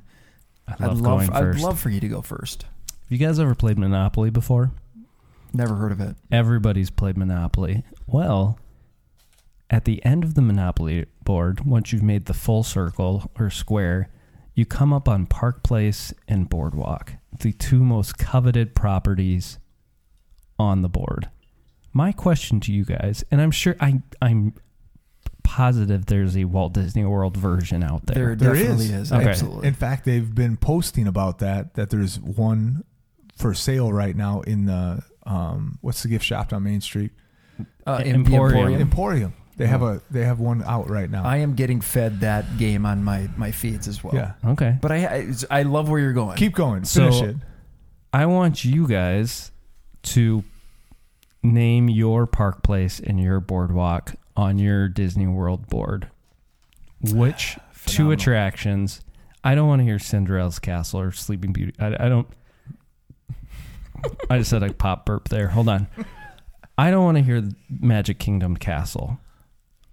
I 0.67 0.85
love 0.85 0.97
I'd 0.97 1.03
going 1.03 1.27
love 1.29 1.39
first. 1.39 1.59
I'd 1.59 1.63
love 1.65 1.79
for 1.79 1.89
you 1.89 2.01
to 2.01 2.07
go 2.09 2.21
first. 2.21 2.63
Have 2.63 3.11
you 3.11 3.17
guys 3.17 3.39
ever 3.39 3.55
played 3.55 3.77
Monopoly 3.79 4.29
before? 4.29 4.71
Never 5.53 5.75
heard 5.75 5.91
of 5.91 6.01
it. 6.01 6.15
Everybody's 6.31 6.89
played 6.89 7.17
Monopoly. 7.17 7.83
Well, 8.07 8.57
at 9.73 9.85
the 9.85 10.05
end 10.05 10.23
of 10.23 10.35
the 10.35 10.41
Monopoly 10.41 11.07
board, 11.23 11.65
once 11.65 11.91
you've 11.91 12.03
made 12.03 12.25
the 12.25 12.33
full 12.33 12.61
circle 12.61 13.31
or 13.39 13.49
square, 13.49 14.07
you 14.53 14.65
come 14.65 14.93
up 14.93 15.09
on 15.09 15.25
Park 15.25 15.63
Place 15.63 16.13
and 16.27 16.47
Boardwalk, 16.47 17.13
the 17.39 17.53
two 17.53 17.83
most 17.83 18.19
coveted 18.19 18.75
properties 18.75 19.57
on 20.59 20.83
the 20.83 20.89
board. 20.89 21.29
My 21.91 22.11
question 22.11 22.59
to 22.61 22.71
you 22.71 22.85
guys, 22.85 23.23
and 23.31 23.41
I'm 23.41 23.49
sure 23.49 23.75
I 23.79 24.01
I'm 24.21 24.53
positive 25.43 26.05
there's 26.05 26.37
a 26.37 26.45
Walt 26.45 26.73
Disney 26.73 27.03
World 27.03 27.35
version 27.35 27.83
out 27.83 28.05
there. 28.05 28.15
There, 28.15 28.35
There 28.35 28.53
definitely 28.53 28.85
is. 28.85 28.91
is. 28.91 29.11
Okay. 29.11 29.29
Absolutely. 29.29 29.67
In 29.67 29.73
fact, 29.73 30.05
they've 30.05 30.33
been 30.35 30.55
posting 30.55 31.07
about 31.07 31.39
that. 31.39 31.73
That 31.73 31.89
there's 31.89 32.19
one 32.19 32.83
for 33.35 33.55
sale 33.55 33.91
right 33.91 34.15
now 34.15 34.41
in 34.41 34.65
the 34.65 35.03
um, 35.25 35.79
what's 35.81 36.03
the 36.03 36.09
gift 36.09 36.25
shop 36.25 36.53
on 36.53 36.61
Main 36.63 36.81
Street? 36.81 37.11
uh, 37.87 38.01
E- 38.05 38.09
in 38.09 38.23
the 38.23 38.33
Emporium. 38.35 38.81
Emporium. 38.81 39.33
They 39.55 39.67
have 39.67 39.83
oh. 39.83 39.87
a 39.87 40.01
they 40.11 40.23
have 40.25 40.39
one 40.39 40.63
out 40.63 40.89
right 40.89 41.09
now. 41.09 41.23
I 41.23 41.37
am 41.37 41.53
getting 41.53 41.81
fed 41.81 42.21
that 42.21 42.57
game 42.57 42.85
on 42.85 43.03
my 43.03 43.29
my 43.37 43.51
feeds 43.51 43.87
as 43.87 44.03
well. 44.03 44.15
yeah. 44.15 44.33
Okay. 44.45 44.77
But 44.81 44.91
I 44.91 45.05
I, 45.05 45.33
I 45.59 45.63
love 45.63 45.89
where 45.89 45.99
you're 45.99 46.13
going. 46.13 46.37
Keep 46.37 46.55
going. 46.55 46.85
So- 46.85 47.11
Finish 47.11 47.21
it. 47.21 47.35
I 48.15 48.27
want 48.27 48.63
you 48.63 48.87
guys 48.87 49.51
to 50.03 50.43
name 51.41 51.89
your 51.89 52.27
park 52.27 52.61
place 52.61 52.99
and 52.99 53.19
your 53.19 53.39
boardwalk 53.39 54.13
on 54.35 54.59
your 54.59 54.87
Disney 54.87 55.25
World 55.25 55.67
board. 55.67 56.09
Which 57.01 57.55
two 57.85 57.91
Phenomenal. 57.91 58.11
attractions? 58.13 59.01
I 59.43 59.55
don't 59.55 59.67
want 59.67 59.79
to 59.79 59.83
hear 59.83 59.99
Cinderella's 59.99 60.59
Castle 60.59 61.01
or 61.01 61.11
Sleeping 61.11 61.53
Beauty. 61.53 61.73
I, 61.79 62.05
I 62.05 62.09
don't. 62.09 62.27
I 64.29 64.37
just 64.37 64.49
said 64.49 64.63
a 64.63 64.71
pop 64.71 65.05
burp 65.05 65.29
there. 65.29 65.47
Hold 65.49 65.69
on. 65.69 65.87
I 66.77 66.91
don't 66.91 67.03
want 67.03 67.17
to 67.17 67.23
hear 67.23 67.43
Magic 67.69 68.19
Kingdom 68.19 68.57
Castle. 68.57 69.19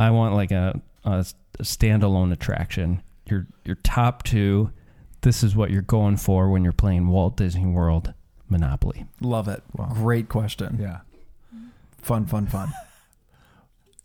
I 0.00 0.10
want 0.10 0.34
like 0.34 0.50
a, 0.50 0.80
a 1.04 1.24
standalone 1.62 2.32
attraction. 2.32 3.02
Your 3.26 3.46
your 3.64 3.76
top 3.76 4.24
two. 4.24 4.70
This 5.20 5.42
is 5.44 5.54
what 5.54 5.70
you're 5.70 5.82
going 5.82 6.16
for 6.16 6.48
when 6.50 6.64
you're 6.64 6.72
playing 6.72 7.08
Walt 7.08 7.36
Disney 7.36 7.66
World 7.66 8.14
Monopoly. 8.48 9.04
Love 9.20 9.46
it. 9.48 9.62
Wow. 9.76 9.90
Great 9.92 10.28
question. 10.30 10.78
Yeah. 10.80 11.00
Fun, 12.02 12.26
fun, 12.26 12.46
fun. 12.46 12.72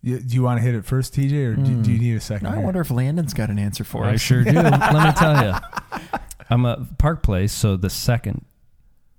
You, 0.02 0.20
do 0.20 0.36
you 0.36 0.44
want 0.44 0.60
to 0.60 0.64
hit 0.64 0.76
it 0.76 0.86
first, 0.86 1.16
TJ, 1.16 1.32
or 1.54 1.56
do, 1.56 1.62
Mm. 1.64 1.84
do 1.84 1.92
you 1.92 1.98
need 1.98 2.16
a 2.16 2.20
second? 2.20 2.46
I 2.46 2.58
here? 2.58 2.64
wonder 2.64 2.80
if 2.80 2.92
Landon's 2.92 3.34
got 3.34 3.50
an 3.50 3.58
answer 3.58 3.84
for 3.84 4.04
it. 4.04 4.10
I 4.10 4.14
us. 4.14 4.22
sure 4.22 4.44
do. 4.44 4.52
Let 4.54 4.72
me 4.94 5.12
tell 5.14 5.44
you. 5.44 6.00
I'm 6.48 6.64
a 6.64 6.86
Park 7.00 7.24
Place, 7.24 7.52
so 7.52 7.76
the 7.76 7.90
second 7.90 8.46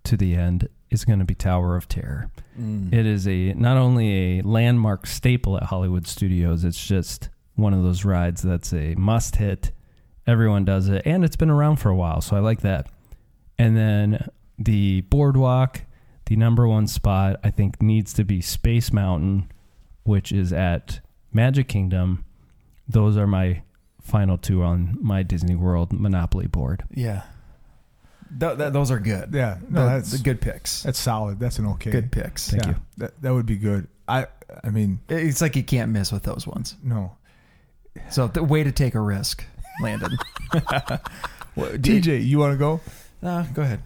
to 0.05 0.17
the 0.17 0.37
end 0.37 0.69
is 0.91 1.05
going 1.05 1.19
to 1.19 1.25
be 1.25 1.35
Tower 1.35 1.77
of 1.77 1.89
Terror. 1.89 2.31
Mm. 2.59 2.93
It 2.93 3.07
is 3.07 3.27
a 3.27 3.53
not 3.55 3.77
only 3.77 4.39
a 4.39 4.43
landmark 4.43 5.07
staple 5.07 5.57
at 5.57 5.65
Hollywood 5.65 6.07
Studios, 6.07 6.65
it's 6.65 6.85
just 6.85 7.29
one 7.55 7.75
of 7.75 7.83
those 7.83 8.05
rides 8.05 8.43
that's 8.43 8.73
a 8.73 8.95
must 8.95 9.37
hit. 9.37 9.73
Everyone 10.27 10.65
does 10.65 10.89
it, 10.89 11.03
and 11.05 11.25
it's 11.25 11.37
been 11.37 11.51
around 11.51 11.77
for 11.77 11.89
a 11.89 11.97
while, 11.97 12.21
so 12.21 12.37
I 12.37 12.41
like 12.41 12.61
that. 12.61 12.89
And 13.59 13.77
then 13.77 14.29
the 14.59 15.03
boardwalk, 15.03 15.83
the 16.27 16.37
number 16.37 16.67
one 16.67 16.87
spot, 16.87 17.41
I 17.45 17.51
think 17.51 17.81
needs 17.81 18.13
to 18.15 18.25
be 18.25 18.41
Space 18.41 18.93
Mountain, 18.93 19.51
which 20.03 20.33
is 20.33 20.53
at 20.53 21.01
Magic 21.33 21.69
Kingdom. 21.69 22.25
Those 22.89 23.17
are 23.17 23.27
my 23.27 23.63
final 24.01 24.39
two 24.39 24.63
on 24.63 24.99
my 25.01 25.23
Disney 25.23 25.55
World 25.55 25.93
Monopoly 25.93 26.47
board. 26.47 26.85
Yeah. 26.93 27.23
Th- 28.41 28.57
th- 28.59 28.73
those 28.73 28.91
are 28.91 28.99
good. 28.99 29.33
Yeah. 29.35 29.59
No, 29.69 29.85
The- 29.85 29.89
that's 29.91 30.11
the 30.13 30.19
good 30.19 30.41
picks. 30.41 30.83
that's 30.83 30.99
solid. 30.99 31.39
That's 31.41 31.59
an 31.59 31.67
okay. 31.67 31.91
Good 31.91 32.11
picks. 32.13 32.51
Thank 32.51 32.65
yeah, 32.65 32.71
you. 32.71 32.77
That 32.99 33.23
that 33.23 33.33
would 33.35 33.47
be 33.47 33.57
good. 33.57 33.89
I 34.09 34.27
I 34.65 34.71
mean 34.71 35.01
It's 35.09 35.41
like 35.41 35.57
you 35.57 35.63
can't 35.65 35.91
miss 35.93 36.13
with 36.13 36.23
those 36.23 36.47
ones. 36.47 36.77
no. 36.83 37.17
So 38.11 38.27
the 38.29 38.45
way 38.45 38.63
to 38.63 38.73
take 38.73 38.95
a 38.95 39.01
risk, 39.01 39.45
Landon. 39.83 40.17
You- 41.57 41.63
TJ, 41.79 42.27
you 42.27 42.39
want 42.39 42.53
to 42.53 42.59
go? 42.59 42.81
Uh, 43.23 43.45
go 43.55 43.63
ahead. 43.63 43.81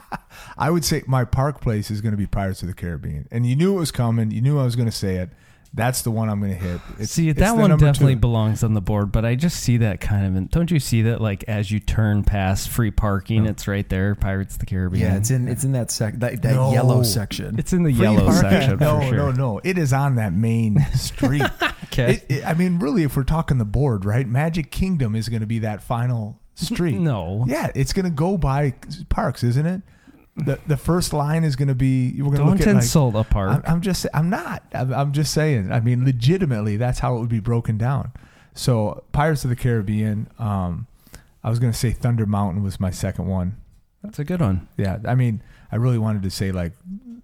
I 0.56 0.70
would 0.70 0.84
say 0.86 1.02
my 1.06 1.24
park 1.26 1.60
place 1.60 1.90
is 1.90 2.00
going 2.00 2.12
to 2.12 2.16
be 2.16 2.26
Pirates 2.26 2.62
of 2.62 2.68
the 2.68 2.74
Caribbean, 2.74 3.28
and 3.30 3.44
you 3.46 3.54
knew 3.56 3.76
it 3.76 3.78
was 3.78 3.90
coming. 3.90 4.30
You 4.30 4.40
knew 4.40 4.58
I 4.58 4.64
was 4.64 4.74
going 4.74 4.88
to 4.88 4.96
say 4.96 5.16
it. 5.16 5.28
That's 5.72 6.02
the 6.02 6.10
one 6.10 6.28
I'm 6.28 6.40
going 6.40 6.52
to 6.52 6.58
hit. 6.58 6.80
It's, 6.98 7.12
see, 7.12 7.28
it's 7.28 7.38
that 7.38 7.56
one 7.56 7.70
definitely 7.70 8.14
two. 8.14 8.20
belongs 8.20 8.64
on 8.64 8.74
the 8.74 8.80
board, 8.80 9.12
but 9.12 9.24
I 9.24 9.36
just 9.36 9.60
see 9.62 9.76
that 9.76 10.00
kind 10.00 10.26
of. 10.26 10.34
In, 10.34 10.46
don't 10.48 10.68
you 10.68 10.80
see 10.80 11.02
that 11.02 11.20
like 11.20 11.44
as 11.46 11.70
you 11.70 11.78
turn 11.78 12.24
past 12.24 12.68
free 12.68 12.90
parking, 12.90 13.44
No. 13.44 13.50
it's 13.50 13.68
right 13.68 13.88
there, 13.88 14.16
Pirates 14.16 14.54
of 14.54 14.58
the 14.60 14.66
Caribbean. 14.66 15.06
Yeah, 15.12 15.16
it's 15.16 15.30
in 15.30 15.46
it's 15.46 15.62
in 15.62 15.70
that 15.72 15.92
sec 15.92 16.14
that, 16.18 16.42
that 16.42 16.54
No. 16.54 16.72
yellow 16.72 17.04
section. 17.04 17.56
It's 17.56 17.72
in 17.72 17.84
the 17.84 17.92
Free 17.94 18.02
yellow 18.02 18.26
parking? 18.26 18.50
section 18.50 18.78
No, 18.80 18.98
for 19.00 19.06
sure. 19.06 19.16
no, 19.16 19.30
no. 19.30 19.60
It 19.62 19.78
is 19.78 19.92
on 19.92 20.16
that 20.16 20.32
main 20.32 20.80
street. 20.94 21.42
Okay. 21.84 22.14
It- 22.14 22.24
it- 22.28 22.46
I 22.46 22.54
mean, 22.54 22.80
really, 22.80 23.04
if 23.04 23.16
we're 23.16 23.22
talking 23.22 23.58
the 23.58 23.64
board, 23.64 24.04
right? 24.04 24.26
Magic 24.26 24.72
Kingdom 24.72 25.14
is 25.14 25.28
going 25.28 25.40
to 25.40 25.46
be 25.46 25.60
that 25.60 25.84
final 25.84 26.40
street. 26.56 26.98
no. 26.98 27.44
Yeah, 27.46 27.70
it's 27.76 27.92
going 27.92 28.06
to 28.06 28.10
go 28.10 28.36
by 28.36 28.74
parks, 29.08 29.44
isn't 29.44 29.66
it? 29.66 29.82
The 30.44 30.58
the 30.66 30.76
first 30.76 31.12
line 31.12 31.44
is 31.44 31.56
going 31.56 31.68
to 31.68 31.74
be. 31.74 32.20
We're 32.20 32.36
going 32.36 32.38
to 32.38 32.44
look 32.44 32.60
at 32.60 32.66
like. 32.66 32.76
insult 32.76 33.14
a 33.14 33.24
park. 33.24 33.50
I'm, 33.50 33.62
I'm 33.74 33.80
just. 33.80 34.06
I'm 34.14 34.30
not. 34.30 34.62
I'm, 34.74 34.92
I'm 34.92 35.12
just 35.12 35.32
saying. 35.32 35.70
I 35.72 35.80
mean, 35.80 36.04
legitimately, 36.04 36.76
that's 36.76 36.98
how 36.98 37.16
it 37.16 37.20
would 37.20 37.28
be 37.28 37.40
broken 37.40 37.78
down. 37.78 38.12
So, 38.54 39.04
Pirates 39.12 39.44
of 39.44 39.50
the 39.50 39.56
Caribbean. 39.56 40.28
Um, 40.38 40.86
I 41.42 41.48
was 41.50 41.58
going 41.58 41.72
to 41.72 41.78
say 41.78 41.90
Thunder 41.92 42.26
Mountain 42.26 42.62
was 42.62 42.78
my 42.78 42.90
second 42.90 43.26
one. 43.26 43.56
That's 44.02 44.18
a 44.18 44.24
good 44.24 44.40
one. 44.40 44.68
Yeah, 44.76 44.98
I 45.06 45.14
mean, 45.14 45.42
I 45.70 45.76
really 45.76 45.98
wanted 45.98 46.22
to 46.22 46.30
say 46.30 46.52
like, 46.52 46.72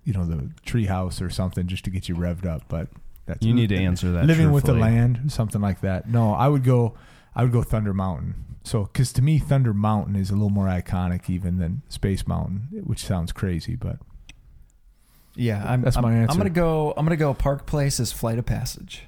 you 0.05 0.13
know, 0.13 0.25
the 0.25 0.51
treehouse 0.65 1.21
or 1.21 1.31
something 1.31 1.67
just 1.67 1.85
to 1.85 1.91
get 1.91 2.09
you 2.09 2.15
revved 2.15 2.47
up, 2.47 2.63
but 2.69 2.89
that's 3.27 3.45
You 3.45 3.55
need 3.55 3.71
to 3.71 3.77
answer 3.77 4.13
that. 4.13 4.25
living 4.27 4.53
with 4.53 4.65
the 4.65 4.75
land, 4.75 5.33
something 5.33 5.61
like 5.61 5.81
that. 5.81 6.09
No, 6.09 6.33
I 6.33 6.49
would 6.49 6.65
go. 6.65 6.95
I 7.37 7.43
would 7.45 7.53
go 7.53 7.63
Thunder 7.63 7.95
Mountain. 7.95 8.35
So, 8.65 8.85
because 8.85 9.13
to 9.13 9.23
me, 9.23 9.39
Thunder 9.39 9.73
Mountain 9.73 10.17
is 10.17 10.31
a 10.31 10.33
little 10.33 10.51
more 10.51 10.67
iconic 10.67 11.31
even 11.31 11.59
than 11.59 11.83
Space 11.89 12.27
Mountain, 12.27 12.83
which 12.85 13.05
sounds 13.05 13.31
crazy, 13.31 13.77
but 13.77 13.99
yeah, 15.37 15.63
I'm, 15.65 15.83
That's 15.83 15.97
I'm, 15.97 16.03
my 16.03 16.15
answer. 16.15 16.33
I'm 16.33 16.39
gonna 16.39 16.51
go. 16.51 16.93
I'm 16.97 17.05
gonna 17.05 17.17
go. 17.17 17.33
Park 17.35 17.67
Place 17.67 18.01
is 18.01 18.11
Flight 18.11 18.39
of 18.39 18.47
Passage. 18.47 19.05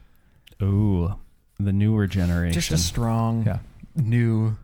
Ooh, 0.63 1.15
the 1.59 1.73
newer 1.73 2.07
generation. 2.07 2.53
Just 2.53 2.71
a 2.71 2.79
strong, 2.79 3.45
Yeah. 3.47 3.59
new, 3.97 4.57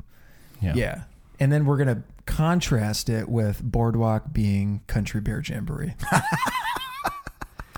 yeah. 0.60 0.74
yeah. 0.76 1.02
And 1.40 1.50
then 1.50 1.64
we're 1.64 1.78
gonna 1.78 2.02
contrast 2.26 3.08
it 3.08 3.28
with 3.28 3.62
Boardwalk 3.62 4.32
being 4.32 4.82
Country 4.86 5.20
Bear 5.20 5.42
Jamboree. 5.44 5.94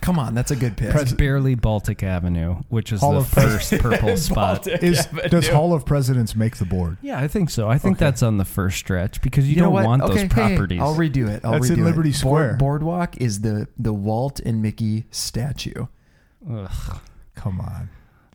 Come 0.06 0.20
on, 0.20 0.34
that's 0.34 0.52
a 0.52 0.56
good 0.56 0.76
pick. 0.76 0.94
It's 0.94 1.12
barely 1.12 1.56
Baltic 1.56 2.04
Avenue, 2.04 2.62
which 2.68 2.92
is 2.92 3.00
Hall 3.00 3.14
the 3.14 3.18
of 3.18 3.26
first 3.28 3.72
purple 3.80 4.16
spot. 4.28 4.64
Is 4.68 5.04
does 5.30 5.48
Hall 5.48 5.74
of 5.74 5.84
Presidents 5.84 6.36
make 6.36 6.58
the 6.58 6.64
board? 6.64 6.96
Yeah, 7.02 7.18
I 7.18 7.26
think 7.26 7.50
so. 7.50 7.68
I 7.68 7.76
think 7.76 7.96
Okay. 7.96 8.04
that's 8.04 8.22
on 8.22 8.36
the 8.36 8.44
first 8.44 8.78
stretch 8.78 9.20
because 9.20 9.48
you, 9.50 9.56
know 9.56 9.64
don't 9.64 9.72
what? 9.72 9.84
want 9.84 10.02
okay, 10.02 10.12
those 10.12 10.22
hey, 10.22 10.28
properties. 10.28 10.80
I'll 10.80 10.94
redo 10.94 11.28
it. 11.28 11.44
I'll 11.44 11.54
That's 11.54 11.70
in 11.70 11.78
redo 11.78 11.80
it. 11.80 11.84
Liberty 11.86 12.12
Square. 12.12 12.54
Boardwalk 12.60 13.16
is 13.16 13.40
the 13.40 13.66
the 13.76 13.92
Walt 13.92 14.38
and 14.38 14.62
Mickey 14.62 15.06
statue. 15.10 15.86
Ugh, 16.48 17.00
Come 17.34 17.60
on. 17.60 17.90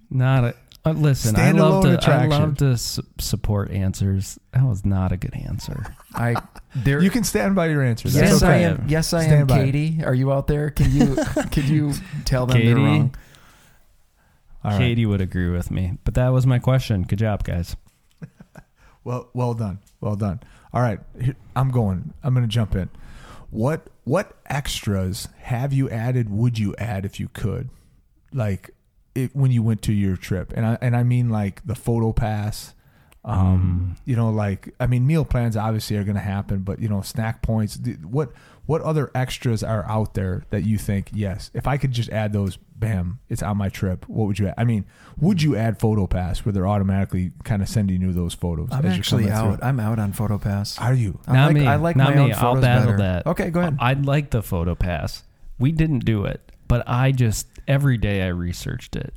not 0.09 0.43
a. 0.43 0.55
Uh, 0.83 0.91
listen, 0.91 1.35
I 1.35 1.51
love 1.51 1.83
to. 1.83 1.99
I 2.11 2.25
love 2.25 2.57
to 2.57 2.75
su- 2.75 3.03
support 3.19 3.69
answers. 3.69 4.39
That 4.51 4.63
was 4.65 4.83
not 4.83 5.11
a 5.11 5.17
good 5.17 5.35
answer. 5.35 5.95
I 6.15 6.35
there. 6.75 7.01
You 7.01 7.11
can 7.11 7.23
stand 7.23 7.55
by 7.55 7.67
your 7.67 7.83
answer. 7.83 8.09
That's 8.09 8.31
yes, 8.31 8.43
okay. 8.43 8.51
I 8.51 8.57
am. 8.69 8.85
Yes, 8.87 9.13
I 9.13 9.21
Stand 9.23 9.51
am. 9.51 9.59
it. 9.59 9.63
Katie, 9.65 10.03
are 10.03 10.15
you 10.15 10.31
out 10.33 10.47
there? 10.47 10.71
Can 10.71 10.91
you 10.91 11.15
can 11.51 11.67
you 11.67 11.93
tell 12.25 12.47
them 12.47 12.57
they're 12.57 12.73
Katie? 12.75 12.81
wrong? 12.83 13.15
All 14.63 14.71
right. 14.71 14.77
Katie 14.79 15.05
would 15.05 15.21
agree 15.21 15.49
with 15.51 15.69
me, 15.69 15.97
but 16.03 16.15
that 16.15 16.29
was 16.29 16.47
my 16.47 16.57
question. 16.57 17.03
Good 17.03 17.19
job, 17.19 17.43
guys. 17.43 17.75
Well, 19.03 19.29
well 19.33 19.55
done, 19.55 19.79
well 19.99 20.15
done. 20.15 20.41
All 20.73 20.81
right, 20.81 20.99
I'm 21.55 21.71
going. 21.71 22.13
I'm 22.23 22.35
going 22.35 22.43
to 22.45 22.47
jump 22.53 22.75
in. 22.75 22.87
What 23.49 23.87
what 24.03 24.37
extras 24.45 25.27
have 25.39 25.73
you 25.73 25.89
added? 25.89 26.29
Would 26.29 26.59
you 26.59 26.75
add 26.77 27.03
if 27.03 27.19
you 27.19 27.27
could, 27.29 27.69
like 28.31 28.69
it, 29.15 29.35
when 29.35 29.51
you 29.51 29.63
went 29.63 29.81
to 29.83 29.93
your 29.93 30.15
trip? 30.17 30.53
And 30.55 30.65
I 30.65 30.77
and 30.81 30.95
I 30.95 31.03
mean 31.03 31.29
like 31.29 31.65
the 31.65 31.75
photo 31.75 32.11
pass. 32.13 32.73
Um, 33.23 33.97
you 34.03 34.15
know, 34.15 34.31
like 34.31 34.73
I 34.79 34.87
mean, 34.87 35.05
meal 35.05 35.25
plans 35.25 35.55
obviously 35.55 35.95
are 35.97 36.03
going 36.03 36.15
to 36.15 36.21
happen, 36.21 36.59
but 36.61 36.79
you 36.79 36.89
know, 36.89 37.01
snack 37.01 37.43
points. 37.43 37.77
What 38.03 38.31
what 38.65 38.81
other 38.81 39.11
extras 39.13 39.61
are 39.63 39.85
out 39.87 40.15
there 40.15 40.43
that 40.49 40.63
you 40.63 40.79
think 40.79 41.09
yes, 41.13 41.51
if 41.53 41.67
I 41.67 41.77
could 41.77 41.91
just 41.91 42.09
add 42.09 42.33
those, 42.33 42.57
bam, 42.57 43.19
it's 43.29 43.43
on 43.43 43.57
my 43.57 43.69
trip. 43.69 44.07
What 44.09 44.25
would 44.25 44.39
you? 44.39 44.47
add? 44.47 44.55
I 44.57 44.63
mean, 44.63 44.85
would 45.19 45.43
you 45.43 45.55
add 45.55 45.79
photo 45.79 46.07
pass 46.07 46.39
where 46.45 46.51
they're 46.51 46.67
automatically 46.67 47.31
kind 47.43 47.61
of 47.61 47.69
sending 47.69 48.01
you 48.01 48.11
those 48.11 48.33
photos? 48.33 48.69
I'm 48.71 48.79
as 48.79 48.85
you're 48.85 48.93
actually 48.93 49.25
coming 49.25 49.39
through? 49.39 49.53
out. 49.53 49.63
I'm 49.63 49.79
out 49.79 49.99
on 49.99 50.13
PhotoPass. 50.13 50.81
Are 50.81 50.93
you? 50.95 51.19
I 51.27 51.33
Not 51.33 51.45
like, 51.47 51.55
me. 51.55 51.67
I 51.67 51.75
like 51.75 51.95
Not 51.95 52.09
my 52.09 52.15
me. 52.15 52.21
own 52.21 52.33
I'll 52.33 52.39
photos 52.39 52.61
battle 52.63 52.85
better. 52.93 52.97
that. 52.97 53.27
Okay, 53.27 53.49
go 53.51 53.59
ahead. 53.59 53.77
I'd 53.79 54.03
like 54.05 54.31
the 54.31 54.41
photo 54.41 54.73
pass. 54.73 55.23
We 55.59 55.71
didn't 55.71 56.05
do 56.05 56.25
it, 56.25 56.50
but 56.71 56.87
I 56.87 57.11
just 57.11 57.47
every 57.67 57.97
day 57.97 58.23
I 58.23 58.27
researched 58.29 58.95
it. 58.95 59.13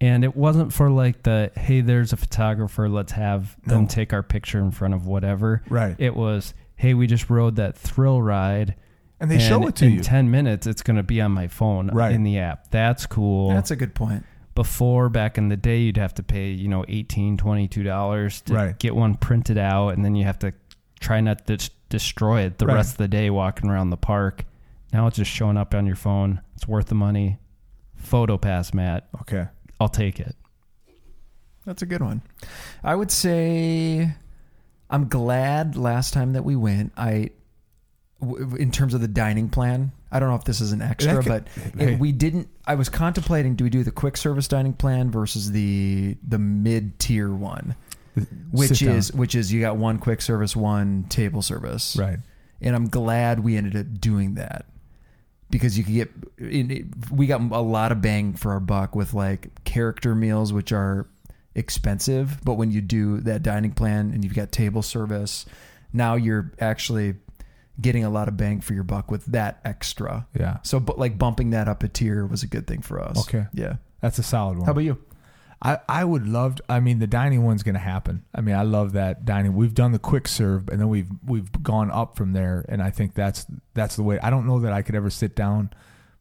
And 0.00 0.24
it 0.24 0.34
wasn't 0.34 0.72
for 0.72 0.88
like 0.90 1.22
the 1.22 1.50
hey, 1.54 1.82
there's 1.82 2.12
a 2.14 2.16
photographer, 2.16 2.88
let's 2.88 3.12
have 3.12 3.56
them 3.66 3.82
No. 3.82 3.86
take 3.88 4.12
our 4.14 4.22
picture 4.22 4.58
in 4.58 4.70
front 4.70 4.94
of 4.94 5.06
whatever. 5.06 5.62
Right. 5.68 5.94
It 5.98 6.16
was, 6.16 6.54
hey, 6.76 6.94
we 6.94 7.06
just 7.06 7.28
rode 7.28 7.56
that 7.56 7.76
thrill 7.76 8.22
ride. 8.22 8.74
and 9.20 9.30
they 9.30 9.38
show 9.38 9.66
it 9.68 9.76
to 9.76 9.86
you. 9.88 9.98
in 9.98 10.02
10 10.02 10.30
minutes, 10.30 10.66
it's 10.66 10.82
going 10.82 10.96
to 10.96 11.02
be 11.02 11.20
on 11.20 11.30
my 11.32 11.46
phone 11.46 11.88
Right. 11.92 12.12
in 12.12 12.24
the 12.24 12.38
app. 12.38 12.70
That's 12.70 13.04
cool. 13.06 13.50
That's 13.50 13.70
a 13.70 13.76
good 13.76 13.94
point. 13.94 14.24
Before, 14.54 15.08
back 15.08 15.36
in 15.38 15.48
the 15.48 15.56
day, 15.56 15.78
you'd 15.78 15.96
have 15.96 16.14
to 16.14 16.22
pay, 16.22 16.50
you 16.50 16.68
know, 16.68 16.84
$18, 16.88 17.36
$22 17.36 18.42
to 18.46 18.54
Right. 18.54 18.78
get 18.78 18.94
one 18.94 19.14
printed 19.14 19.58
out. 19.58 19.90
And 19.90 20.04
then 20.04 20.14
you 20.16 20.24
have 20.24 20.38
to 20.40 20.52
try 21.00 21.20
not 21.20 21.46
to 21.46 21.58
destroy 21.88 22.42
it 22.42 22.58
the 22.58 22.66
Right. 22.66 22.74
rest 22.74 22.92
of 22.92 22.98
the 22.98 23.08
day 23.08 23.30
walking 23.30 23.70
around 23.70 23.90
the 23.90 23.96
park. 23.96 24.44
Now 24.94 25.08
it's 25.08 25.16
just 25.16 25.30
showing 25.30 25.56
up 25.56 25.74
on 25.74 25.86
your 25.86 25.96
phone. 25.96 26.40
It's 26.54 26.68
worth 26.68 26.86
the 26.86 26.94
money. 26.94 27.38
Photo 27.96 28.38
pass, 28.38 28.72
Matt. 28.72 29.08
okay. 29.22 29.48
I'll 29.80 29.88
take 29.88 30.20
it. 30.20 30.36
That's 31.66 31.82
a 31.82 31.86
good 31.86 32.00
one. 32.00 32.22
I 32.84 32.94
would 32.94 33.10
say 33.10 34.14
I'm 34.88 35.08
glad 35.08 35.76
last 35.76 36.14
time 36.14 36.34
that 36.34 36.44
we 36.44 36.54
went. 36.54 36.92
I, 36.96 37.30
w- 38.20 38.54
in 38.56 38.70
terms 38.70 38.94
of 38.94 39.00
the 39.00 39.08
dining 39.08 39.48
plan, 39.48 39.90
I 40.12 40.20
don't 40.20 40.28
know 40.28 40.36
if 40.36 40.44
this 40.44 40.60
is 40.60 40.70
an 40.70 40.80
extra, 40.80 41.14
That 41.22 41.24
but 41.26 41.48
it- 41.80 41.88
hey. 41.88 41.96
we 41.96 42.12
didn't. 42.12 42.48
I 42.64 42.76
was 42.76 42.88
contemplating: 42.88 43.56
do 43.56 43.64
we 43.64 43.70
do 43.70 43.82
the 43.82 43.90
quick 43.90 44.16
service 44.16 44.46
dining 44.46 44.74
plan 44.74 45.10
versus 45.10 45.50
the 45.50 46.16
the 46.26 46.38
mid 46.38 47.00
tier 47.00 47.32
one, 47.34 47.74
which 48.52 48.68
Sit 48.78 48.86
down. 48.86 48.96
is 48.96 49.12
which 49.12 49.34
is 49.34 49.52
you 49.52 49.60
got 49.60 49.76
one 49.76 49.98
quick 49.98 50.22
service, 50.22 50.54
one 50.54 51.04
table 51.08 51.42
service, 51.42 51.96
right. 51.96 52.18
and 52.60 52.76
I'm 52.76 52.88
glad 52.88 53.40
we 53.40 53.56
ended 53.56 53.74
up 53.76 54.00
doing 54.00 54.34
that 54.34 54.66
because 55.54 55.78
you 55.78 55.84
could 55.84 55.94
get 55.94 56.10
in- 56.38 56.70
it, 56.72 56.84
we 57.12 57.28
got 57.28 57.40
a 57.40 57.60
lot 57.60 57.92
of 57.92 58.02
bang 58.02 58.34
for 58.34 58.50
our 58.50 58.58
buck 58.60 58.96
with 58.96 59.14
like 59.14 59.62
character 59.64 60.12
meals 60.16 60.52
which 60.52 60.72
are 60.72 61.06
expensive 61.54 62.40
but 62.44 62.54
when 62.54 62.72
you 62.72 62.80
do 62.80 63.20
that 63.20 63.42
dining 63.44 63.70
plan 63.72 64.10
and 64.12 64.24
you've 64.24 64.34
got 64.34 64.50
table 64.50 64.82
service 64.82 65.46
now 65.92 66.16
you're 66.16 66.50
actually 66.58 67.14
getting 67.80 68.02
a 68.04 68.10
lot 68.10 68.26
of 68.26 68.36
bang 68.36 68.60
for 68.60 68.74
your 68.74 68.82
buck 68.82 69.10
with 69.10 69.24
that 69.26 69.60
extra 69.64 70.26
Yeah. 70.38 70.58
so 70.64 70.80
but 70.80 70.98
like 70.98 71.16
bumping 71.16 71.50
that 71.50 71.68
up 71.68 71.84
a 71.84 71.88
tier 71.88 72.26
was 72.26 72.42
a 72.42 72.48
good 72.48 72.66
thing 72.66 72.82
for 72.82 73.00
us 73.00 73.18
Okay. 73.20 73.46
yeah 73.52 73.76
That's 74.00 74.18
a 74.18 74.24
solid 74.24 74.58
one. 74.58 74.66
how 74.66 74.72
about 74.72 74.82
you 74.82 74.98
I, 75.62 75.78
I 75.88 76.04
would 76.04 76.26
love. 76.26 76.56
To, 76.56 76.64
I 76.68 76.80
mean, 76.80 76.98
the 76.98 77.06
dining 77.06 77.42
one's 77.44 77.62
going 77.62 77.74
to 77.74 77.80
happen. 77.80 78.24
I 78.34 78.40
mean, 78.40 78.54
I 78.54 78.62
love 78.62 78.92
that 78.92 79.24
dining. 79.24 79.54
We've 79.54 79.74
done 79.74 79.92
the 79.92 79.98
quick 79.98 80.28
serve, 80.28 80.68
and 80.68 80.80
then 80.80 80.88
we've 80.88 81.08
we've 81.26 81.50
gone 81.62 81.90
up 81.90 82.16
from 82.16 82.32
there, 82.32 82.64
and 82.68 82.82
I 82.82 82.90
think 82.90 83.14
that's 83.14 83.46
that's 83.72 83.96
the 83.96 84.02
way. 84.02 84.18
I 84.20 84.30
don't 84.30 84.46
know 84.46 84.60
that 84.60 84.72
I 84.72 84.82
could 84.82 84.94
ever 84.94 85.10
sit 85.10 85.34
down 85.34 85.70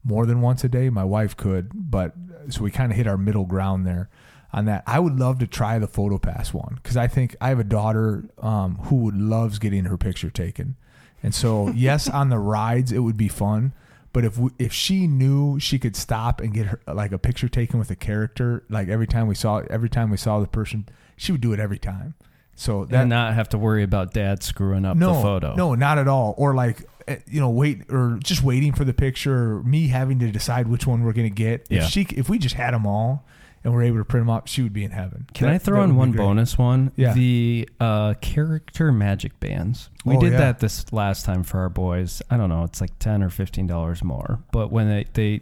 more 0.03 0.25
than 0.25 0.41
once 0.41 0.63
a 0.63 0.69
day. 0.69 0.89
My 0.89 1.03
wife 1.03 1.35
could, 1.35 1.71
but 1.73 2.13
so 2.49 2.61
we 2.61 2.71
kind 2.71 2.91
of 2.91 2.97
hit 2.97 3.07
our 3.07 3.17
middle 3.17 3.45
ground 3.45 3.85
there 3.85 4.09
on 4.51 4.65
that. 4.65 4.83
I 4.85 4.99
would 4.99 5.19
love 5.19 5.39
to 5.39 5.47
try 5.47 5.79
the 5.79 5.87
photo 5.87 6.17
pass 6.17 6.53
one 6.53 6.75
because 6.81 6.97
I 6.97 7.07
think 7.07 7.35
I 7.41 7.49
have 7.49 7.59
a 7.59 7.65
daughter 7.65 8.25
um, 8.39 8.75
who 8.83 9.11
loves 9.11 9.59
getting 9.59 9.85
her 9.85 9.97
picture 9.97 10.29
taken, 10.29 10.75
and 11.21 11.33
so 11.33 11.69
yes, 11.69 12.07
on 12.09 12.29
the 12.29 12.39
rides 12.39 12.91
it 12.91 12.99
would 12.99 13.17
be 13.17 13.27
fun. 13.27 13.73
But 14.13 14.25
if 14.25 14.37
we, 14.37 14.51
if 14.59 14.71
she 14.71 15.07
knew 15.07 15.59
she 15.59 15.79
could 15.79 15.95
stop 15.95 16.39
and 16.39 16.53
get 16.53 16.67
her 16.67 16.79
like 16.87 17.11
a 17.11 17.17
picture 17.17 17.49
taken 17.49 17.79
with 17.79 17.89
a 17.89 17.95
character, 17.95 18.63
like 18.69 18.87
every 18.87 19.07
time 19.07 19.27
we 19.27 19.35
saw 19.35 19.63
every 19.69 19.89
time 19.89 20.11
we 20.11 20.17
saw 20.17 20.39
the 20.39 20.47
person, 20.47 20.87
she 21.17 21.31
would 21.31 21.41
do 21.41 21.51
it 21.51 21.59
every 21.59 21.79
time. 21.79 22.13
So 22.55 22.85
that 22.85 23.01
and 23.01 23.09
not 23.09 23.33
have 23.33 23.49
to 23.49 23.57
worry 23.57 23.81
about 23.81 24.13
dad 24.13 24.43
screwing 24.43 24.85
up 24.85 24.95
no 24.95 25.15
the 25.15 25.21
photo. 25.21 25.55
no 25.55 25.73
not 25.73 25.97
at 25.97 26.07
all. 26.07 26.35
Or 26.37 26.53
like 26.53 26.87
eh, 27.07 27.17
you 27.25 27.39
know 27.39 27.49
wait 27.49 27.91
or 27.91 28.19
just 28.23 28.43
waiting 28.43 28.71
for 28.71 28.85
the 28.85 28.93
picture, 28.93 29.55
or 29.55 29.63
me 29.63 29.87
having 29.87 30.19
to 30.19 30.31
decide 30.31 30.67
which 30.67 30.85
one 30.85 31.03
we're 31.03 31.13
gonna 31.13 31.29
get. 31.29 31.65
Yeah. 31.71 31.83
If 31.83 31.89
she 31.89 32.01
if 32.11 32.29
we 32.29 32.37
just 32.37 32.55
had 32.55 32.75
them 32.75 32.85
all 32.85 33.25
and 33.63 33.73
we're 33.73 33.83
able 33.83 33.97
to 33.99 34.05
print 34.05 34.25
them 34.25 34.29
up, 34.29 34.47
she 34.47 34.61
would 34.61 34.73
be 34.73 34.83
in 34.83 34.91
heaven. 34.91 35.25
Can 35.33 35.47
That- 35.47 35.53
I 35.55 35.57
throw 35.57 35.83
in 35.83 35.95
one 35.95 36.11
bonus 36.11 36.57
one? 36.57 36.91
Yeah. 36.95 37.13
The 37.13 37.69
uh, 37.79 38.13
character 38.15 38.91
magic 38.91 39.39
bands. 39.39 39.89
We 40.05 40.17
Oh, 40.17 40.19
did 40.19 40.33
yeah. 40.33 40.39
that 40.39 40.59
this 40.59 40.91
last 40.91 41.25
time 41.25 41.43
for 41.43 41.59
our 41.59 41.69
boys. 41.69 42.21
I 42.29 42.37
don't 42.37 42.49
know, 42.49 42.63
it's 42.63 42.81
like 42.81 42.97
ten 42.99 43.23
or 43.23 43.29
fifteen 43.29 43.67
dollars 43.67 44.03
more. 44.03 44.39
But 44.51 44.71
when 44.71 44.89
they, 44.89 45.05
they 45.13 45.41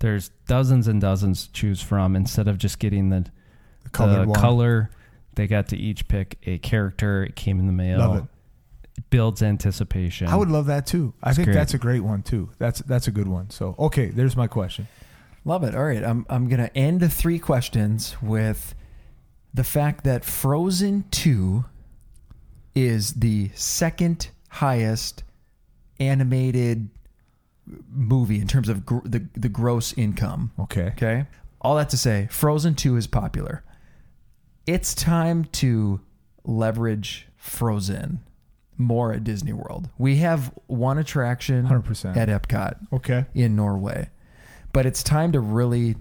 there's 0.00 0.30
dozens 0.46 0.88
and 0.88 1.00
dozens 1.00 1.46
to 1.46 1.52
choose 1.52 1.80
from, 1.80 2.14
instead 2.16 2.48
of 2.48 2.58
just 2.58 2.78
getting 2.78 3.08
the, 3.08 3.24
The 3.84 3.90
colored 3.90 4.28
the 4.28 4.32
color, 4.34 4.90
they 5.34 5.46
got 5.46 5.68
to 5.68 5.76
each 5.76 6.06
pick 6.08 6.36
a 6.44 6.58
character. 6.58 7.24
It 7.24 7.34
came 7.36 7.58
in 7.58 7.66
the 7.66 7.72
mail. 7.72 7.98
Love 7.98 8.16
it. 8.18 8.24
builds 9.10 9.42
anticipation. 9.42 10.28
I 10.28 10.36
would 10.36 10.50
love 10.50 10.66
that 10.66 10.86
too. 10.86 11.14
I 11.22 11.30
It's 11.30 11.36
think 11.36 11.46
great. 11.46 11.54
that's 11.54 11.72
a 11.74 11.78
great 11.78 12.00
one 12.00 12.22
too. 12.22 12.50
That's 12.58 12.80
that's 12.80 13.08
a 13.08 13.10
good 13.10 13.28
one. 13.28 13.48
So 13.50 13.74
okay, 13.78 14.06
there's 14.08 14.36
my 14.36 14.46
question. 14.46 14.86
Love 15.44 15.62
it. 15.64 15.74
All 15.74 15.84
right. 15.84 16.02
I'm, 16.02 16.24
I'm 16.28 16.48
going 16.48 16.60
to 16.60 16.74
end 16.76 17.00
the 17.00 17.08
three 17.08 17.38
questions 17.38 18.16
with 18.22 18.74
the 19.52 19.64
fact 19.64 20.04
that 20.04 20.24
Frozen 20.24 21.04
2 21.10 21.64
is 22.74 23.12
the 23.14 23.50
second 23.54 24.30
highest 24.48 25.22
animated 26.00 26.88
movie 27.90 28.40
in 28.40 28.46
terms 28.48 28.68
of 28.68 28.84
gr- 28.84 28.98
the, 29.04 29.26
the 29.34 29.48
gross 29.48 29.92
income. 29.94 30.52
Okay. 30.58 30.88
Okay. 30.88 31.26
All 31.60 31.76
that 31.76 31.88
to 31.90 31.96
say, 31.96 32.28
Frozen 32.30 32.74
2 32.74 32.96
is 32.96 33.06
popular. 33.06 33.62
It's 34.66 34.94
time 34.94 35.44
to 35.46 36.00
leverage 36.44 37.28
Frozen 37.36 38.20
more 38.76 39.12
at 39.12 39.24
Disney 39.24 39.52
World. 39.52 39.88
We 39.98 40.16
have 40.16 40.52
one 40.66 40.98
attraction 40.98 41.66
100%. 41.66 42.16
at 42.16 42.28
Epcot 42.28 42.76
Okay. 42.92 43.26
in 43.34 43.54
Norway. 43.56 44.10
But 44.74 44.84
it's 44.84 45.02
time 45.02 45.32
to 45.32 45.40
really 45.40 45.96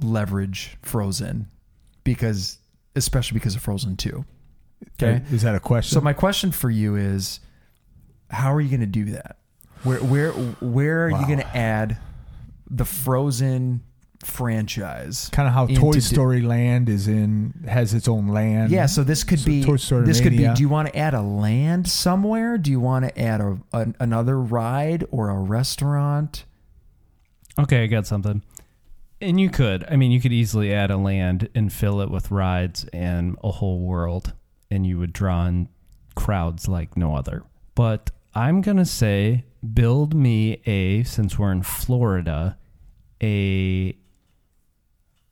leverage 0.00 0.78
Frozen 0.82 1.48
because 2.04 2.58
especially 2.96 3.34
because 3.34 3.54
of 3.54 3.62
Frozen 3.62 3.96
2. 3.96 4.24
Okay? 5.02 5.22
Is 5.30 5.42
that 5.42 5.54
a 5.54 5.60
question? 5.60 5.94
So 5.94 6.00
my 6.00 6.12
question 6.12 6.52
for 6.52 6.70
you 6.70 6.96
is 6.96 7.40
how 8.30 8.52
are 8.54 8.60
you 8.60 8.68
going 8.68 8.80
to 8.80 8.86
do 8.86 9.06
that? 9.06 9.38
Where 9.82 9.98
where 9.98 10.32
where 10.32 11.06
are 11.06 11.10
you 11.10 11.26
going 11.26 11.38
to 11.38 11.56
add 11.56 11.98
the 12.70 12.84
Frozen 12.84 13.82
franchise? 14.24 15.28
kind 15.32 15.46
of 15.46 15.54
how 15.54 15.66
Toy 15.66 15.98
Story 16.00 16.40
Land 16.40 16.88
is 16.88 17.06
in 17.06 17.64
has 17.68 17.94
its 17.94 18.08
own 18.08 18.28
land. 18.28 18.70
Yeah, 18.70 18.86
so 18.86 19.04
this 19.04 19.22
could 19.24 19.38
So 19.40 19.46
be 19.46 19.64
Toy 19.64 19.76
Story 19.76 20.04
this 20.04 20.20
could 20.20 20.36
be 20.36 20.48
do 20.54 20.62
you 20.62 20.68
want 20.68 20.88
to 20.88 20.96
add 20.96 21.14
a 21.14 21.22
land 21.22 21.88
somewhere? 21.88 22.58
Do 22.58 22.70
you 22.70 22.80
want 22.80 23.04
to 23.04 23.20
add 23.20 23.40
a, 23.40 23.58
an 23.72 23.96
another 24.00 24.40
ride 24.40 25.04
or 25.10 25.30
a 25.30 25.38
restaurant? 25.38 26.44
Okay, 27.58 27.84
I 27.84 27.86
got 27.86 28.06
something. 28.06 28.42
And 29.20 29.40
you 29.40 29.50
could. 29.50 29.84
I 29.90 29.96
mean, 29.96 30.12
you 30.12 30.20
could 30.20 30.32
easily 30.32 30.72
add 30.72 30.90
a 30.90 30.96
land 30.96 31.48
and 31.54 31.72
fill 31.72 32.00
it 32.00 32.10
with 32.10 32.30
rides 32.30 32.84
and 32.92 33.36
a 33.42 33.50
whole 33.50 33.80
world, 33.80 34.32
and 34.70 34.86
you 34.86 34.98
would 34.98 35.12
draw 35.12 35.46
in 35.46 35.68
crowds 36.14 36.68
like 36.68 36.96
no 36.96 37.16
other. 37.16 37.42
But 37.74 38.10
I'm 38.34 38.60
going 38.60 38.76
to 38.76 38.84
say 38.84 39.44
build 39.74 40.14
me 40.14 40.60
a, 40.66 41.02
since 41.02 41.36
we're 41.38 41.50
in 41.50 41.62
Florida, 41.64 42.56
a 43.20 43.96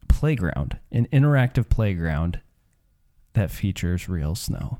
playground, 0.08 0.78
an 0.90 1.06
interactive 1.12 1.68
playground 1.68 2.40
that 3.34 3.50
features 3.50 4.08
real 4.08 4.34
snow. 4.34 4.78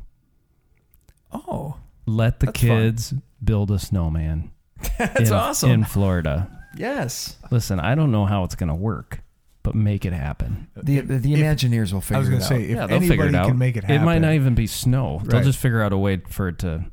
Oh, 1.32 1.76
Let 2.06 2.40
the 2.40 2.46
That's 2.46 2.60
fun. 2.60 2.68
kids 2.68 3.14
build 3.42 3.70
a 3.70 3.78
snowman. 3.78 4.50
That's 4.98 5.30
in, 5.30 5.32
awesome. 5.32 5.70
In 5.70 5.84
Florida. 5.84 6.50
Yes. 6.78 7.36
Listen, 7.50 7.80
I 7.80 7.94
don't 7.94 8.10
know 8.12 8.26
how 8.26 8.44
it's 8.44 8.54
going 8.54 8.68
to 8.68 8.74
work, 8.74 9.20
but 9.62 9.74
make 9.74 10.04
it 10.04 10.12
happen. 10.12 10.68
The 10.76 11.00
the, 11.00 11.18
the 11.18 11.34
If- 11.34 11.40
Imagineers 11.40 11.92
will 11.92 12.00
figure 12.00 12.16
I 12.16 12.20
was 12.20 12.28
going 12.28 12.40
it 12.42 12.44
to 12.48 12.54
out. 12.54 12.58
say 12.58 12.62
if 12.64 12.68
yeah, 12.70 12.86
they'll 12.86 12.96
anybody 12.96 13.08
figure 13.08 13.26
it 13.26 13.34
out. 13.34 13.48
can 13.48 13.58
make 13.58 13.76
it 13.76 13.84
happen, 13.84 14.02
It 14.02 14.04
might 14.04 14.18
not 14.20 14.32
even 14.34 14.54
be 14.54 14.66
snow. 14.66 15.20
They'll 15.24 15.38
Right. 15.40 15.44
just 15.46 15.58
figure 15.58 15.82
out 15.82 15.92
a 15.92 15.98
way 15.98 16.18
for 16.28 16.48
it 16.48 16.58
to 16.60 16.86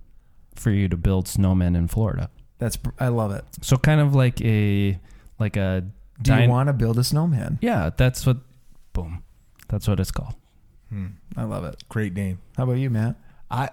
for 0.55 0.69
you 0.71 0.87
to 0.87 0.97
build 0.97 1.25
snowmen 1.25 1.75
in 1.75 1.87
Florida. 1.87 2.29
That's 2.59 2.77
I 2.99 3.07
love 3.09 3.31
it. 3.31 3.43
So 3.61 3.77
kind 3.77 3.99
of 4.01 4.13
like 4.15 4.39
a 4.41 4.99
like 5.39 5.57
a 5.57 5.81
Do 6.21 6.31
you 6.31 6.37
Dine- 6.37 6.49
want 6.49 6.67
to 6.67 6.73
build 6.73 6.97
a 6.99 7.03
snowman? 7.03 7.57
yeah, 7.61 7.89
that's 7.95 8.25
what 8.25 8.37
boom. 8.93 9.23
That's 9.67 9.87
what 9.87 9.99
it's 9.99 10.11
called. 10.11 10.35
Hmm, 10.89 11.07
I 11.35 11.43
love 11.43 11.63
it. 11.65 11.83
great 11.89 12.13
name. 12.13 12.39
How 12.55 12.63
about 12.63 12.73
you, 12.73 12.89
Matt? 12.91 13.15
I 13.49 13.69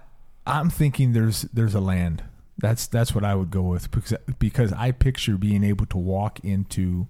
I'm 0.47 0.71
thinking 0.71 1.13
there's 1.13 1.43
there's 1.53 1.75
a 1.75 1.81
land. 1.81 2.25
That's 2.61 2.87
that's 2.87 3.15
what 3.15 3.25
I 3.25 3.35
would 3.35 3.51
go 3.51 3.63
with 3.63 3.91
because 3.91 4.15
because 4.39 4.73
I 4.73 4.93
picture 4.93 5.37
being 5.37 5.65
able 5.65 5.87
to 5.87 5.97
walk 5.97 6.41
into 6.41 7.07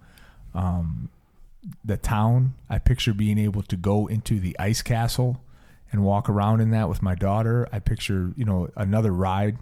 um, 0.55 1.09
the 1.84 1.96
town. 1.96 2.55
I 2.68 2.78
picture 2.78 3.12
being 3.12 3.38
able 3.38 3.62
to 3.62 3.76
go 3.76 4.07
into 4.07 4.38
the 4.38 4.57
ice 4.59 4.82
castle 4.82 5.42
and 5.92 6.05
walk 6.05 6.28
around 6.28 6.61
in 6.61 6.70
that 6.70 6.88
with 6.88 7.03
my 7.03 7.14
daughter. 7.14 7.68
I 7.72 7.80
picture 7.80 8.32
you 8.36 8.44
know 8.44 8.70
another 8.76 9.12
ride. 9.12 9.59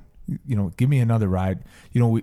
You 0.46 0.56
know, 0.56 0.72
give 0.76 0.90
me 0.90 0.98
another 0.98 1.26
ride. 1.26 1.60
You 1.92 2.00
know, 2.00 2.08
we, 2.08 2.22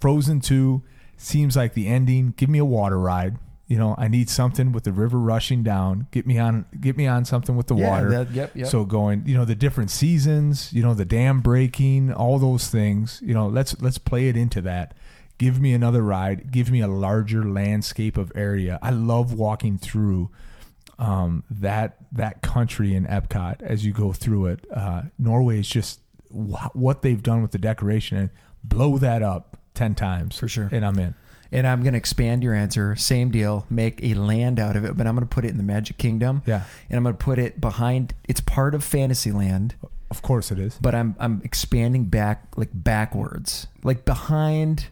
Frozen 0.00 0.40
Two 0.40 0.82
seems 1.16 1.56
like 1.56 1.74
the 1.74 1.86
ending. 1.86 2.34
Give 2.36 2.50
me 2.50 2.58
a 2.58 2.64
water 2.64 2.98
ride. 2.98 3.38
You 3.68 3.76
know, 3.76 3.94
I 3.98 4.08
need 4.08 4.30
something 4.30 4.72
with 4.72 4.84
the 4.84 4.92
river 4.92 5.18
rushing 5.18 5.62
down. 5.62 6.06
Get 6.10 6.26
me 6.26 6.38
on. 6.38 6.64
Get 6.80 6.96
me 6.96 7.06
on 7.06 7.24
something 7.26 7.54
with 7.54 7.66
the 7.66 7.74
water. 7.74 8.08
that- 8.10 8.30
yep, 8.32 8.56
yep. 8.56 8.66
So 8.68 8.84
going, 8.86 9.24
you 9.26 9.34
know, 9.36 9.44
the 9.44 9.54
different 9.54 9.90
seasons, 9.90 10.72
you 10.72 10.82
know, 10.82 10.94
the 10.94 11.04
dam 11.04 11.40
breaking, 11.40 12.10
all 12.12 12.38
those 12.38 12.68
things. 12.68 13.20
You 13.22 13.34
know, 13.34 13.46
let's 13.46 13.78
let's 13.82 13.98
play 13.98 14.28
it 14.28 14.36
into 14.38 14.62
that. 14.62 14.94
Give 15.36 15.60
me 15.60 15.72
another 15.74 16.02
ride. 16.02 16.50
Give 16.50 16.70
me 16.70 16.80
a 16.80 16.88
larger 16.88 17.44
landscape 17.44 18.16
of 18.16 18.32
area. 18.34 18.78
I 18.82 18.90
love 18.90 19.34
walking 19.34 19.76
through 19.78 20.30
um, 20.98 21.44
that 21.50 21.98
that 22.12 22.40
country 22.42 22.94
in 22.94 23.04
Epcot 23.06 23.62
as 23.62 23.84
you 23.84 23.92
go 23.92 24.12
through 24.12 24.46
it. 24.46 24.64
Uh, 24.74 25.02
Norway 25.18 25.60
is 25.60 25.68
just 25.68 26.00
wh- 26.30 26.74
what 26.74 27.02
they've 27.02 27.22
done 27.22 27.42
with 27.42 27.50
the 27.52 27.58
decoration 27.58 28.16
and 28.16 28.30
blow 28.64 28.98
that 28.98 29.22
up 29.22 29.58
ten 29.74 29.94
times 29.94 30.38
For 30.38 30.48
sure. 30.48 30.68
and 30.72 30.84
I'm 30.84 30.98
in. 30.98 31.14
And 31.52 31.66
I'm 31.66 31.82
going 31.82 31.92
to 31.94 31.98
expand 31.98 32.42
your 32.42 32.54
answer. 32.54 32.94
Same 32.96 33.30
deal. 33.30 33.66
Make 33.70 34.02
a 34.02 34.14
land 34.14 34.58
out 34.60 34.76
of 34.76 34.84
it, 34.84 34.96
but 34.96 35.06
I'm 35.06 35.14
going 35.14 35.26
to 35.26 35.34
put 35.34 35.44
it 35.44 35.48
in 35.50 35.56
the 35.56 35.62
Magic 35.62 35.98
Kingdom. 35.98 36.42
Yeah, 36.46 36.62
And 36.90 36.96
I'm 36.96 37.02
going 37.02 37.16
to 37.16 37.24
put 37.24 37.38
it 37.38 37.60
behind. 37.60 38.14
It's 38.28 38.40
part 38.40 38.74
of 38.74 38.84
Fantasyland, 38.84 39.74
of 40.10 40.22
course 40.22 40.50
it 40.50 40.58
is. 40.58 40.78
but 40.80 40.94
I'm 40.94 41.14
I'm 41.18 41.42
expanding 41.44 42.04
back 42.04 42.46
like 42.56 42.70
backwards, 42.72 43.66
like 43.82 44.04
behind. 44.04 44.86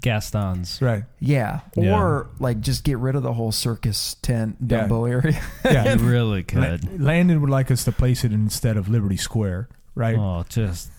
Gaston's. 0.00 0.82
Right. 0.82 1.04
Yeah, 1.18 1.60
Yeah. 1.76 1.98
or 1.98 2.28
like 2.38 2.60
just 2.60 2.84
get 2.84 2.98
rid 2.98 3.14
of 3.16 3.22
the 3.22 3.32
whole 3.32 3.52
circus 3.52 4.16
tent 4.20 4.56
Yeah. 4.66 4.86
Area. 4.90 5.40
Yeah. 5.64 5.94
You 5.98 6.04
really 6.06 6.42
could. 6.42 7.00
Landon 7.00 7.40
would 7.40 7.48
like 7.48 7.70
us 7.70 7.84
to 7.84 7.92
place 7.92 8.22
it 8.24 8.32
instead 8.32 8.76
of 8.76 8.86
Liberty 8.88 9.16
Square, 9.16 9.68
right? 9.94 10.16
Oh, 10.18 10.44
just 10.48 10.90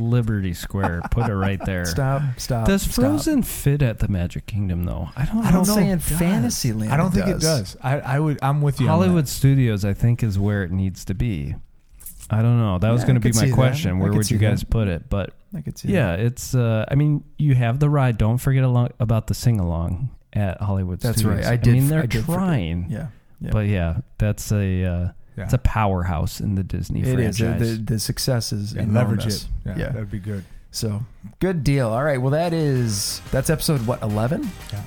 Liberty 0.00 0.54
Square. 0.54 1.02
Put 1.10 1.28
it 1.28 1.34
right 1.34 1.64
there. 1.64 1.84
stop, 1.86 2.22
stop. 2.38 2.66
Does 2.66 2.82
stop. 2.82 2.94
Frozen 2.94 3.42
fit 3.42 3.82
at 3.82 3.98
the 3.98 4.08
Magic 4.08 4.46
Kingdom 4.46 4.84
though? 4.84 5.10
I 5.16 5.24
don't 5.26 5.44
I 5.46 5.52
don't 5.52 5.64
say 5.64 5.88
in 5.88 5.98
it 5.98 6.08
does. 6.08 6.18
Fantasyland. 6.18 6.92
I 6.92 6.96
don't 6.96 7.10
think 7.12 7.26
does. 7.26 7.36
it 7.36 7.46
does. 7.46 7.76
I, 7.82 8.00
I 8.00 8.18
would. 8.20 8.38
I'm 8.42 8.62
with 8.62 8.80
you. 8.80 8.86
on 8.88 8.98
Hollywood 8.98 9.24
that. 9.24 9.30
Studios, 9.30 9.84
I 9.84 9.94
think, 9.94 10.22
is 10.22 10.38
where 10.38 10.64
it 10.64 10.70
needs 10.72 11.04
to 11.06 11.14
be. 11.14 11.54
I 12.32 12.42
don't 12.42 12.58
know. 12.58 12.78
That 12.78 12.90
was 12.90 13.02
going 13.02 13.16
to 13.16 13.20
be 13.20 13.32
my 13.32 13.40
see 13.40 13.46
that. 13.48 13.54
question. 13.54 13.98
Where 13.98 14.12
would 14.12 14.30
you 14.30 14.38
guys 14.38 14.60
that. 14.60 14.70
put 14.70 14.86
it? 14.88 15.08
But 15.08 15.34
I 15.54 15.62
could 15.62 15.76
see. 15.78 15.88
yeah, 15.88 16.16
that. 16.16 16.20
it's. 16.26 16.54
Uh, 16.54 16.84
I 16.88 16.94
mean, 16.94 17.24
you 17.38 17.54
have 17.54 17.80
the 17.80 17.90
ride. 17.90 18.18
Don't 18.18 18.38
forget 18.38 18.62
along, 18.62 18.90
about 19.00 19.26
the 19.26 19.34
sing 19.34 19.58
along 19.58 20.10
at 20.32 20.60
Hollywood 20.60 21.00
That's 21.00 21.18
Studios. 21.18 21.44
right. 21.44 21.52
I 21.52 21.56
did- 21.56 21.70
I 21.70 21.72
mean, 21.74 21.88
they're 21.88 22.02
I 22.02 22.06
did 22.06 22.24
forget. 22.24 22.34
trying. 22.36 22.86
yeah, 22.88 23.08
yeah. 23.40 23.50
But 23.50 23.66
yeah, 23.66 23.98
that's 24.18 24.52
a. 24.52 24.84
Uh, 24.84 25.08
Yeah. 25.36 25.44
It's 25.44 25.52
a 25.54 25.58
powerhouse 25.58 26.40
in 26.40 26.54
the 26.56 26.62
Disney 26.62 27.00
It 27.02 27.18
is. 27.20 27.38
franchise. 27.38 27.60
The, 27.60 27.76
the, 27.76 27.82
the 27.94 27.98
success 27.98 28.52
is 28.52 28.72
and 28.74 28.92
leverage 28.92 29.20
enormous. 29.20 29.44
it. 29.44 29.48
Yeah, 29.66 29.78
Yeah. 29.78 29.88
that'd 29.90 30.10
be 30.10 30.18
good. 30.18 30.44
So 30.72 31.02
good 31.40 31.64
deal. 31.64 31.88
All 31.88 32.02
right. 32.04 32.20
Well, 32.20 32.30
that 32.32 32.52
is 32.52 33.20
that's 33.30 33.50
episode 33.50 33.86
what 33.86 34.02
eleven. 34.02 34.48
Yeah. 34.72 34.82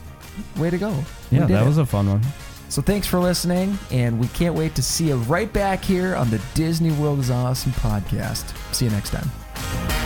Way 0.62 0.70
to 0.70 0.78
go. 0.78 0.90
We 1.32 1.38
yeah, 1.38 1.46
did 1.48 1.56
that 1.56 1.64
it. 1.64 1.68
was 1.68 1.78
a 1.78 1.86
fun 1.86 2.08
one. 2.10 2.22
So 2.70 2.82
thanks 2.82 3.06
for 3.06 3.20
listening, 3.20 3.78
and 3.92 4.20
we 4.20 4.28
can't 4.30 4.56
wait 4.56 4.74
to 4.76 4.82
see 4.82 5.10
you 5.10 5.16
right 5.18 5.52
back 5.52 5.84
here 5.84 6.16
on 6.16 6.30
the 6.32 6.42
Disney 6.56 6.92
World 6.94 7.20
is 7.20 7.30
Awesome 7.30 7.72
podcast. 7.74 8.52
See 8.74 8.86
you 8.86 8.92
next 8.92 9.12
time. 9.12 10.03